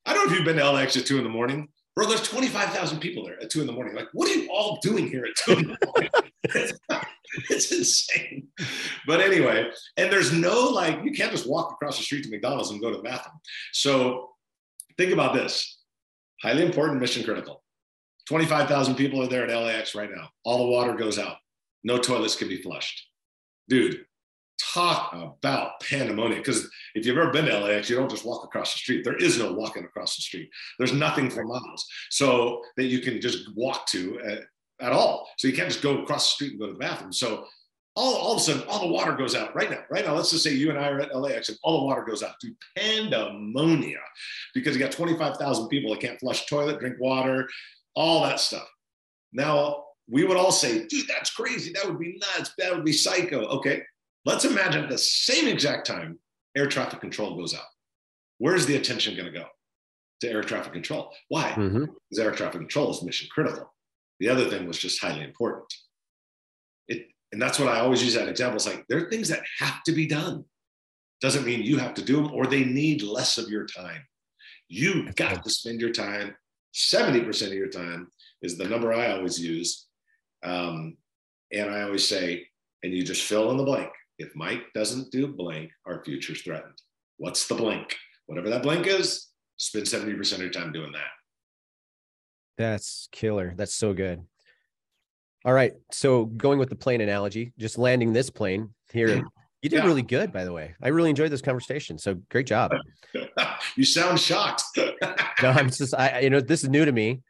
I 0.06 0.14
don't 0.14 0.26
know 0.26 0.32
if 0.32 0.38
you've 0.38 0.46
been 0.46 0.56
to 0.56 0.70
LAX 0.70 0.96
at 0.96 1.06
two 1.06 1.18
in 1.18 1.24
the 1.24 1.30
morning. 1.30 1.68
Bro, 1.96 2.06
there's 2.06 2.22
25,000 2.22 3.00
people 3.00 3.24
there 3.24 3.40
at 3.42 3.50
two 3.50 3.60
in 3.60 3.66
the 3.66 3.72
morning. 3.72 3.94
Like, 3.94 4.08
what 4.12 4.30
are 4.30 4.34
you 4.34 4.48
all 4.50 4.78
doing 4.82 5.08
here 5.08 5.24
at 5.24 5.36
two 5.36 5.58
in 5.58 5.68
the 5.68 5.76
morning? 5.86 6.10
it's 7.50 7.72
insane. 7.72 8.48
But 9.06 9.20
anyway, 9.20 9.70
and 9.96 10.12
there's 10.12 10.32
no 10.32 10.68
like, 10.68 11.00
you 11.04 11.12
can't 11.12 11.32
just 11.32 11.48
walk 11.48 11.72
across 11.72 11.96
the 11.96 12.04
street 12.04 12.24
to 12.24 12.30
McDonald's 12.30 12.70
and 12.70 12.80
go 12.80 12.90
to 12.90 12.96
the 12.96 13.02
bathroom. 13.02 13.40
So 13.72 14.30
think 14.96 15.12
about 15.12 15.34
this 15.34 15.78
highly 16.42 16.64
important, 16.64 17.00
mission 17.00 17.24
critical. 17.24 17.62
25,000 18.28 18.94
people 18.94 19.22
are 19.22 19.26
there 19.26 19.46
at 19.48 19.56
LAX 19.56 19.94
right 19.94 20.10
now. 20.10 20.28
All 20.44 20.58
the 20.58 20.70
water 20.70 20.94
goes 20.94 21.18
out, 21.18 21.38
no 21.82 21.98
toilets 21.98 22.36
can 22.36 22.48
be 22.48 22.62
flushed. 22.62 23.08
Dude, 23.68 24.04
talk 24.72 25.12
about 25.12 25.80
pandemonium. 25.80 26.40
Because 26.40 26.68
if 26.94 27.06
you've 27.06 27.18
ever 27.18 27.30
been 27.30 27.46
to 27.46 27.58
LAX, 27.58 27.88
you 27.88 27.96
don't 27.96 28.10
just 28.10 28.24
walk 28.24 28.44
across 28.44 28.72
the 28.72 28.78
street. 28.78 29.04
There 29.04 29.16
is 29.16 29.38
no 29.38 29.52
walking 29.52 29.84
across 29.84 30.16
the 30.16 30.22
street. 30.22 30.50
There's 30.78 30.92
nothing 30.92 31.30
for 31.30 31.44
miles. 31.44 31.86
So 32.10 32.62
that 32.76 32.84
you 32.84 33.00
can 33.00 33.20
just 33.20 33.54
walk 33.54 33.86
to 33.88 34.20
at, 34.20 34.40
at 34.80 34.92
all. 34.92 35.28
So 35.38 35.48
you 35.48 35.54
can't 35.54 35.68
just 35.68 35.82
go 35.82 36.02
across 36.02 36.30
the 36.30 36.34
street 36.34 36.50
and 36.52 36.60
go 36.60 36.66
to 36.66 36.72
the 36.72 36.78
bathroom. 36.78 37.12
So 37.12 37.46
all, 37.96 38.14
all 38.14 38.32
of 38.32 38.38
a 38.38 38.40
sudden, 38.42 38.62
all 38.68 38.80
the 38.80 38.92
water 38.92 39.12
goes 39.12 39.34
out 39.34 39.54
right 39.54 39.70
now. 39.70 39.82
Right 39.90 40.04
now, 40.04 40.14
let's 40.14 40.30
just 40.30 40.44
say 40.44 40.52
you 40.52 40.70
and 40.70 40.78
I 40.78 40.88
are 40.88 41.00
at 41.00 41.14
LAX 41.14 41.48
and 41.48 41.58
all 41.62 41.80
the 41.80 41.86
water 41.86 42.04
goes 42.04 42.22
out 42.22 42.34
to 42.40 42.54
pandemonium 42.76 44.00
because 44.54 44.74
you 44.74 44.80
got 44.80 44.92
25,000 44.92 45.68
people 45.68 45.92
that 45.92 46.00
can't 46.00 46.20
flush 46.20 46.46
toilet, 46.46 46.78
drink 46.78 46.96
water, 47.00 47.48
all 47.94 48.22
that 48.22 48.40
stuff. 48.40 48.68
Now, 49.32 49.84
we 50.08 50.24
would 50.24 50.36
all 50.36 50.52
say, 50.52 50.86
dude, 50.86 51.06
that's 51.08 51.30
crazy. 51.30 51.72
That 51.72 51.86
would 51.86 51.98
be 51.98 52.20
nuts. 52.36 52.52
That 52.58 52.74
would 52.74 52.84
be 52.84 52.92
psycho. 52.92 53.42
Okay. 53.46 53.82
Let's 54.24 54.44
imagine 54.44 54.84
at 54.84 54.90
the 54.90 54.98
same 54.98 55.48
exact 55.48 55.86
time, 55.86 56.18
air 56.56 56.66
traffic 56.66 57.00
control 57.00 57.36
goes 57.36 57.54
out. 57.54 57.64
Where's 58.38 58.66
the 58.66 58.76
attention 58.76 59.16
going 59.16 59.32
to 59.32 59.38
go? 59.38 59.46
To 60.22 60.30
air 60.30 60.42
traffic 60.42 60.72
control. 60.72 61.10
Why? 61.28 61.50
Mm-hmm. 61.50 61.84
Because 62.10 62.18
air 62.18 62.32
traffic 62.32 62.60
control 62.60 62.90
is 62.90 63.02
mission 63.02 63.28
critical. 63.30 63.72
The 64.18 64.28
other 64.28 64.44
thing 64.44 64.66
was 64.66 64.78
just 64.78 65.00
highly 65.00 65.24
important. 65.24 65.72
It, 66.88 67.06
and 67.32 67.40
that's 67.40 67.58
what 67.58 67.68
I 67.68 67.80
always 67.80 68.04
use 68.04 68.14
that 68.14 68.28
example. 68.28 68.56
It's 68.56 68.66
like 68.66 68.84
there 68.88 68.98
are 68.98 69.10
things 69.10 69.28
that 69.28 69.42
have 69.58 69.82
to 69.84 69.92
be 69.92 70.06
done. 70.06 70.44
Doesn't 71.20 71.46
mean 71.46 71.62
you 71.62 71.78
have 71.78 71.94
to 71.94 72.04
do 72.04 72.16
them 72.16 72.32
or 72.32 72.46
they 72.46 72.64
need 72.64 73.02
less 73.02 73.38
of 73.38 73.48
your 73.48 73.66
time. 73.66 74.02
You 74.68 75.10
got 75.12 75.42
to 75.44 75.50
spend 75.50 75.80
your 75.80 75.92
time. 75.92 76.34
70% 76.74 77.46
of 77.46 77.52
your 77.52 77.68
time 77.68 78.08
is 78.42 78.56
the 78.56 78.68
number 78.68 78.92
I 78.92 79.12
always 79.12 79.38
use. 79.38 79.86
Um, 80.42 80.96
and 81.52 81.70
I 81.70 81.82
always 81.82 82.06
say, 82.06 82.46
and 82.82 82.92
you 82.92 83.02
just 83.02 83.24
fill 83.24 83.50
in 83.50 83.56
the 83.56 83.64
blank. 83.64 83.90
If 84.20 84.36
Mike 84.36 84.64
doesn't 84.74 85.10
do 85.10 85.28
blank, 85.28 85.70
our 85.86 86.04
future's 86.04 86.42
threatened. 86.42 86.76
What's 87.16 87.48
the 87.48 87.54
blank? 87.54 87.96
Whatever 88.26 88.50
that 88.50 88.62
blank 88.62 88.86
is, 88.86 89.28
spend 89.56 89.86
70% 89.86 90.34
of 90.34 90.40
your 90.40 90.50
time 90.50 90.72
doing 90.72 90.92
that. 90.92 91.08
That's 92.58 93.08
killer. 93.12 93.54
That's 93.56 93.74
so 93.74 93.94
good. 93.94 94.20
All 95.46 95.54
right. 95.54 95.72
So 95.90 96.26
going 96.26 96.58
with 96.58 96.68
the 96.68 96.76
plane 96.76 97.00
analogy, 97.00 97.54
just 97.58 97.78
landing 97.78 98.12
this 98.12 98.28
plane 98.28 98.74
here. 98.92 99.24
You 99.62 99.70
did 99.70 99.78
yeah. 99.78 99.86
really 99.86 100.02
good, 100.02 100.34
by 100.34 100.44
the 100.44 100.52
way. 100.52 100.74
I 100.82 100.88
really 100.88 101.08
enjoyed 101.08 101.30
this 101.30 101.40
conversation. 101.40 101.96
So 101.96 102.20
great 102.30 102.46
job. 102.46 102.72
you 103.76 103.84
sound 103.84 104.20
shocked. 104.20 104.64
no, 104.76 105.48
I'm 105.48 105.70
just 105.70 105.94
I 105.94 106.20
you 106.20 106.28
know, 106.28 106.40
this 106.40 106.62
is 106.62 106.68
new 106.68 106.84
to 106.84 106.92
me. 106.92 107.22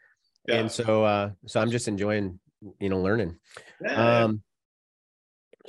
Yeah. 0.48 0.56
And 0.56 0.72
so 0.72 1.04
uh 1.04 1.30
so 1.46 1.60
I'm 1.60 1.70
just 1.70 1.86
enjoying, 1.86 2.40
you 2.80 2.88
know, 2.88 3.00
learning. 3.00 3.36
Yeah. 3.80 4.24
Um 4.24 4.42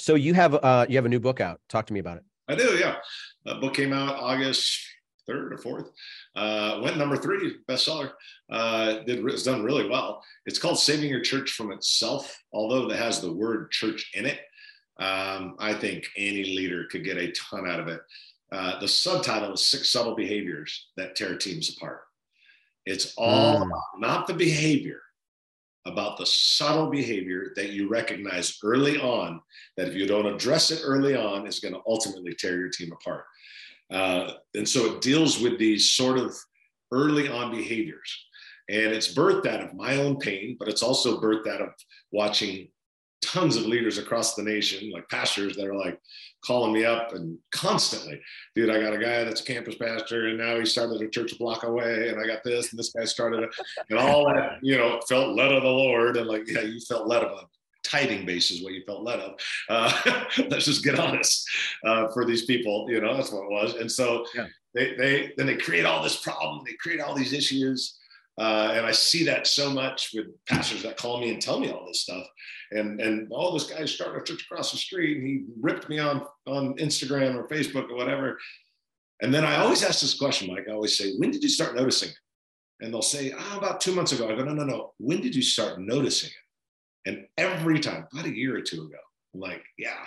so 0.02 0.16
you 0.16 0.34
have 0.34 0.56
uh 0.56 0.86
you 0.90 0.98
have 0.98 1.06
a 1.06 1.10
new 1.10 1.20
book 1.20 1.40
out. 1.40 1.60
Talk 1.70 1.86
to 1.88 1.94
me 1.94 2.00
about 2.00 2.18
it. 2.18 2.24
I 2.48 2.56
do, 2.56 2.78
yeah. 2.78 2.96
The 3.46 3.56
book 3.56 3.76
came 3.76 3.94
out 3.94 4.16
August 4.16 4.80
third 5.28 5.54
or 5.54 5.58
fourth. 5.58 5.90
Uh, 6.36 6.80
went 6.84 6.98
number 6.98 7.16
three, 7.16 7.58
bestseller. 7.70 8.12
Uh, 8.50 9.00
did 9.06 9.24
it's 9.26 9.44
done 9.44 9.64
really 9.64 9.88
well. 9.90 10.24
It's 10.46 10.60
called 10.60 10.80
"Saving 10.80 11.10
Your 11.10 11.22
Church 11.22 11.52
from 11.52 11.72
Itself," 11.72 12.38
although 12.54 12.90
it 12.90 12.98
has 12.98 13.22
the 13.22 13.32
word 13.32 13.72
"church" 13.72 14.12
in 14.14 14.26
it. 14.26 14.40
Um, 15.00 15.56
I 15.60 15.74
think 15.74 16.06
any 16.18 16.44
leader 16.44 16.86
could 16.92 17.04
get 17.04 17.18
a 17.18 17.32
ton 17.32 17.68
out 17.68 17.80
of 17.80 17.88
it. 17.88 18.02
Uh, 18.52 18.80
the 18.80 18.88
subtitle 18.88 19.54
is 19.54 19.70
Six 19.70 19.90
Subtle 19.90 20.16
Behaviors 20.16 20.90
That 20.98 21.16
Tear 21.16 21.38
Teams 21.38 21.76
Apart. 21.76 22.02
It's 22.86 23.14
all 23.18 23.60
mm. 23.60 23.68
about 23.68 24.00
not 24.00 24.28
the 24.28 24.34
behavior, 24.34 25.02
about 25.86 26.18
the 26.18 26.26
subtle 26.26 26.90
behavior 26.90 27.54
that 27.56 27.72
you 27.72 27.90
recognize 27.90 28.58
early 28.64 29.00
on 29.00 29.42
that 29.78 29.88
if 29.88 29.96
you 29.96 30.06
don't 30.06 30.28
address 30.28 30.72
it 30.72 30.82
early 30.84 31.16
on 31.16 31.48
is 31.48 31.60
going 31.60 31.74
to 31.74 31.82
ultimately 31.88 32.36
tear 32.36 32.60
your 32.60 32.70
team 32.70 32.92
apart. 32.92 33.26
Uh, 33.92 34.34
and 34.56 34.68
so 34.68 34.94
it 34.94 35.02
deals 35.02 35.42
with 35.42 35.58
these 35.58 35.92
sort 35.92 36.18
of 36.18 36.36
early 36.92 37.28
on 37.28 37.52
behaviors. 37.52 38.26
And 38.70 38.94
it's 38.94 39.14
birthed 39.14 39.48
out 39.48 39.62
of 39.62 39.74
my 39.74 39.98
own 39.98 40.18
pain 40.18 40.56
but 40.60 40.68
it's 40.68 40.84
also 40.84 41.20
birthed 41.20 41.48
out 41.48 41.62
of 41.62 41.70
watching 42.12 42.68
tons 43.22 43.56
of 43.56 43.66
leaders 43.66 43.98
across 43.98 44.36
the 44.36 44.44
nation 44.44 44.92
like 44.92 45.08
pastors 45.10 45.56
that 45.56 45.68
are 45.68 45.76
like 45.76 46.00
calling 46.44 46.74
me 46.74 46.84
up 46.84 47.14
and 47.14 47.38
constantly, 47.52 48.20
dude, 48.56 48.70
I 48.70 48.82
got 48.82 48.94
a 48.94 48.98
guy 48.98 49.24
that's 49.24 49.42
a 49.42 49.46
campus 49.46 49.76
pastor 49.76 50.28
and 50.28 50.38
now 50.38 50.60
he 50.60 50.66
started 50.66 51.02
a 51.02 51.10
church 51.10 51.34
a 51.34 51.38
block 51.38 51.64
away 51.64 52.10
and 52.10 52.20
I 52.20 52.26
got 52.26 52.44
this 52.44 52.72
and 52.72 52.80
this 52.80 52.92
guy 52.92 53.06
started 53.06 53.44
a, 53.44 53.48
and 53.90 54.00
all 54.00 54.26
that, 54.26 54.58
you 54.62 54.76
know, 54.78 55.00
felt 55.08 55.36
led 55.36 55.52
of 55.52 55.64
the 55.64 55.70
Lord 55.70 56.18
and 56.18 56.28
like, 56.28 56.44
yeah, 56.48 56.62
you 56.62 56.80
felt 56.80 57.08
led 57.08 57.24
of 57.24 57.32
a 57.32 57.46
tithing 57.84 58.26
basis 58.26 58.64
what 58.64 58.74
you 58.74 58.84
felt 58.86 59.04
led 59.04 59.20
of. 59.20 59.40
Uh, 59.70 60.24
let's 60.50 60.66
just 60.66 60.84
get 60.84 61.00
honest 61.00 61.48
uh, 61.86 62.08
for 62.10 62.26
these 62.26 62.46
people, 62.46 62.88
you 62.90 63.02
know, 63.02 63.16
that's 63.16 63.32
what 63.32 63.44
it 63.44 63.52
was. 63.52 63.76
And 63.76 63.92
so 63.92 64.26
yeah. 64.34 64.48
they, 64.74 64.96
they, 64.96 65.34
then 65.38 65.46
they 65.46 65.58
create 65.58 65.86
all 65.86 66.02
this 66.02 66.22
problem, 66.22 66.64
they 66.66 66.74
create 66.74 67.00
all 67.00 67.14
these 67.14 67.34
issues. 67.34 68.00
Uh, 68.40 68.74
and 68.76 68.86
I 68.86 68.92
see 68.92 69.24
that 69.26 69.46
so 69.46 69.70
much 69.70 70.12
with 70.14 70.28
pastors 70.48 70.84
that 70.84 70.98
call 70.98 71.20
me 71.20 71.32
and 71.32 71.42
tell 71.42 71.60
me 71.60 71.70
all 71.70 71.86
this 71.86 72.02
stuff. 72.02 72.26
And 72.72 73.02
and 73.02 73.28
oh, 73.32 73.54
this 73.54 73.70
guy 73.70 73.86
started 73.86 74.22
a 74.22 74.24
church 74.24 74.46
across 74.50 74.72
the 74.72 74.78
street, 74.78 75.18
and 75.18 75.28
he 75.28 75.44
ripped 75.60 75.90
me 75.90 76.00
on 76.00 76.26
on 76.48 76.76
Instagram 76.78 77.36
or 77.36 77.48
Facebook 77.48 77.90
or 77.90 77.96
whatever. 77.96 78.38
And 79.22 79.34
then 79.34 79.44
I 79.44 79.58
always 79.58 79.84
ask 79.84 80.02
this 80.02 80.18
question, 80.18 80.54
Mike. 80.54 80.66
I 80.68 80.74
always 80.74 80.98
say, 80.98 81.14
when 81.18 81.32
did 81.32 81.44
you 81.44 81.50
start 81.50 81.76
noticing 81.76 82.10
it? 82.10 82.16
And 82.80 82.92
they'll 82.92 83.04
say, 83.04 83.32
oh, 83.38 83.58
about 83.58 83.80
two 83.80 83.94
months 83.94 84.12
ago. 84.12 84.28
I 84.28 84.36
go, 84.36 84.44
no, 84.44 84.54
no, 84.54 84.64
no. 84.64 84.94
When 84.98 85.22
did 85.22 85.36
you 85.36 85.44
start 85.44 85.80
noticing 85.80 86.30
it? 86.30 87.10
And 87.10 87.28
every 87.38 87.80
time, 87.80 88.08
about 88.12 88.26
a 88.26 88.36
year 88.36 88.56
or 88.56 88.62
two 88.62 88.84
ago, 88.84 88.98
I'm 89.34 89.40
like, 89.40 89.64
yeah. 89.78 90.06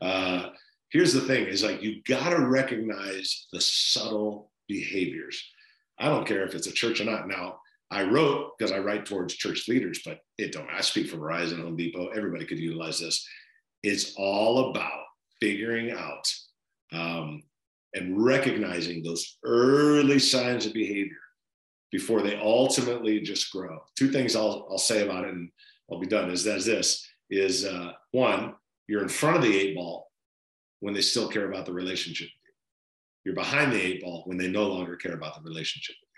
Uh, 0.00 0.50
here's 0.90 1.12
the 1.12 1.20
thing: 1.22 1.46
is 1.46 1.62
like 1.62 1.82
you 1.82 2.02
got 2.02 2.30
to 2.30 2.46
recognize 2.46 3.46
the 3.52 3.60
subtle 3.60 4.50
behaviors 4.68 5.42
I 5.98 6.08
don't 6.08 6.26
care 6.26 6.44
if 6.44 6.54
it's 6.54 6.66
a 6.66 6.72
church 6.72 7.00
or 7.00 7.04
not. 7.04 7.28
Now, 7.28 7.58
I 7.90 8.02
wrote 8.02 8.52
because 8.58 8.72
I 8.72 8.78
write 8.78 9.06
towards 9.06 9.34
church 9.34 9.68
leaders, 9.68 10.00
but 10.04 10.18
it 10.38 10.52
don't. 10.52 10.68
I 10.70 10.80
speak 10.80 11.08
for 11.08 11.16
Verizon, 11.16 11.60
Home 11.60 11.76
Depot. 11.76 12.08
Everybody 12.08 12.44
could 12.44 12.58
utilize 12.58 12.98
this. 12.98 13.26
It's 13.82 14.14
all 14.16 14.70
about 14.70 15.04
figuring 15.40 15.92
out 15.92 16.32
um, 16.92 17.42
and 17.94 18.22
recognizing 18.22 19.02
those 19.02 19.38
early 19.44 20.18
signs 20.18 20.66
of 20.66 20.72
behavior 20.72 21.16
before 21.92 22.22
they 22.22 22.36
ultimately 22.36 23.20
just 23.20 23.52
grow. 23.52 23.78
Two 23.96 24.10
things 24.10 24.34
I'll, 24.34 24.66
I'll 24.70 24.78
say 24.78 25.04
about 25.04 25.24
it, 25.24 25.34
and 25.34 25.50
I'll 25.90 26.00
be 26.00 26.06
done. 26.06 26.30
Is 26.30 26.44
that 26.44 26.64
this 26.64 27.06
is 27.30 27.64
uh, 27.64 27.92
one, 28.10 28.54
you're 28.88 29.02
in 29.02 29.08
front 29.08 29.36
of 29.36 29.42
the 29.42 29.56
eight 29.56 29.76
ball 29.76 30.10
when 30.80 30.92
they 30.92 31.00
still 31.00 31.28
care 31.28 31.48
about 31.50 31.66
the 31.66 31.72
relationship 31.72 32.28
you're 33.26 33.34
behind 33.34 33.72
the 33.72 33.82
eight 33.82 34.00
ball 34.00 34.22
when 34.26 34.38
they 34.38 34.46
no 34.46 34.68
longer 34.68 34.94
care 34.94 35.14
about 35.14 35.34
the 35.34 35.40
relationship 35.42 35.96
with 36.00 36.08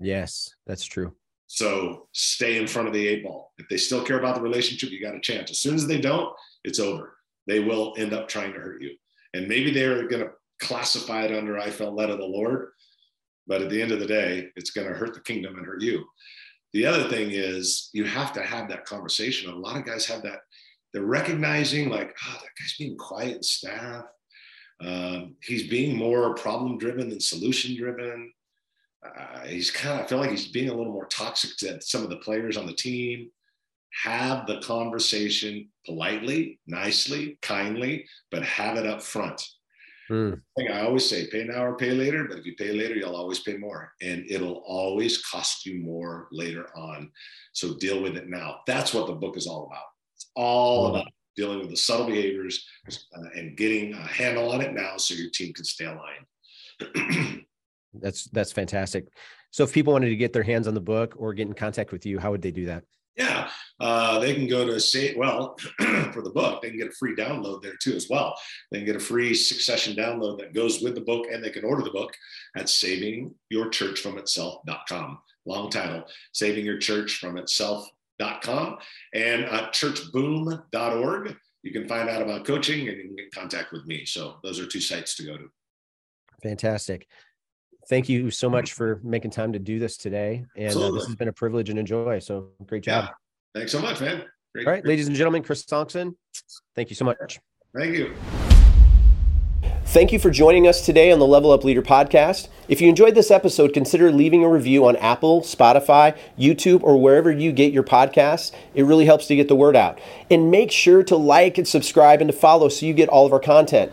you. 0.00 0.12
Yes, 0.12 0.48
that's 0.66 0.86
true. 0.86 1.14
So 1.46 2.08
stay 2.12 2.56
in 2.56 2.66
front 2.66 2.88
of 2.88 2.94
the 2.94 3.06
eight 3.06 3.22
ball. 3.22 3.52
If 3.58 3.68
they 3.68 3.76
still 3.76 4.02
care 4.02 4.18
about 4.18 4.34
the 4.34 4.40
relationship, 4.40 4.90
you 4.90 4.98
got 4.98 5.14
a 5.14 5.20
chance. 5.20 5.50
As 5.50 5.58
soon 5.58 5.74
as 5.74 5.86
they 5.86 6.00
don't, 6.00 6.34
it's 6.64 6.80
over. 6.80 7.18
They 7.46 7.60
will 7.60 7.92
end 7.98 8.14
up 8.14 8.28
trying 8.28 8.54
to 8.54 8.58
hurt 8.58 8.80
you. 8.80 8.96
And 9.34 9.46
maybe 9.46 9.72
they're 9.72 10.08
going 10.08 10.22
to 10.22 10.30
classify 10.58 11.24
it 11.24 11.36
under 11.36 11.58
I 11.58 11.68
felt 11.68 11.96
led 11.96 12.08
of 12.08 12.16
the 12.16 12.24
Lord. 12.24 12.70
But 13.46 13.60
at 13.60 13.68
the 13.68 13.82
end 13.82 13.92
of 13.92 14.00
the 14.00 14.06
day, 14.06 14.48
it's 14.56 14.70
going 14.70 14.88
to 14.88 14.94
hurt 14.94 15.12
the 15.12 15.20
kingdom 15.20 15.58
and 15.58 15.66
hurt 15.66 15.82
you. 15.82 16.02
The 16.72 16.86
other 16.86 17.10
thing 17.10 17.28
is 17.30 17.90
you 17.92 18.04
have 18.04 18.32
to 18.32 18.42
have 18.42 18.70
that 18.70 18.86
conversation. 18.86 19.50
A 19.50 19.54
lot 19.54 19.76
of 19.76 19.84
guys 19.84 20.06
have 20.06 20.22
that. 20.22 20.40
They're 20.94 21.02
recognizing 21.02 21.90
like, 21.90 22.16
oh, 22.26 22.38
that 22.40 22.50
guy's 22.58 22.76
being 22.78 22.96
quiet 22.96 23.34
and 23.34 23.44
staff. 23.44 24.06
Um, 24.80 25.36
he's 25.42 25.68
being 25.68 25.96
more 25.96 26.34
problem 26.34 26.78
driven 26.78 27.08
than 27.08 27.20
solution 27.20 27.76
driven. 27.76 28.32
Uh, 29.04 29.40
he's 29.46 29.70
kind 29.70 30.00
of, 30.00 30.06
I 30.06 30.08
feel 30.08 30.18
like 30.18 30.30
he's 30.30 30.48
being 30.48 30.70
a 30.70 30.74
little 30.74 30.92
more 30.92 31.06
toxic 31.06 31.56
to 31.58 31.80
some 31.80 32.02
of 32.02 32.10
the 32.10 32.16
players 32.16 32.56
on 32.56 32.66
the 32.66 32.72
team. 32.72 33.30
have 34.02 34.46
the 34.46 34.60
conversation 34.60 35.68
politely, 35.86 36.58
nicely, 36.66 37.38
kindly, 37.42 38.06
but 38.30 38.42
have 38.42 38.76
it 38.76 38.86
up 38.86 39.02
front. 39.02 39.40
Mm. 40.10 40.40
Thing 40.56 40.70
I 40.70 40.82
always 40.82 41.08
say, 41.08 41.28
pay 41.28 41.44
now 41.44 41.64
or 41.64 41.76
pay 41.76 41.92
later, 41.92 42.26
but 42.28 42.38
if 42.38 42.44
you 42.44 42.54
pay 42.56 42.72
later, 42.72 42.94
you'll 42.94 43.16
always 43.16 43.38
pay 43.40 43.56
more. 43.56 43.92
And 44.02 44.26
it'll 44.28 44.62
always 44.66 45.24
cost 45.24 45.64
you 45.64 45.80
more 45.80 46.28
later 46.32 46.66
on. 46.76 47.10
So 47.52 47.78
deal 47.78 48.02
with 48.02 48.16
it 48.16 48.28
now. 48.28 48.58
That's 48.66 48.92
what 48.92 49.06
the 49.06 49.14
book 49.14 49.36
is 49.36 49.46
all 49.46 49.66
about. 49.66 49.86
It's 50.16 50.30
all 50.34 50.86
mm. 50.86 50.90
about 50.90 51.08
dealing 51.36 51.60
with 51.60 51.70
the 51.70 51.76
subtle 51.76 52.06
behaviors 52.06 52.66
uh, 52.88 53.28
and 53.34 53.56
getting 53.56 53.92
a 53.92 54.06
handle 54.06 54.50
on 54.50 54.60
it 54.60 54.74
now 54.74 54.96
so 54.96 55.14
your 55.14 55.30
team 55.30 55.52
can 55.52 55.64
stay 55.64 55.86
aligned. 55.86 57.44
that's 57.94 58.24
that's 58.24 58.52
fantastic. 58.52 59.06
So 59.50 59.64
if 59.64 59.72
people 59.72 59.92
wanted 59.92 60.08
to 60.08 60.16
get 60.16 60.32
their 60.32 60.42
hands 60.42 60.66
on 60.66 60.74
the 60.74 60.80
book 60.80 61.14
or 61.16 61.32
get 61.32 61.46
in 61.46 61.54
contact 61.54 61.92
with 61.92 62.04
you, 62.04 62.18
how 62.18 62.32
would 62.32 62.42
they 62.42 62.50
do 62.50 62.66
that? 62.66 62.82
Yeah, 63.16 63.48
uh, 63.78 64.18
they 64.18 64.34
can 64.34 64.48
go 64.48 64.66
to 64.66 64.80
say 64.80 65.14
well 65.14 65.56
for 66.12 66.22
the 66.22 66.32
book. 66.34 66.60
They 66.60 66.70
can 66.70 66.78
get 66.78 66.88
a 66.88 66.92
free 66.92 67.14
download 67.14 67.62
there 67.62 67.76
too 67.80 67.94
as 67.94 68.08
well. 68.10 68.36
They 68.72 68.78
can 68.78 68.86
get 68.86 68.96
a 68.96 69.00
free 69.00 69.34
succession 69.34 69.94
download 69.94 70.38
that 70.38 70.52
goes 70.52 70.82
with 70.82 70.96
the 70.96 71.00
book, 71.00 71.26
and 71.30 71.40
they 71.42 71.50
can 71.50 71.64
order 71.64 71.84
the 71.84 71.92
book 71.92 72.12
at 72.56 72.66
savingyourchurchfromitself.com. 72.66 75.18
Long 75.46 75.70
title: 75.70 76.04
Saving 76.32 76.64
Your 76.64 76.78
Church 76.78 77.18
from 77.18 77.36
And 78.20 79.44
uh, 79.44 79.70
churchboom.org. 79.70 81.36
You 81.62 81.72
can 81.72 81.88
find 81.88 82.10
out 82.10 82.20
about 82.20 82.44
coaching 82.44 82.88
and 82.88 82.96
you 82.98 83.04
can 83.04 83.16
get 83.16 83.24
in 83.24 83.30
contact 83.32 83.72
with 83.72 83.86
me. 83.86 84.04
So 84.04 84.36
those 84.42 84.60
are 84.60 84.66
two 84.66 84.80
sites 84.80 85.16
to 85.16 85.24
go 85.24 85.36
to. 85.36 85.48
Fantastic 86.42 87.06
thank 87.88 88.08
you 88.08 88.30
so 88.30 88.48
much 88.48 88.72
for 88.72 89.00
making 89.02 89.30
time 89.30 89.52
to 89.52 89.58
do 89.58 89.78
this 89.78 89.96
today. 89.96 90.44
And 90.56 90.76
uh, 90.76 90.90
this 90.90 91.06
has 91.06 91.16
been 91.16 91.28
a 91.28 91.32
privilege 91.32 91.70
and 91.70 91.78
enjoy. 91.78 92.18
So 92.18 92.48
great 92.66 92.82
job. 92.82 93.04
Yeah. 93.04 93.60
Thanks 93.60 93.72
so 93.72 93.80
much, 93.80 94.00
man. 94.00 94.24
Great, 94.54 94.66
All 94.66 94.72
right, 94.72 94.82
great. 94.82 94.90
ladies 94.90 95.08
and 95.08 95.16
gentlemen, 95.16 95.42
Chris 95.42 95.64
Sonksen, 95.64 96.14
thank 96.74 96.90
you 96.90 96.96
so 96.96 97.04
much. 97.04 97.40
Thank 97.76 97.96
you. 97.96 98.14
Thank 99.86 100.12
you 100.12 100.18
for 100.18 100.30
joining 100.30 100.66
us 100.66 100.84
today 100.84 101.12
on 101.12 101.20
the 101.20 101.26
Level 101.26 101.52
Up 101.52 101.62
Leader 101.62 101.82
podcast. 101.82 102.48
If 102.66 102.80
you 102.80 102.88
enjoyed 102.88 103.14
this 103.14 103.30
episode, 103.30 103.72
consider 103.72 104.10
leaving 104.10 104.42
a 104.42 104.48
review 104.48 104.86
on 104.86 104.96
Apple, 104.96 105.42
Spotify, 105.42 106.16
YouTube, 106.36 106.82
or 106.82 107.00
wherever 107.00 107.30
you 107.30 107.52
get 107.52 107.72
your 107.72 107.84
podcasts. 107.84 108.50
It 108.74 108.84
really 108.84 109.04
helps 109.04 109.28
to 109.28 109.36
get 109.36 109.46
the 109.46 109.54
word 109.54 109.76
out. 109.76 110.00
And 110.30 110.50
make 110.50 110.72
sure 110.72 111.04
to 111.04 111.16
like 111.16 111.58
and 111.58 111.68
subscribe 111.68 112.20
and 112.20 112.28
to 112.28 112.36
follow 112.36 112.68
so 112.68 112.86
you 112.86 112.94
get 112.94 113.08
all 113.08 113.24
of 113.24 113.32
our 113.32 113.38
content. 113.38 113.92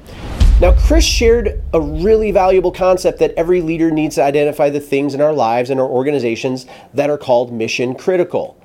Now, 0.59 0.73
Chris 0.87 1.05
shared 1.05 1.61
a 1.73 1.81
really 1.81 2.31
valuable 2.31 2.71
concept 2.71 3.19
that 3.19 3.33
every 3.35 3.61
leader 3.61 3.91
needs 3.91 4.15
to 4.15 4.23
identify 4.23 4.69
the 4.69 4.79
things 4.79 5.13
in 5.13 5.21
our 5.21 5.33
lives 5.33 5.69
and 5.69 5.79
our 5.79 5.87
organizations 5.87 6.65
that 6.93 7.09
are 7.11 7.17
called 7.17 7.53
mission 7.53 7.93
critical. 7.93 8.57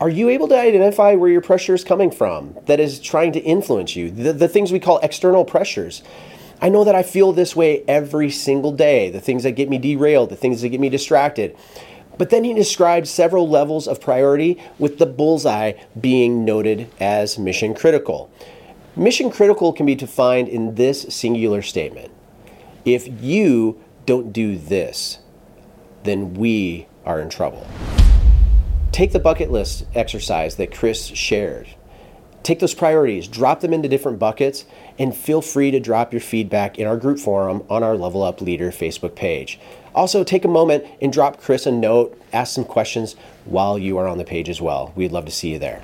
Are 0.00 0.08
you 0.08 0.28
able 0.28 0.46
to 0.48 0.58
identify 0.58 1.16
where 1.16 1.28
your 1.28 1.40
pressure 1.40 1.74
is 1.74 1.82
coming 1.82 2.10
from 2.12 2.56
that 2.66 2.78
is 2.78 3.00
trying 3.00 3.32
to 3.32 3.40
influence 3.40 3.96
you? 3.96 4.10
The, 4.10 4.32
the 4.32 4.48
things 4.48 4.70
we 4.70 4.78
call 4.78 4.98
external 5.00 5.44
pressures. 5.44 6.02
I 6.60 6.68
know 6.68 6.82
that 6.84 6.94
I 6.94 7.02
feel 7.04 7.32
this 7.32 7.54
way 7.54 7.84
every 7.86 8.30
single 8.30 8.72
day 8.72 9.10
the 9.10 9.20
things 9.20 9.44
that 9.44 9.52
get 9.52 9.68
me 9.68 9.78
derailed, 9.78 10.30
the 10.30 10.36
things 10.36 10.60
that 10.62 10.70
get 10.70 10.80
me 10.80 10.88
distracted. 10.88 11.56
But 12.18 12.30
then 12.30 12.42
he 12.42 12.52
describes 12.52 13.10
several 13.10 13.48
levels 13.48 13.86
of 13.86 14.00
priority, 14.00 14.60
with 14.78 14.98
the 14.98 15.06
bullseye 15.06 15.74
being 16.00 16.44
noted 16.44 16.90
as 16.98 17.38
mission 17.38 17.74
critical. 17.74 18.28
Mission 18.96 19.30
critical 19.30 19.72
can 19.72 19.86
be 19.86 19.94
defined 19.94 20.48
in 20.48 20.74
this 20.74 21.02
singular 21.10 21.62
statement 21.62 22.10
If 22.84 23.06
you 23.22 23.80
don't 24.06 24.32
do 24.32 24.58
this, 24.58 25.20
then 26.02 26.34
we 26.34 26.88
are 27.04 27.20
in 27.20 27.30
trouble. 27.30 27.64
Take 28.90 29.12
the 29.12 29.20
bucket 29.20 29.52
list 29.52 29.84
exercise 29.94 30.56
that 30.56 30.74
Chris 30.74 31.06
shared. 31.06 31.68
Take 32.42 32.60
those 32.60 32.74
priorities, 32.74 33.28
drop 33.28 33.60
them 33.60 33.74
into 33.74 33.88
different 33.88 34.18
buckets, 34.18 34.64
and 34.98 35.14
feel 35.14 35.42
free 35.42 35.70
to 35.70 35.80
drop 35.80 36.12
your 36.12 36.20
feedback 36.20 36.78
in 36.78 36.86
our 36.86 36.96
group 36.96 37.18
forum 37.18 37.62
on 37.68 37.82
our 37.82 37.96
Level 37.96 38.22
Up 38.22 38.40
Leader 38.40 38.70
Facebook 38.70 39.14
page. 39.14 39.58
Also, 39.94 40.22
take 40.22 40.44
a 40.44 40.48
moment 40.48 40.84
and 41.02 41.12
drop 41.12 41.40
Chris 41.40 41.66
a 41.66 41.72
note, 41.72 42.18
ask 42.32 42.54
some 42.54 42.64
questions 42.64 43.16
while 43.44 43.78
you 43.78 43.98
are 43.98 44.06
on 44.06 44.18
the 44.18 44.24
page 44.24 44.48
as 44.48 44.60
well. 44.60 44.92
We'd 44.94 45.12
love 45.12 45.24
to 45.24 45.32
see 45.32 45.50
you 45.50 45.58
there. 45.58 45.82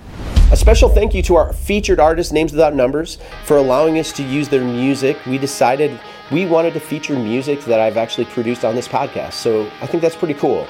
A 0.53 0.57
special 0.57 0.89
thank 0.89 1.15
you 1.15 1.23
to 1.23 1.37
our 1.37 1.53
featured 1.53 1.99
artist, 1.99 2.33
Names 2.33 2.53
Without 2.53 2.75
Numbers, 2.75 3.19
for 3.45 3.57
allowing 3.57 3.99
us 3.99 4.13
to 4.13 4.23
use 4.23 4.49
their 4.49 4.65
music. 4.65 5.19
We 5.27 5.37
decided 5.37 5.99
we 6.31 6.47
wanted 6.47 6.75
to 6.75 6.81
feature 6.81 7.19
music 7.19 7.61
that 7.65 7.81
I've 7.81 7.97
actually 7.97 8.27
produced 8.27 8.65
on 8.65 8.75
this 8.75 8.87
podcast, 8.87 9.33
so 9.33 9.69
I 9.81 9.87
think 9.87 10.03
that's 10.03 10.15
pretty 10.15 10.35
cool. 10.35 10.67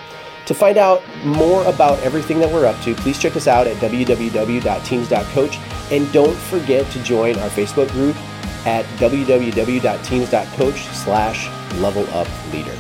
To 0.47 0.55
find 0.55 0.77
out 0.77 1.03
more 1.25 1.65
about 1.65 1.99
everything 2.01 2.39
that 2.41 2.51
we're 2.53 2.67
up 2.67 2.81
to, 2.83 2.95
please 2.95 3.19
check 3.19 3.35
us 3.37 3.47
out 3.47 3.67
at 3.67 3.77
www.teams.coach 3.79 5.59
and 5.91 6.13
don't 6.13 6.37
forget 6.37 6.91
to 6.93 7.03
join 7.03 7.39
our 7.39 7.49
Facebook 7.49 7.91
group 7.93 8.17
at 8.67 8.85
www.teams.coach 8.99 10.81
slash 10.87 11.49
level 11.77 12.07
up 12.15 12.29
leader. 12.53 12.77